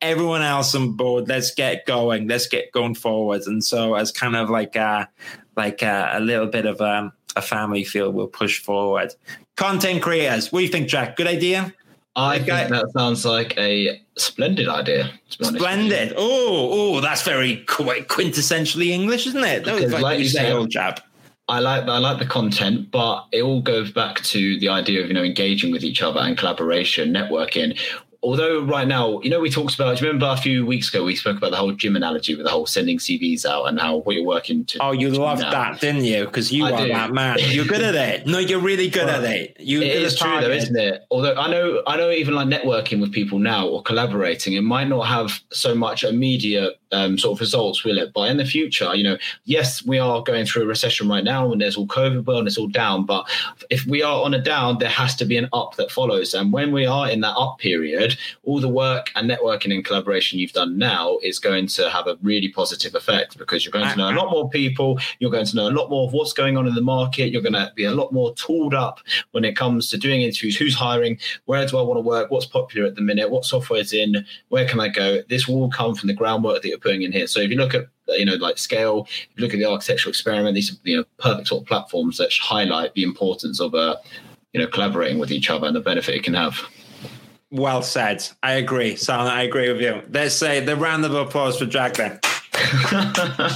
Everyone 0.00 0.42
else 0.42 0.74
on 0.74 0.92
board. 0.92 1.28
Let's 1.28 1.54
get 1.54 1.86
going. 1.86 2.26
Let's 2.26 2.48
get 2.48 2.72
going 2.72 2.96
forward. 2.96 3.42
And 3.46 3.62
so, 3.62 3.94
as 3.94 4.10
kind 4.10 4.34
of 4.34 4.50
like 4.50 4.74
a 4.76 5.08
like 5.56 5.82
a, 5.82 6.10
a 6.14 6.20
little 6.20 6.46
bit 6.46 6.66
of 6.66 6.80
a, 6.80 6.84
um, 6.84 7.12
a 7.36 7.42
family 7.42 7.84
feel, 7.84 8.10
we'll 8.10 8.26
push 8.26 8.60
forward. 8.60 9.14
Content 9.56 10.02
creators. 10.02 10.50
What 10.50 10.60
do 10.60 10.64
you 10.64 10.70
think, 10.70 10.88
Jack? 10.88 11.16
Good 11.16 11.26
idea. 11.26 11.72
I 12.16 12.38
think 12.38 12.70
that 12.70 12.90
sounds 12.96 13.24
like 13.24 13.56
a 13.56 14.02
splendid 14.16 14.68
idea. 14.68 15.12
Splendid. 15.28 16.12
Oh, 16.16 16.96
oh, 16.96 17.00
that's 17.00 17.22
very 17.22 17.64
quintessentially 17.66 18.88
English, 18.88 19.26
isn't 19.28 19.44
it? 19.44 19.64
Because, 19.64 19.92
like, 19.92 20.02
like 20.02 20.18
you 20.18 20.28
say, 20.28 20.52
old 20.52 20.70
chap. 20.70 21.00
I 21.48 21.58
like 21.58 21.88
I 21.88 21.98
like 21.98 22.18
the 22.18 22.26
content, 22.26 22.90
but 22.92 23.26
it 23.32 23.42
all 23.42 23.60
goes 23.60 23.90
back 23.90 24.20
to 24.22 24.58
the 24.60 24.68
idea 24.68 25.02
of 25.02 25.08
you 25.08 25.14
know 25.14 25.24
engaging 25.24 25.72
with 25.72 25.82
each 25.82 26.00
other 26.00 26.20
and 26.20 26.38
collaboration, 26.38 27.12
networking 27.12 27.76
although 28.22 28.62
right 28.64 28.86
now, 28.86 29.20
you 29.20 29.30
know, 29.30 29.40
we 29.40 29.50
talked 29.50 29.74
about. 29.74 29.96
Do 29.96 30.04
you 30.04 30.10
remember 30.10 30.26
a 30.32 30.36
few 30.36 30.66
weeks 30.66 30.88
ago 30.88 31.04
we 31.04 31.16
spoke 31.16 31.36
about 31.36 31.50
the 31.50 31.56
whole 31.56 31.72
gym 31.72 31.96
analogy 31.96 32.34
with 32.34 32.44
the 32.44 32.50
whole 32.50 32.66
sending 32.66 32.98
CVs 32.98 33.44
out 33.44 33.64
and 33.64 33.80
how 33.80 33.96
what 33.96 34.16
you're 34.16 34.24
working 34.24 34.64
to. 34.66 34.78
Oh, 34.82 34.92
you 34.92 35.10
loved 35.10 35.42
now. 35.42 35.50
that, 35.50 35.80
didn't 35.80 36.04
you? 36.04 36.24
Because 36.26 36.52
you 36.52 36.64
I 36.66 36.72
are 36.72 36.86
do. 36.86 36.88
that 36.88 37.12
man. 37.12 37.38
You're 37.40 37.64
good 37.64 37.82
at 37.82 37.94
it. 37.94 38.26
No, 38.26 38.38
you're 38.38 38.60
really 38.60 38.88
good 38.88 39.06
well, 39.06 39.24
at 39.24 39.30
it. 39.30 39.56
You 39.58 39.82
it 39.82 40.02
is 40.02 40.18
true 40.18 40.40
though, 40.40 40.50
isn't 40.50 40.76
it? 40.76 41.06
Although 41.10 41.34
I 41.34 41.50
know, 41.50 41.82
I 41.86 41.96
know, 41.96 42.10
even 42.10 42.34
like 42.34 42.48
networking 42.48 43.00
with 43.00 43.12
people 43.12 43.38
now 43.38 43.66
or 43.66 43.82
collaborating, 43.82 44.54
it 44.54 44.62
might 44.62 44.88
not 44.88 45.06
have 45.06 45.40
so 45.50 45.74
much 45.74 46.04
immediate 46.04 46.80
um, 46.92 47.18
sort 47.18 47.36
of 47.36 47.40
results, 47.40 47.84
will 47.84 47.98
it? 47.98 48.12
But 48.12 48.30
in 48.30 48.36
the 48.36 48.44
future, 48.44 48.94
you 48.94 49.04
know, 49.04 49.16
yes, 49.44 49.84
we 49.84 49.98
are 49.98 50.22
going 50.22 50.46
through 50.46 50.62
a 50.62 50.66
recession 50.66 51.08
right 51.08 51.24
now, 51.24 51.50
and 51.52 51.60
there's 51.60 51.76
all 51.76 51.86
COVID 51.86 52.38
and 52.38 52.46
it's 52.46 52.58
all 52.58 52.68
down. 52.68 53.06
But 53.06 53.28
if 53.70 53.86
we 53.86 54.02
are 54.02 54.22
on 54.24 54.34
a 54.34 54.40
down, 54.40 54.78
there 54.78 54.88
has 54.88 55.14
to 55.16 55.24
be 55.24 55.36
an 55.36 55.48
up 55.52 55.76
that 55.76 55.90
follows. 55.90 56.34
And 56.34 56.52
when 56.52 56.72
we 56.72 56.86
are 56.86 57.08
in 57.08 57.20
that 57.20 57.36
up 57.36 57.58
period, 57.58 58.09
all 58.44 58.60
the 58.60 58.68
work 58.68 59.10
and 59.14 59.30
networking 59.30 59.74
and 59.74 59.84
collaboration 59.84 60.38
you've 60.38 60.52
done 60.52 60.78
now 60.78 61.18
is 61.22 61.38
going 61.38 61.66
to 61.68 61.90
have 61.90 62.06
a 62.06 62.16
really 62.22 62.48
positive 62.48 62.94
effect 62.94 63.38
because 63.38 63.64
you're 63.64 63.72
going 63.72 63.88
to 63.88 63.96
know 63.96 64.10
a 64.10 64.16
lot 64.16 64.30
more 64.30 64.48
people. 64.48 64.98
You're 65.18 65.30
going 65.30 65.46
to 65.46 65.56
know 65.56 65.68
a 65.68 65.70
lot 65.70 65.90
more 65.90 66.06
of 66.06 66.12
what's 66.12 66.32
going 66.32 66.56
on 66.56 66.66
in 66.66 66.74
the 66.74 66.80
market. 66.80 67.30
You're 67.30 67.42
going 67.42 67.52
to 67.52 67.72
be 67.74 67.84
a 67.84 67.94
lot 67.94 68.12
more 68.12 68.34
tooled 68.34 68.74
up 68.74 69.00
when 69.32 69.44
it 69.44 69.56
comes 69.56 69.88
to 69.90 69.98
doing 69.98 70.22
interviews. 70.22 70.56
Who's 70.56 70.74
hiring? 70.74 71.18
Where 71.46 71.66
do 71.66 71.78
I 71.78 71.82
want 71.82 71.98
to 71.98 72.02
work? 72.02 72.30
What's 72.30 72.46
popular 72.46 72.86
at 72.86 72.94
the 72.94 73.02
minute? 73.02 73.30
What 73.30 73.44
software 73.44 73.80
is 73.80 73.92
in? 73.92 74.24
Where 74.48 74.66
can 74.66 74.80
I 74.80 74.88
go? 74.88 75.22
This 75.28 75.46
will 75.46 75.56
all 75.56 75.70
come 75.70 75.94
from 75.94 76.08
the 76.08 76.14
groundwork 76.14 76.62
that 76.62 76.68
you're 76.68 76.78
putting 76.78 77.02
in 77.02 77.12
here. 77.12 77.26
So 77.26 77.40
if 77.40 77.50
you 77.50 77.56
look 77.56 77.74
at 77.74 77.86
you 78.08 78.24
know 78.24 78.34
like 78.34 78.58
scale, 78.58 79.06
if 79.10 79.28
you 79.36 79.44
look 79.44 79.54
at 79.54 79.58
the 79.58 79.66
architectural 79.66 80.10
experiment, 80.10 80.54
these 80.54 80.72
are 80.72 80.76
you 80.84 80.96
know 80.98 81.04
perfect 81.18 81.48
sort 81.48 81.62
of 81.62 81.68
platforms 81.68 82.18
that 82.18 82.32
highlight 82.32 82.94
the 82.94 83.02
importance 83.02 83.60
of 83.60 83.74
uh, 83.74 83.96
you 84.52 84.60
know 84.60 84.66
collaborating 84.66 85.18
with 85.18 85.30
each 85.30 85.50
other 85.50 85.66
and 85.66 85.76
the 85.76 85.80
benefit 85.80 86.14
it 86.14 86.24
can 86.24 86.34
have. 86.34 86.60
Well 87.50 87.82
said. 87.82 88.26
I 88.42 88.52
agree. 88.52 88.96
So 88.96 89.12
I 89.12 89.42
agree 89.42 89.72
with 89.72 89.80
you. 89.80 90.02
Let's 90.10 90.34
say 90.34 90.60
the 90.60 90.76
round 90.76 91.04
of 91.04 91.14
applause 91.14 91.58
for 91.58 91.66
Jack 91.66 91.94
then. 91.94 92.20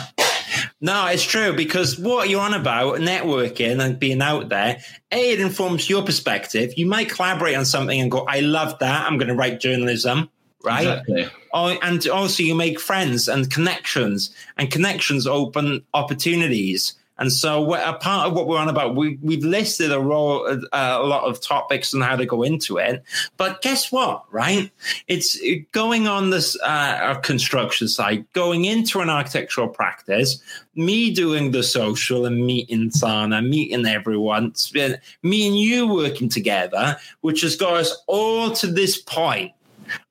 no, 0.80 1.06
it's 1.06 1.24
true 1.24 1.52
because 1.52 1.98
what 1.98 2.28
you're 2.28 2.40
on 2.40 2.54
about, 2.54 2.96
networking 2.96 3.84
and 3.84 3.98
being 3.98 4.20
out 4.20 4.48
there, 4.48 4.80
A, 5.12 5.32
it 5.32 5.40
informs 5.40 5.88
your 5.88 6.02
perspective. 6.02 6.72
You 6.76 6.86
might 6.86 7.08
collaborate 7.08 7.56
on 7.56 7.64
something 7.64 8.00
and 8.00 8.10
go, 8.10 8.24
I 8.26 8.40
love 8.40 8.78
that. 8.80 9.06
I'm 9.06 9.18
going 9.18 9.28
to 9.28 9.34
write 9.34 9.60
journalism 9.60 10.28
right? 10.64 10.86
Exactly. 10.86 11.28
Oh, 11.52 11.78
and 11.82 12.06
also 12.08 12.42
you 12.42 12.54
make 12.54 12.80
friends 12.80 13.28
and 13.28 13.50
connections, 13.50 14.34
and 14.56 14.70
connections 14.70 15.26
open 15.26 15.84
opportunities. 15.94 16.94
And 17.18 17.32
so, 17.32 17.74
a 17.74 17.92
part 17.94 18.26
of 18.26 18.34
what 18.34 18.48
we're 18.48 18.58
on 18.58 18.68
about, 18.68 18.96
we, 18.96 19.18
we've 19.22 19.44
listed 19.44 19.92
a, 19.92 20.00
role, 20.00 20.46
uh, 20.48 20.58
a 20.72 21.04
lot 21.04 21.24
of 21.24 21.40
topics 21.40 21.92
and 21.92 22.02
how 22.02 22.16
to 22.16 22.26
go 22.26 22.42
into 22.42 22.78
it. 22.78 23.04
But 23.36 23.62
guess 23.62 23.92
what, 23.92 24.24
right? 24.32 24.70
It's 25.06 25.38
going 25.70 26.08
on 26.08 26.30
this 26.30 26.56
uh, 26.62 27.14
construction 27.16 27.86
site, 27.86 28.30
going 28.32 28.64
into 28.64 29.00
an 29.00 29.10
architectural 29.10 29.68
practice, 29.68 30.42
me 30.74 31.14
doing 31.14 31.52
the 31.52 31.62
social 31.62 32.26
and 32.26 32.44
meeting 32.44 32.90
Sana, 32.90 33.42
meeting 33.42 33.86
everyone, 33.86 34.52
me 35.22 35.46
and 35.46 35.58
you 35.58 35.86
working 35.86 36.28
together, 36.28 36.96
which 37.20 37.42
has 37.42 37.54
got 37.54 37.74
us 37.74 37.96
all 38.08 38.50
to 38.52 38.66
this 38.66 39.00
point 39.00 39.52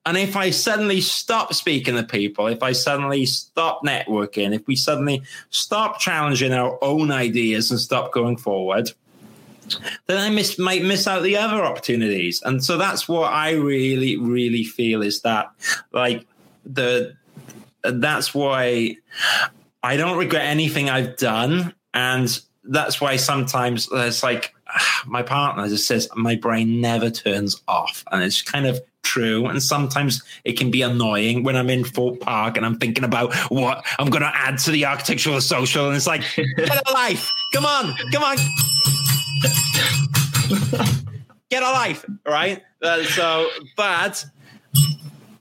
and 0.05 0.17
if 0.17 0.35
I 0.35 0.49
suddenly 0.49 1.01
stop 1.01 1.53
speaking 1.53 1.95
to 1.95 2.03
people, 2.03 2.47
if 2.47 2.61
I 2.61 2.73
suddenly 2.73 3.25
stop 3.25 3.83
networking, 3.85 4.53
if 4.53 4.67
we 4.67 4.75
suddenly 4.75 5.23
stop 5.49 5.99
challenging 5.99 6.53
our 6.53 6.77
own 6.83 7.11
ideas 7.11 7.71
and 7.71 7.79
stop 7.79 8.11
going 8.11 8.37
forward, 8.37 8.91
then 10.07 10.17
I 10.17 10.29
miss, 10.29 10.59
might 10.59 10.83
miss 10.83 11.07
out 11.07 11.23
the 11.23 11.37
other 11.37 11.63
opportunities. 11.63 12.41
And 12.41 12.63
so 12.63 12.77
that's 12.77 13.07
what 13.07 13.31
I 13.31 13.51
really, 13.51 14.17
really 14.17 14.63
feel 14.63 15.01
is 15.01 15.21
that 15.21 15.51
like 15.91 16.27
the 16.65 17.15
that's 17.83 18.33
why 18.33 18.95
I 19.81 19.97
don't 19.97 20.17
regret 20.17 20.45
anything 20.45 20.89
I've 20.89 21.17
done. 21.17 21.73
And 21.93 22.41
that's 22.63 23.01
why 23.01 23.17
sometimes 23.17 23.89
it's 23.91 24.23
like 24.23 24.53
ah, 24.67 25.03
my 25.05 25.21
partner 25.21 25.67
just 25.67 25.87
says 25.87 26.07
my 26.15 26.35
brain 26.35 26.81
never 26.81 27.09
turns 27.09 27.61
off. 27.67 28.03
And 28.11 28.23
it's 28.23 28.41
kind 28.41 28.65
of 28.65 28.81
true. 29.03 29.45
And 29.45 29.61
sometimes 29.61 30.23
it 30.43 30.53
can 30.53 30.71
be 30.71 30.81
annoying 30.81 31.43
when 31.43 31.55
I'm 31.55 31.69
in 31.69 31.83
Fort 31.83 32.19
Park 32.19 32.57
and 32.57 32.65
I'm 32.65 32.79
thinking 32.79 33.03
about 33.03 33.35
what 33.49 33.85
I'm 33.99 34.09
going 34.09 34.23
to 34.23 34.31
add 34.33 34.57
to 34.59 34.71
the 34.71 34.85
architectural 34.85 35.39
social. 35.41 35.87
And 35.87 35.95
it's 35.95 36.07
like, 36.07 36.23
get 36.57 36.81
a 36.87 36.93
life. 36.93 37.31
Come 37.53 37.65
on. 37.65 37.93
Come 38.11 38.23
on. 38.23 38.37
get 41.49 41.63
a 41.63 41.71
life. 41.71 42.05
Right. 42.25 42.63
Uh, 42.81 43.03
so, 43.03 43.49
but 43.77 44.25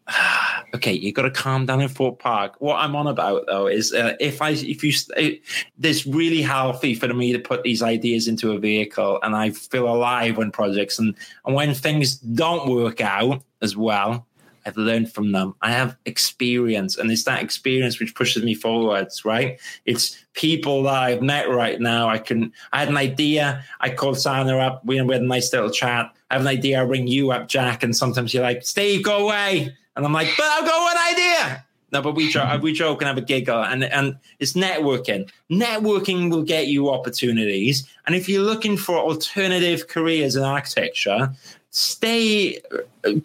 okay, 0.75 0.93
you've 0.93 1.15
got 1.15 1.23
to 1.23 1.31
calm 1.31 1.67
down 1.67 1.81
in 1.81 1.89
Fort 1.89 2.19
Park. 2.19 2.57
What 2.59 2.77
I'm 2.77 2.97
on 2.97 3.07
about 3.07 3.47
though 3.47 3.67
is 3.67 3.93
uh, 3.93 4.17
if 4.21 4.43
I 4.43 4.51
if 4.51 4.83
you 4.83 4.93
it, 5.17 5.43
this 5.79 6.07
really 6.07 6.43
healthy 6.43 6.95
for 6.95 7.13
me 7.13 7.33
to 7.33 7.39
put 7.39 7.63
these 7.63 7.83
ideas 7.83 8.29
into 8.29 8.53
a 8.53 8.59
vehicle, 8.59 9.19
and 9.23 9.35
I 9.35 9.51
feel 9.51 9.89
alive 9.89 10.37
when 10.37 10.51
projects 10.51 10.99
and 10.99 11.15
and 11.45 11.55
when 11.55 11.75
things 11.75 12.17
don't 12.17 12.69
work 12.69 13.01
out 13.01 13.43
as 13.61 13.77
well. 13.77 14.27
I've 14.65 14.77
learned 14.77 15.13
from 15.13 15.33
them. 15.33 15.55
I 15.63 15.73
have 15.73 15.97
experience, 16.05 16.97
and 16.97 17.11
it's 17.11 17.25
that 17.25 17.43
experience 17.43 17.99
which 17.99 18.15
pushes 18.15 18.43
me 18.45 18.55
forwards, 18.55 19.25
right? 19.25 19.61
It's 19.87 20.25
people 20.35 20.85
that 20.85 20.95
I've 20.95 21.23
met 21.23 21.49
right 21.49 21.81
now. 21.81 22.09
I 22.09 22.19
can, 22.19 22.53
I 22.73 22.79
had 22.81 22.89
an 22.89 22.97
idea. 22.97 23.65
I 23.81 23.91
called 23.91 24.21
Sana 24.21 24.57
up. 24.59 24.85
We 24.85 24.97
had 24.97 25.11
a 25.11 25.19
nice 25.19 25.53
little 25.53 25.71
chat. 25.71 26.15
I 26.31 26.35
have 26.35 26.43
an 26.43 26.49
idea. 26.49 26.79
I 26.79 26.83
ring 26.83 27.09
you 27.09 27.33
up, 27.33 27.49
Jack, 27.49 27.83
and 27.83 27.97
sometimes 27.97 28.33
you're 28.33 28.43
like, 28.43 28.65
Steve, 28.65 29.03
go 29.03 29.27
away. 29.27 29.77
And 29.97 30.05
I'm 30.05 30.13
like, 30.13 30.29
but 30.37 30.47
I've 30.47 30.67
got 30.67 30.81
one 30.81 31.13
idea. 31.13 31.65
No, 31.93 32.01
but 32.01 32.15
we 32.15 32.31
joke, 32.31 32.63
we 32.63 32.73
joke 32.73 33.03
and 33.03 33.09
have 33.09 33.19
a 33.19 33.21
giggle, 33.21 33.63
and 33.63 33.85
and 33.85 34.17
it's 34.39 34.55
networking. 34.55 35.31
Networking 35.51 36.31
will 36.31 36.43
get 36.43 36.69
you 36.69 36.89
opportunities, 36.89 37.87
and 38.07 38.15
if 38.15 38.31
you're 38.31 38.43
looking 38.43 38.79
for 38.79 38.97
alternative 38.97 39.89
careers 39.89 40.35
in 40.35 40.43
architecture, 40.43 41.31
stay, 41.69 42.61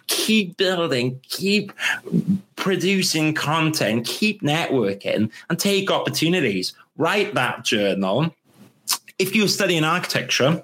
keep 0.08 0.58
building, 0.58 1.18
keep 1.24 1.72
producing 2.58 3.34
content, 3.34 4.06
keep 4.06 4.42
networking, 4.42 5.32
and 5.50 5.60
take 5.60 5.90
opportunities. 5.90 6.74
Write 6.98 7.34
that 7.36 7.64
journal. 7.64 8.34
If 9.20 9.34
you're 9.34 9.48
studying 9.48 9.84
architecture 9.84 10.64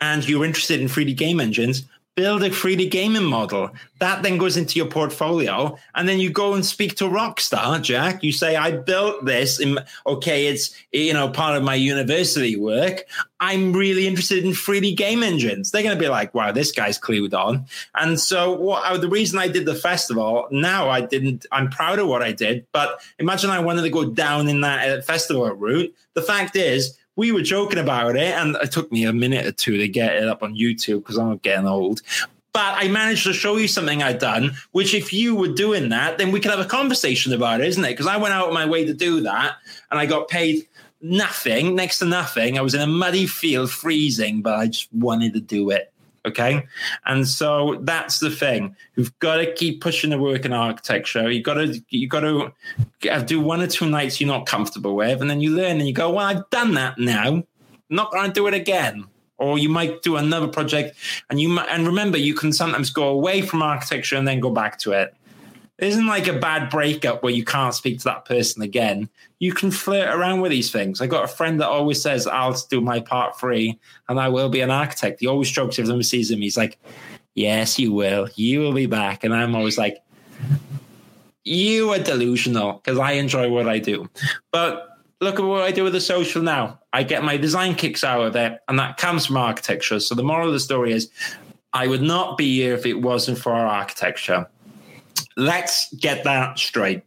and 0.00 0.26
you're 0.28 0.44
interested 0.44 0.80
in 0.80 0.88
3D 0.88 1.16
game 1.16 1.40
engines, 1.40 1.84
build 2.14 2.42
a 2.42 2.50
3D 2.50 2.90
gaming 2.90 3.24
model. 3.24 3.70
That 3.98 4.22
then 4.22 4.36
goes 4.36 4.58
into 4.58 4.78
your 4.78 4.88
portfolio. 4.88 5.78
And 5.94 6.06
then 6.06 6.18
you 6.18 6.30
go 6.30 6.52
and 6.52 6.64
speak 6.64 6.96
to 6.96 7.04
Rockstar, 7.04 7.80
Jack. 7.80 8.22
You 8.22 8.32
say, 8.32 8.56
I 8.56 8.72
built 8.72 9.24
this. 9.24 9.58
In, 9.58 9.78
okay, 10.06 10.46
it's, 10.46 10.74
you 10.92 11.14
know, 11.14 11.30
part 11.30 11.56
of 11.56 11.62
my 11.62 11.74
university 11.74 12.56
work. 12.56 13.04
I'm 13.40 13.72
really 13.72 14.06
interested 14.06 14.44
in 14.44 14.50
3D 14.50 14.96
game 14.96 15.22
engines. 15.22 15.70
They're 15.70 15.82
going 15.82 15.96
to 15.96 16.00
be 16.00 16.08
like, 16.08 16.34
wow, 16.34 16.52
this 16.52 16.70
guy's 16.70 16.98
clued 16.98 17.32
on. 17.32 17.64
And 17.94 18.20
so 18.20 18.52
what 18.52 18.84
uh, 18.84 18.98
the 18.98 19.08
reason 19.08 19.38
I 19.38 19.48
did 19.48 19.64
the 19.64 19.74
festival, 19.74 20.48
now 20.50 20.90
I 20.90 21.00
didn't, 21.00 21.46
I'm 21.50 21.70
proud 21.70 21.98
of 21.98 22.08
what 22.08 22.22
I 22.22 22.32
did. 22.32 22.66
But 22.72 23.00
imagine 23.18 23.50
I 23.50 23.60
wanted 23.60 23.82
to 23.82 23.90
go 23.90 24.04
down 24.04 24.48
in 24.48 24.60
that 24.60 24.88
uh, 24.88 25.02
festival 25.02 25.50
route. 25.50 25.94
The 26.14 26.22
fact 26.22 26.56
is, 26.56 26.98
we 27.16 27.32
were 27.32 27.42
joking 27.42 27.78
about 27.78 28.16
it, 28.16 28.34
and 28.34 28.56
it 28.56 28.72
took 28.72 28.90
me 28.90 29.04
a 29.04 29.12
minute 29.12 29.46
or 29.46 29.52
two 29.52 29.76
to 29.76 29.88
get 29.88 30.16
it 30.16 30.28
up 30.28 30.42
on 30.42 30.54
YouTube 30.54 30.98
because 30.98 31.18
I'm 31.18 31.36
getting 31.38 31.66
old. 31.66 32.02
But 32.52 32.74
I 32.76 32.88
managed 32.88 33.24
to 33.24 33.32
show 33.32 33.56
you 33.56 33.66
something 33.66 34.02
I'd 34.02 34.18
done, 34.18 34.52
which 34.72 34.94
if 34.94 35.12
you 35.12 35.34
were 35.34 35.48
doing 35.48 35.88
that, 35.88 36.18
then 36.18 36.32
we 36.32 36.40
could 36.40 36.50
have 36.50 36.60
a 36.60 36.66
conversation 36.66 37.32
about 37.32 37.60
it, 37.60 37.68
isn't 37.68 37.84
it? 37.84 37.90
Because 37.90 38.06
I 38.06 38.18
went 38.18 38.34
out 38.34 38.48
of 38.48 38.54
my 38.54 38.66
way 38.66 38.84
to 38.84 38.92
do 38.92 39.22
that 39.22 39.56
and 39.90 39.98
I 39.98 40.04
got 40.04 40.28
paid 40.28 40.68
nothing, 41.00 41.74
next 41.74 41.98
to 42.00 42.04
nothing. 42.04 42.58
I 42.58 42.62
was 42.62 42.74
in 42.74 42.82
a 42.82 42.86
muddy 42.86 43.26
field 43.26 43.70
freezing, 43.70 44.42
but 44.42 44.58
I 44.58 44.66
just 44.66 44.92
wanted 44.92 45.32
to 45.32 45.40
do 45.40 45.70
it. 45.70 45.91
Okay. 46.24 46.64
And 47.04 47.26
so 47.26 47.80
that's 47.82 48.20
the 48.20 48.30
thing. 48.30 48.76
You've 48.94 49.18
got 49.18 49.36
to 49.36 49.52
keep 49.52 49.80
pushing 49.80 50.10
the 50.10 50.18
work 50.18 50.44
in 50.44 50.52
architecture. 50.52 51.28
You've 51.30 51.42
got 51.42 51.54
to, 51.54 51.82
you 51.88 52.06
got 52.06 52.20
to 52.20 52.52
do 53.24 53.40
one 53.40 53.60
or 53.60 53.66
two 53.66 53.90
nights 53.90 54.20
you're 54.20 54.28
not 54.28 54.46
comfortable 54.46 54.94
with. 54.94 55.20
And 55.20 55.28
then 55.28 55.40
you 55.40 55.50
learn 55.54 55.78
and 55.78 55.88
you 55.88 55.92
go, 55.92 56.10
well, 56.10 56.26
I've 56.26 56.48
done 56.50 56.74
that 56.74 56.96
now. 56.98 57.28
I'm 57.28 57.46
not 57.90 58.12
going 58.12 58.28
to 58.28 58.32
do 58.32 58.46
it 58.46 58.54
again. 58.54 59.06
Or 59.38 59.58
you 59.58 59.68
might 59.68 60.02
do 60.02 60.14
another 60.14 60.46
project 60.46 60.96
and 61.28 61.40
you 61.40 61.48
might, 61.48 61.68
and 61.68 61.84
remember, 61.84 62.18
you 62.18 62.34
can 62.34 62.52
sometimes 62.52 62.90
go 62.90 63.08
away 63.08 63.42
from 63.42 63.60
architecture 63.60 64.14
and 64.14 64.28
then 64.28 64.38
go 64.38 64.50
back 64.50 64.78
to 64.80 64.92
it. 64.92 65.16
Isn't 65.82 66.06
like 66.06 66.28
a 66.28 66.38
bad 66.38 66.70
breakup 66.70 67.24
where 67.24 67.32
you 67.32 67.44
can't 67.44 67.74
speak 67.74 67.98
to 67.98 68.04
that 68.04 68.24
person 68.24 68.62
again. 68.62 69.08
You 69.40 69.52
can 69.52 69.72
flirt 69.72 70.14
around 70.14 70.40
with 70.40 70.52
these 70.52 70.70
things. 70.70 71.00
I 71.00 71.08
got 71.08 71.24
a 71.24 71.26
friend 71.28 71.60
that 71.60 71.68
always 71.68 72.00
says, 72.00 72.28
I'll 72.28 72.56
do 72.70 72.80
my 72.80 73.00
part 73.00 73.36
three 73.36 73.80
and 74.08 74.20
I 74.20 74.28
will 74.28 74.48
be 74.48 74.60
an 74.60 74.70
architect. 74.70 75.18
He 75.18 75.26
always 75.26 75.50
jokes 75.50 75.80
if 75.80 75.86
someone 75.86 76.04
sees 76.04 76.30
him. 76.30 76.40
He's 76.40 76.56
like, 76.56 76.78
Yes, 77.34 77.80
you 77.80 77.92
will. 77.92 78.28
You 78.36 78.60
will 78.60 78.72
be 78.72 78.86
back. 78.86 79.24
And 79.24 79.34
I'm 79.34 79.56
always 79.56 79.76
like, 79.76 80.04
You 81.42 81.90
are 81.90 81.98
delusional 81.98 82.74
because 82.74 83.00
I 83.00 83.12
enjoy 83.12 83.50
what 83.50 83.68
I 83.68 83.80
do. 83.80 84.08
But 84.52 84.98
look 85.20 85.40
at 85.40 85.44
what 85.44 85.62
I 85.62 85.72
do 85.72 85.82
with 85.82 85.94
the 85.94 86.00
social 86.00 86.42
now. 86.42 86.78
I 86.92 87.02
get 87.02 87.24
my 87.24 87.36
design 87.36 87.74
kicks 87.74 88.04
out 88.04 88.20
of 88.20 88.36
it, 88.36 88.60
and 88.68 88.78
that 88.78 88.98
comes 88.98 89.26
from 89.26 89.36
architecture. 89.36 89.98
So 89.98 90.14
the 90.14 90.22
moral 90.22 90.46
of 90.46 90.52
the 90.52 90.60
story 90.60 90.92
is 90.92 91.10
I 91.72 91.88
would 91.88 92.02
not 92.02 92.38
be 92.38 92.54
here 92.54 92.74
if 92.74 92.86
it 92.86 93.00
wasn't 93.00 93.38
for 93.38 93.52
our 93.52 93.66
architecture 93.66 94.46
let's 95.36 95.92
get 95.94 96.24
that 96.24 96.58
straight. 96.58 97.02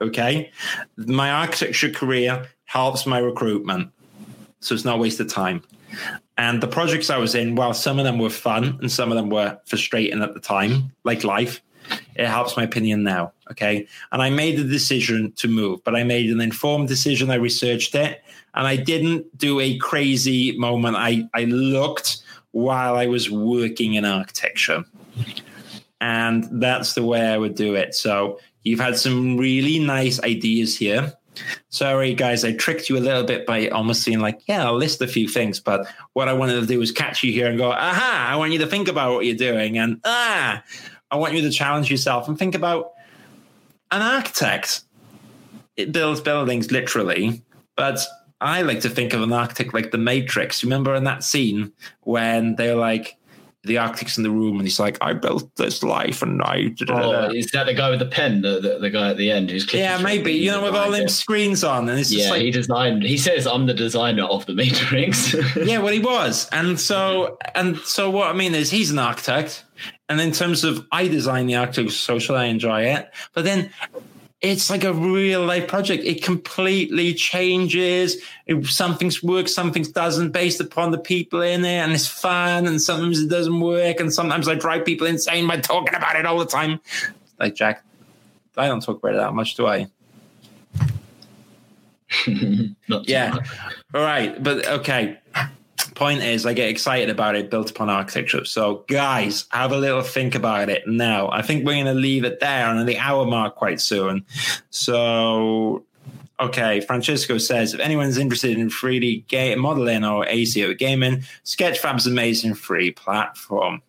Okay. 0.00 0.50
My 0.96 1.30
architecture 1.30 1.90
career 1.90 2.48
helps 2.64 3.06
my 3.06 3.18
recruitment. 3.18 3.90
So 4.60 4.74
it's 4.74 4.84
not 4.84 4.96
a 4.96 4.98
waste 4.98 5.20
of 5.20 5.28
time. 5.28 5.62
And 6.36 6.62
the 6.62 6.68
projects 6.68 7.10
I 7.10 7.18
was 7.18 7.34
in, 7.34 7.56
while 7.56 7.74
some 7.74 7.98
of 7.98 8.04
them 8.04 8.18
were 8.18 8.30
fun 8.30 8.78
and 8.80 8.90
some 8.90 9.10
of 9.10 9.16
them 9.16 9.30
were 9.30 9.58
frustrating 9.66 10.22
at 10.22 10.34
the 10.34 10.40
time, 10.40 10.92
like 11.04 11.24
life, 11.24 11.60
it 12.14 12.26
helps 12.26 12.56
my 12.56 12.62
opinion 12.62 13.02
now. 13.02 13.32
Okay. 13.50 13.86
And 14.12 14.22
I 14.22 14.30
made 14.30 14.58
the 14.58 14.64
decision 14.64 15.32
to 15.32 15.48
move, 15.48 15.82
but 15.84 15.96
I 15.96 16.04
made 16.04 16.30
an 16.30 16.40
informed 16.40 16.88
decision. 16.88 17.30
I 17.30 17.36
researched 17.36 17.94
it 17.94 18.22
and 18.54 18.66
I 18.66 18.76
didn't 18.76 19.36
do 19.36 19.58
a 19.60 19.78
crazy 19.78 20.56
moment. 20.58 20.96
I, 20.96 21.28
I 21.34 21.44
looked 21.44 22.18
while 22.52 22.96
I 22.96 23.06
was 23.06 23.30
working 23.30 23.94
in 23.94 24.04
architecture. 24.04 24.84
And 26.00 26.46
that's 26.60 26.94
the 26.94 27.02
way 27.02 27.26
I 27.26 27.36
would 27.36 27.54
do 27.54 27.74
it. 27.74 27.94
So 27.94 28.38
you've 28.62 28.80
had 28.80 28.96
some 28.96 29.36
really 29.36 29.78
nice 29.78 30.20
ideas 30.22 30.76
here. 30.76 31.14
Sorry, 31.68 32.14
guys, 32.14 32.44
I 32.44 32.52
tricked 32.52 32.88
you 32.88 32.96
a 32.96 33.00
little 33.00 33.22
bit 33.22 33.46
by 33.46 33.68
almost 33.68 34.02
saying 34.02 34.18
like, 34.20 34.40
yeah, 34.48 34.64
I'll 34.64 34.76
list 34.76 35.00
a 35.02 35.06
few 35.06 35.28
things, 35.28 35.60
but 35.60 35.86
what 36.14 36.28
I 36.28 36.32
wanted 36.32 36.60
to 36.60 36.66
do 36.66 36.78
was 36.78 36.90
catch 36.90 37.22
you 37.22 37.32
here 37.32 37.46
and 37.46 37.56
go, 37.56 37.70
aha, 37.70 38.28
I 38.30 38.36
want 38.36 38.52
you 38.52 38.58
to 38.58 38.66
think 38.66 38.88
about 38.88 39.14
what 39.14 39.24
you're 39.24 39.36
doing, 39.36 39.78
and 39.78 40.00
ah, 40.04 40.62
I 41.10 41.16
want 41.16 41.34
you 41.34 41.42
to 41.42 41.50
challenge 41.50 41.90
yourself 41.90 42.28
and 42.28 42.38
think 42.38 42.54
about 42.54 42.92
an 43.92 44.02
architect. 44.02 44.82
It 45.76 45.92
builds 45.92 46.20
buildings 46.20 46.72
literally, 46.72 47.42
but 47.76 48.04
I 48.40 48.62
like 48.62 48.80
to 48.80 48.88
think 48.88 49.12
of 49.14 49.22
an 49.22 49.32
architect 49.32 49.72
like 49.74 49.92
the 49.92 49.98
Matrix. 49.98 50.64
Remember 50.64 50.94
in 50.94 51.04
that 51.04 51.22
scene 51.22 51.72
when 52.02 52.56
they're 52.56 52.74
like, 52.74 53.16
the 53.64 53.78
architect's 53.78 54.16
in 54.16 54.22
the 54.22 54.30
room 54.30 54.56
and 54.56 54.62
he's 54.62 54.78
like, 54.78 54.96
I 55.00 55.12
built 55.12 55.54
this 55.56 55.82
life 55.82 56.22
and 56.22 56.40
I. 56.42 56.74
Oh, 56.88 57.30
is 57.32 57.50
that 57.50 57.66
the 57.66 57.74
guy 57.74 57.90
with 57.90 57.98
the 57.98 58.06
pen, 58.06 58.42
the, 58.42 58.60
the, 58.60 58.78
the 58.78 58.90
guy 58.90 59.10
at 59.10 59.16
the 59.16 59.30
end 59.30 59.50
who's 59.50 59.72
Yeah, 59.72 60.00
maybe. 60.00 60.32
You 60.32 60.52
know, 60.52 60.62
with 60.62 60.76
all 60.76 60.90
them 60.90 61.08
screens 61.08 61.64
on. 61.64 61.88
And 61.88 61.98
it's 61.98 62.12
yeah, 62.12 62.18
just 62.18 62.30
like, 62.30 62.42
he 62.42 62.50
designed, 62.50 63.02
he 63.02 63.18
says, 63.18 63.46
I'm 63.46 63.66
the 63.66 63.74
designer 63.74 64.24
of 64.24 64.46
the 64.46 64.54
Matrix. 64.54 65.34
yeah, 65.56 65.78
well, 65.78 65.92
he 65.92 66.00
was. 66.00 66.48
And 66.52 66.78
so, 66.78 67.36
and 67.54 67.76
so 67.78 68.10
what 68.10 68.28
I 68.28 68.32
mean 68.32 68.54
is 68.54 68.70
he's 68.70 68.90
an 68.90 68.98
architect. 68.98 69.64
And 70.08 70.20
in 70.20 70.32
terms 70.32 70.64
of 70.64 70.86
I 70.92 71.08
design 71.08 71.46
the 71.46 71.56
architecture 71.56 71.90
social, 71.90 72.36
I 72.36 72.44
enjoy 72.44 72.82
it. 72.82 73.10
But 73.34 73.44
then 73.44 73.70
it's 74.40 74.70
like 74.70 74.84
a 74.84 74.92
real 74.92 75.44
life 75.44 75.66
project. 75.66 76.04
It 76.04 76.22
completely 76.22 77.12
changes. 77.14 78.22
If 78.46 78.70
something's 78.70 79.22
works, 79.22 79.52
something 79.52 79.82
doesn't, 79.82 80.30
based 80.30 80.60
upon 80.60 80.92
the 80.92 80.98
people 80.98 81.40
in 81.42 81.64
it, 81.64 81.78
and 81.78 81.92
it's 81.92 82.06
fun. 82.06 82.66
And 82.66 82.80
sometimes 82.80 83.20
it 83.20 83.28
doesn't 83.28 83.60
work, 83.60 83.98
and 84.00 84.12
sometimes 84.12 84.48
I 84.48 84.54
drive 84.54 84.84
people 84.84 85.06
insane 85.06 85.46
by 85.48 85.58
talking 85.58 85.94
about 85.94 86.16
it 86.16 86.26
all 86.26 86.38
the 86.38 86.46
time. 86.46 86.80
Like 87.40 87.54
Jack, 87.54 87.82
I 88.56 88.68
don't 88.68 88.82
talk 88.82 88.98
about 88.98 89.14
it 89.14 89.18
that 89.18 89.34
much, 89.34 89.54
do 89.56 89.66
I? 89.66 89.86
yeah. 93.06 93.34
All 93.94 94.02
right, 94.02 94.40
but 94.42 94.66
okay 94.66 95.18
point 95.98 96.22
is, 96.22 96.46
I 96.46 96.54
get 96.54 96.70
excited 96.70 97.10
about 97.10 97.34
it 97.34 97.50
built 97.50 97.70
upon 97.70 97.90
architecture. 97.90 98.44
So, 98.44 98.84
guys, 98.86 99.46
have 99.50 99.72
a 99.72 99.76
little 99.76 100.02
think 100.02 100.34
about 100.34 100.70
it 100.70 100.86
now. 100.86 101.28
I 101.30 101.42
think 101.42 101.66
we're 101.66 101.74
going 101.74 101.86
to 101.86 101.92
leave 101.92 102.24
it 102.24 102.40
there 102.40 102.66
on 102.66 102.86
the 102.86 102.96
hour 102.98 103.26
mark 103.26 103.56
quite 103.56 103.80
soon. 103.80 104.24
So, 104.70 105.84
okay, 106.38 106.80
Francisco 106.80 107.36
says 107.38 107.74
if 107.74 107.80
anyone's 107.80 108.16
interested 108.16 108.56
in 108.56 108.70
3D 108.70 109.26
game 109.26 109.58
modeling 109.58 110.04
or 110.04 110.24
ACO 110.26 110.72
gaming, 110.72 111.24
Sketchfab's 111.44 112.06
amazing 112.06 112.54
free 112.54 112.92
platform. 112.92 113.82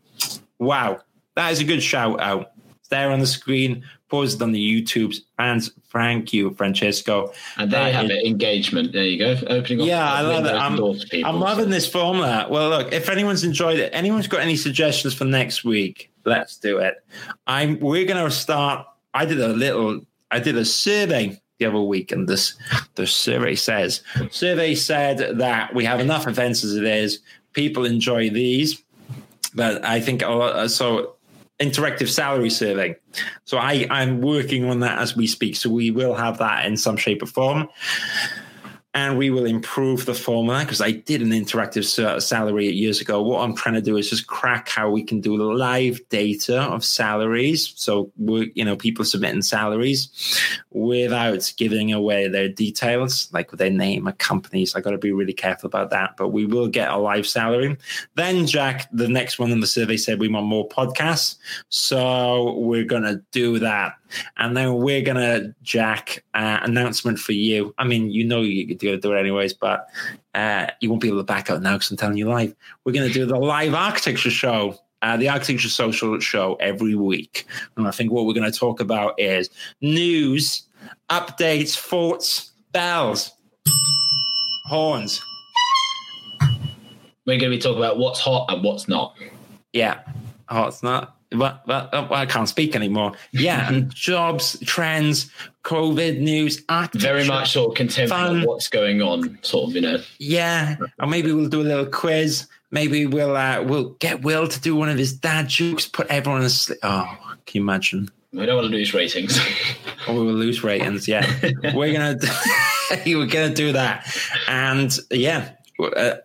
Wow, 0.58 1.02
that 1.36 1.52
is 1.52 1.62
a 1.62 1.64
good 1.64 1.84
shout 1.84 2.20
out. 2.20 2.52
There 2.90 3.12
on 3.12 3.20
the 3.20 3.28
screen 3.28 3.84
posted 4.10 4.42
on 4.42 4.52
the 4.52 4.60
YouTubes. 4.84 5.18
And 5.38 5.64
thank 5.92 6.34
you, 6.34 6.54
Francesco. 6.56 7.32
And 7.58 7.72
there 7.72 7.88
you 7.88 7.94
have 7.94 8.06
is, 8.06 8.12
it, 8.12 8.26
engagement. 8.26 8.92
There 8.92 9.04
you 9.04 9.20
go. 9.20 9.38
Opening 9.48 9.86
Yeah, 9.86 10.12
I 10.12 10.22
love 10.22 10.46
it. 10.46 10.54
I'm, 10.54 10.76
people, 10.76 11.26
I'm 11.26 11.40
loving 11.40 11.66
so. 11.66 11.72
this 11.72 11.88
formula. 11.90 12.48
Well, 12.50 12.70
look, 12.70 12.92
if 12.92 13.10
anyone's 13.10 13.44
enjoyed 13.44 13.80
it, 13.80 13.92
anyone's 13.94 14.28
got 14.28 14.42
any 14.42 14.56
suggestions 14.56 15.14
for 15.14 15.26
next 15.26 15.64
week, 15.64 16.12
let's 16.26 16.58
do 16.58 16.80
it. 16.80 16.96
I'm 17.48 17.80
we're 17.80 18.06
gonna 18.06 18.30
start. 18.32 18.88
I 19.14 19.26
did 19.26 19.40
a 19.40 19.50
little 19.50 20.02
I 20.32 20.40
did 20.40 20.58
a 20.58 20.66
survey 20.66 21.42
the 21.58 21.66
other 21.66 21.82
week, 21.82 22.12
and 22.12 22.28
this 22.28 22.56
the 22.96 23.06
survey 23.06 23.56
says 23.56 24.02
survey 24.32 24.76
said 24.76 25.38
that 25.40 25.74
we 25.74 25.86
have 25.86 26.00
enough 26.00 26.28
events 26.28 26.64
as 26.64 26.76
it 26.76 26.84
is. 26.84 27.20
People 27.54 27.86
enjoy 27.86 28.30
these, 28.30 28.84
but 29.54 29.84
I 29.84 30.00
think 30.00 30.22
so 30.22 31.16
interactive 31.60 32.08
salary 32.08 32.50
survey. 32.50 32.96
So 33.46 33.58
I, 33.58 33.86
I'm 33.90 34.22
working 34.22 34.66
on 34.66 34.80
that 34.80 35.00
as 35.00 35.16
we 35.16 35.28
speak. 35.28 35.56
So 35.56 35.70
we 35.70 35.92
will 35.92 36.16
have 36.16 36.38
that 36.38 36.66
in 36.66 36.78
some 36.78 36.98
shape 36.98 37.22
or 37.22 37.26
form 37.26 37.68
and 38.94 39.18
we 39.18 39.30
will 39.30 39.46
improve 39.46 40.06
the 40.06 40.16
formula 40.16 40.62
because 40.62 40.82
I 40.82 40.92
did 40.92 41.22
an 41.22 41.30
interactive 41.30 42.22
salary 42.22 42.70
years 42.70 43.00
ago. 43.02 43.22
What 43.22 43.44
I'm 43.44 43.56
trying 43.56 43.76
to 43.76 43.82
do 43.82 43.98
is 43.98 44.10
just 44.10 44.26
crack 44.26 44.68
how 44.70 44.90
we 44.90 45.04
can 45.04 45.22
do 45.22 45.42
live 45.54 46.02
data 46.10 46.62
of 46.62 46.84
salaries. 46.84 47.72
So 47.76 48.12
we 48.18 48.52
you 48.56 48.66
know, 48.66 48.76
people 48.76 49.06
submitting 49.06 49.44
salaries 49.44 50.10
without 50.80 51.52
giving 51.58 51.92
away 51.92 52.28
their 52.28 52.48
details, 52.48 53.30
like 53.34 53.52
their 53.52 53.70
name 53.70 54.08
or 54.08 54.14
companies. 54.14 54.76
I 54.76 54.82
got 54.82 54.92
to 54.92 54.98
be 54.98 55.12
really 55.12 55.34
careful 55.34 55.68
about 55.68 55.90
that. 55.90 56.16
But 56.18 56.30
we 56.30 56.46
will 56.46 56.68
get 56.68 56.90
a 56.90 56.98
live 56.98 57.28
salary. 57.28 57.78
Then 58.16 58.48
Jack, 58.48 58.88
the 58.94 59.08
next 59.08 59.40
one 59.40 59.52
in 59.52 59.60
the 59.60 59.68
survey 59.68 59.98
said 59.98 60.20
we 60.20 60.30
want 60.30 60.46
more 60.46 60.68
podcasts, 60.68 61.36
so 61.68 62.58
we're 62.60 62.86
gonna 62.86 63.22
do 63.32 63.60
that. 63.60 63.94
And 64.38 64.56
then 64.56 64.78
we're 64.78 65.02
gonna 65.02 65.54
Jack 65.64 66.24
uh, 66.34 66.60
announcement 66.64 67.20
for 67.20 67.34
you. 67.34 67.76
I 67.78 67.84
mean, 67.84 68.10
you 68.10 68.24
know 68.24 68.42
you 68.42 68.68
could 68.68 68.78
do 68.78 68.94
it 68.94 69.20
anyways, 69.20 69.54
but 69.54 69.90
uh, 70.34 70.68
you 70.80 70.90
won't 70.90 71.02
be 71.02 71.10
able 71.10 71.18
to 71.18 71.24
back 71.24 71.50
out 71.50 71.62
now 71.62 71.74
because 71.74 71.92
I'm 71.92 71.98
telling 71.98 72.18
you 72.18 72.30
live. 72.30 72.56
We're 72.86 72.94
gonna 72.94 73.10
do 73.10 73.26
the 73.26 73.38
live 73.38 73.74
architecture 73.74 74.32
show. 74.32 74.80
Uh, 75.02 75.16
the 75.16 75.30
Architecture 75.30 75.70
Social 75.70 76.20
show 76.20 76.56
every 76.56 76.94
week. 76.94 77.46
And 77.78 77.88
I 77.88 77.92
think 77.92 78.12
what 78.12 78.26
we're 78.26 78.34
going 78.34 78.52
to 78.52 78.58
talk 78.58 78.82
about 78.82 79.18
is 79.18 79.50
news, 79.80 80.64
updates, 81.10 81.78
forts, 81.78 82.52
bells, 82.72 83.32
horns. 84.66 85.22
We're 87.26 87.38
going 87.38 87.52
to 87.52 87.58
be 87.58 87.60
talking 87.60 87.78
about 87.78 87.98
what's 87.98 88.20
hot 88.20 88.52
and 88.52 88.64
what's 88.64 88.88
not. 88.88 89.16
Yeah, 89.74 90.00
hot's 90.48 90.82
not 90.82 91.16
but, 91.32 91.66
but 91.66 91.94
I 92.12 92.26
can't 92.26 92.50
speak 92.50 92.76
anymore. 92.76 93.14
Yeah, 93.32 93.70
and 93.70 93.90
jobs, 93.94 94.60
trends, 94.66 95.32
COVID 95.64 96.20
news, 96.20 96.64
very 96.94 97.26
much 97.28 97.52
sort 97.52 97.72
of 97.72 97.76
contemporary 97.76 98.46
what's 98.46 98.68
going 98.68 99.02
on, 99.02 99.38
sort 99.42 99.70
of, 99.70 99.76
you 99.76 99.82
know. 99.82 100.02
Yeah, 100.18 100.78
or 101.00 101.08
maybe 101.08 101.32
we'll 101.32 101.50
do 101.50 101.62
a 101.62 101.64
little 101.64 101.86
quiz. 101.86 102.48
Maybe 102.72 103.06
we'll 103.06 103.36
uh, 103.36 103.64
we'll 103.64 103.92
get 104.00 104.22
Will 104.22 104.48
to 104.48 104.62
do 104.62 104.76
one 104.76 104.90
of 104.90 104.98
his 104.98 105.14
dad 105.14 105.50
jokes, 105.50 105.86
put 105.86 106.08
everyone 106.08 106.42
asleep. 106.42 106.80
Oh, 106.84 107.18
can 107.46 107.60
you 107.60 107.62
imagine? 107.62 108.10
We 108.32 108.46
don't 108.46 108.58
want 108.58 108.70
to 108.70 108.76
lose 108.76 108.94
ratings. 108.94 109.40
or 110.08 110.14
we 110.14 110.22
will 110.22 110.34
lose 110.34 110.64
ratings. 110.64 111.08
Yeah, 111.08 111.26
we're 111.74 111.94
gonna 111.94 112.18
we're 113.06 113.26
gonna 113.26 113.54
do 113.54 113.72
that, 113.74 114.08
and 114.48 114.96
yeah, 115.10 115.52
uh, 115.96 116.16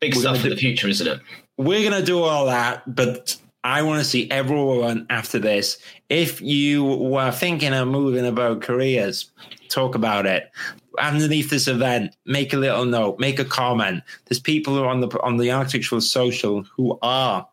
big 0.00 0.14
stuff 0.14 0.40
for 0.40 0.48
the 0.48 0.56
future, 0.56 0.88
isn't 0.88 1.06
it? 1.06 1.20
We're 1.56 1.88
gonna 1.88 2.04
do 2.04 2.22
all 2.22 2.46
that, 2.46 2.94
but 2.94 3.36
I 3.64 3.82
want 3.82 4.00
to 4.00 4.04
see 4.04 4.30
everyone 4.30 5.06
after 5.10 5.38
this. 5.38 5.78
If 6.08 6.40
you 6.40 6.84
were 6.84 7.30
thinking 7.30 7.72
of 7.72 7.88
moving 7.88 8.26
about 8.26 8.62
careers, 8.62 9.30
talk 9.68 9.94
about 9.94 10.26
it. 10.26 10.50
Underneath 10.98 11.50
this 11.50 11.68
event, 11.68 12.16
make 12.24 12.52
a 12.52 12.56
little 12.56 12.84
note, 12.84 13.18
make 13.20 13.38
a 13.38 13.44
comment. 13.44 14.02
There's 14.26 14.40
people 14.40 14.74
who 14.74 14.82
are 14.82 14.88
on 14.88 15.00
the 15.00 15.20
on 15.22 15.36
the 15.36 15.52
architectural 15.52 16.00
social 16.00 16.62
who 16.62 16.98
are 17.02 17.46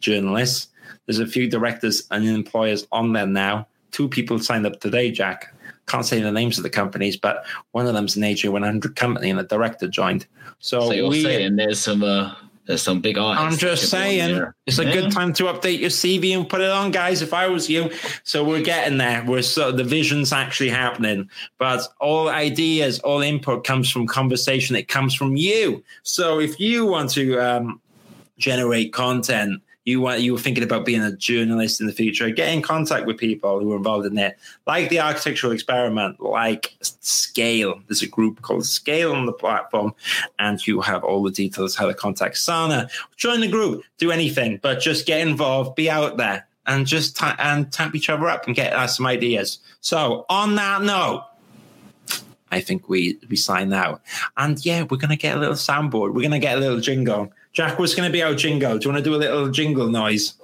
journalists. 0.00 0.68
There's 1.06 1.18
a 1.18 1.26
few 1.26 1.48
directors 1.48 2.06
and 2.10 2.26
employers 2.26 2.86
on 2.92 3.12
there 3.12 3.26
now. 3.26 3.66
Two 3.90 4.08
people 4.08 4.38
signed 4.38 4.66
up 4.66 4.80
today, 4.80 5.10
Jack. 5.10 5.54
Can't 5.86 6.06
say 6.06 6.20
the 6.20 6.30
names 6.30 6.56
of 6.58 6.62
the 6.62 6.70
companies, 6.70 7.16
but 7.16 7.44
one 7.72 7.86
of 7.86 7.94
them's 7.94 8.16
an 8.16 8.22
AJ100 8.22 8.94
company 8.94 9.30
and 9.30 9.40
a 9.40 9.44
director 9.44 9.88
joined. 9.88 10.26
So, 10.60 10.80
so 10.82 10.92
you're 10.92 11.08
we, 11.08 11.22
saying 11.22 11.56
there's 11.56 11.80
some 11.80 12.04
uh, 12.04 12.34
there's 12.70 12.82
some 12.82 13.00
big 13.00 13.18
eyes. 13.18 13.36
I'm 13.36 13.58
just 13.58 13.90
saying, 13.90 14.46
it's 14.64 14.78
a 14.78 14.84
yeah. 14.84 14.92
good 14.92 15.10
time 15.10 15.32
to 15.34 15.44
update 15.44 15.80
your 15.80 15.90
CV 15.90 16.36
and 16.36 16.48
put 16.48 16.60
it 16.60 16.70
on, 16.70 16.92
guys. 16.92 17.20
If 17.20 17.34
I 17.34 17.48
was 17.48 17.68
you, 17.68 17.90
so 18.22 18.44
we're 18.44 18.62
getting 18.62 18.96
there. 18.96 19.24
We're 19.26 19.42
so 19.42 19.72
the 19.72 19.82
vision's 19.82 20.32
actually 20.32 20.68
happening, 20.68 21.28
but 21.58 21.88
all 22.00 22.28
ideas, 22.28 23.00
all 23.00 23.22
input 23.22 23.64
comes 23.64 23.90
from 23.90 24.06
conversation. 24.06 24.76
It 24.76 24.86
comes 24.86 25.14
from 25.14 25.34
you. 25.34 25.82
So 26.04 26.38
if 26.38 26.60
you 26.60 26.86
want 26.86 27.10
to 27.10 27.40
um, 27.40 27.80
generate 28.38 28.92
content 28.92 29.60
you 29.90 30.00
want 30.00 30.20
you 30.20 30.32
were 30.32 30.38
thinking 30.38 30.64
about 30.64 30.86
being 30.86 31.02
a 31.02 31.14
journalist 31.14 31.80
in 31.80 31.86
the 31.86 31.92
future, 31.92 32.30
get 32.30 32.52
in 32.52 32.62
contact 32.62 33.06
with 33.06 33.18
people 33.18 33.60
who 33.60 33.72
are 33.72 33.76
involved 33.76 34.06
in 34.06 34.16
it, 34.16 34.38
like 34.66 34.88
the 34.88 35.00
architectural 35.00 35.52
experiment, 35.52 36.20
like 36.20 36.76
Scale. 36.80 37.80
There's 37.88 38.02
a 38.02 38.08
group 38.08 38.42
called 38.42 38.64
Scale 38.64 39.12
on 39.12 39.26
the 39.26 39.32
platform, 39.32 39.94
and 40.38 40.64
you 40.66 40.80
have 40.80 41.04
all 41.04 41.22
the 41.22 41.30
details 41.30 41.74
how 41.74 41.86
to 41.86 41.94
contact 41.94 42.38
Sana. 42.38 42.88
Join 43.16 43.40
the 43.40 43.48
group, 43.48 43.82
do 43.98 44.10
anything, 44.10 44.58
but 44.62 44.80
just 44.80 45.06
get 45.06 45.26
involved, 45.26 45.74
be 45.74 45.90
out 45.90 46.16
there, 46.16 46.46
and 46.66 46.86
just 46.86 47.16
ta- 47.16 47.36
and 47.38 47.72
tap 47.72 47.94
each 47.94 48.08
other 48.08 48.28
up 48.28 48.46
and 48.46 48.54
get 48.54 48.72
us 48.72 48.96
some 48.96 49.06
ideas. 49.06 49.58
So 49.80 50.24
on 50.28 50.54
that 50.54 50.82
note. 50.82 51.26
I 52.52 52.60
think 52.60 52.88
we 52.88 53.16
we 53.28 53.36
sign 53.36 53.72
out. 53.72 54.02
And 54.36 54.64
yeah, 54.66 54.82
we're 54.82 54.96
gonna 54.96 55.14
get 55.14 55.36
a 55.36 55.38
little 55.38 55.54
soundboard. 55.54 56.14
We're 56.14 56.22
gonna 56.22 56.40
get 56.40 56.58
a 56.58 56.60
little 56.60 56.80
jingle. 56.80 57.32
Jack, 57.52 57.78
was 57.78 57.94
going 57.94 58.08
to 58.08 58.12
be 58.12 58.22
our 58.22 58.34
jingle? 58.34 58.78
Do 58.78 58.88
you 58.88 58.92
want 58.94 59.04
to 59.04 59.10
do 59.10 59.14
a 59.14 59.18
little 59.18 59.48
jingle 59.50 59.88
noise? 59.88 60.34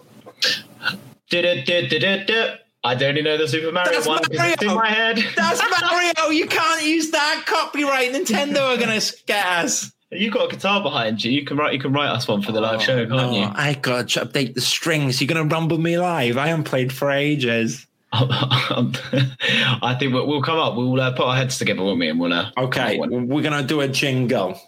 I 2.84 2.94
don't 2.94 3.16
even 3.16 3.24
know 3.24 3.36
the 3.36 3.48
Super 3.48 3.72
Mario 3.72 3.92
That's 3.92 4.06
one 4.06 4.20
because 4.28 4.52
it's 4.52 4.62
in 4.62 4.74
my 4.74 4.88
head. 4.88 5.18
That's 5.36 5.60
Mario. 5.80 6.30
You 6.30 6.46
can't 6.46 6.84
use 6.84 7.10
that. 7.10 7.44
Copyright. 7.46 8.12
Nintendo 8.12 8.74
are 8.74 8.76
going 8.76 8.98
to 9.00 9.16
get 9.26 9.44
us. 9.46 9.92
You've 10.12 10.32
got 10.32 10.52
a 10.52 10.54
guitar 10.56 10.82
behind 10.82 11.24
you. 11.24 11.32
You 11.32 11.44
can 11.44 11.56
write. 11.56 11.74
You 11.74 11.80
can 11.80 11.92
write 11.92 12.10
us 12.10 12.28
one 12.28 12.42
for 12.42 12.52
the 12.52 12.60
live 12.60 12.80
show, 12.80 12.96
can't 13.06 13.12
Oh, 13.12 13.30
no, 13.32 13.36
you? 13.36 13.50
I 13.54 13.74
got 13.74 14.08
to 14.10 14.24
update 14.24 14.54
the 14.54 14.60
strings. 14.60 15.20
You're 15.20 15.26
going 15.26 15.48
to 15.48 15.54
rumble 15.54 15.78
me 15.78 15.98
live. 15.98 16.38
I 16.38 16.46
haven't 16.48 16.64
played 16.64 16.92
for 16.92 17.10
ages. 17.10 17.86
I 18.12 19.96
think 19.98 20.14
we'll, 20.14 20.26
we'll 20.28 20.42
come 20.42 20.58
up. 20.58 20.76
We'll 20.76 21.00
uh, 21.00 21.10
put 21.10 21.26
our 21.26 21.36
heads 21.36 21.58
together, 21.58 21.82
won't 21.82 21.98
we? 21.98 22.08
And 22.08 22.20
we'll. 22.20 22.32
Uh, 22.32 22.50
Okay, 22.56 22.98
come 22.98 23.04
up 23.04 23.10
with- 23.10 23.28
we're 23.28 23.42
going 23.42 23.60
to 23.60 23.66
do 23.66 23.80
a 23.80 23.88
jingle. 23.88 24.58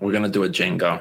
We're 0.00 0.12
going 0.12 0.24
to 0.24 0.28
do 0.28 0.42
a 0.42 0.48
jingle. 0.48 1.00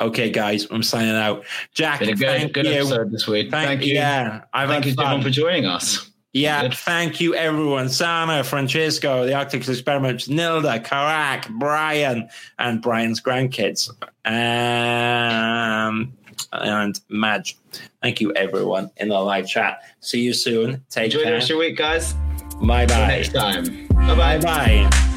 Okay, 0.00 0.28
guys, 0.30 0.66
I'm 0.70 0.82
signing 0.82 1.14
out. 1.14 1.44
Jack, 1.72 2.00
Been 2.00 2.10
a 2.10 2.12
good, 2.14 2.26
thank 2.26 2.52
good 2.52 2.66
you. 2.66 2.72
episode 2.72 3.10
this 3.12 3.26
week. 3.28 3.50
Thank, 3.50 3.68
Thank, 3.68 3.86
you. 3.86 3.94
Yeah, 3.94 4.42
I've 4.52 4.68
Thank 4.68 4.86
you, 4.86 4.92
everyone, 4.98 5.22
for 5.22 5.30
joining 5.30 5.66
us. 5.66 6.10
Yeah, 6.32 6.62
Good. 6.62 6.74
thank 6.74 7.20
you 7.20 7.36
everyone. 7.36 7.88
Sana, 7.88 8.42
Francesco, 8.42 9.24
the 9.24 9.34
Arctic 9.34 9.68
Experiments, 9.68 10.26
Nilda, 10.26 10.84
Karak, 10.84 11.48
Brian, 11.60 12.28
and 12.58 12.82
Brian's 12.82 13.20
grandkids. 13.20 13.88
Um, 14.24 16.12
and 16.52 17.00
Madge. 17.08 17.56
Thank 18.02 18.20
you 18.20 18.32
everyone 18.34 18.90
in 18.96 19.08
the 19.10 19.18
live 19.20 19.46
chat. 19.46 19.78
See 20.00 20.22
you 20.22 20.32
soon. 20.32 20.84
Take 20.90 21.04
Enjoy 21.06 21.18
the 21.18 21.24
care. 21.24 21.32
rest 21.34 21.44
of 21.44 21.50
your 21.50 21.58
week, 21.60 21.76
guys. 21.76 22.14
Bye 22.60 22.86
bye. 22.86 23.06
next 23.06 23.32
time. 23.32 23.86
Bye 23.88 24.14
bye. 24.16 24.38
Bye 24.38 24.88
bye. 24.88 25.10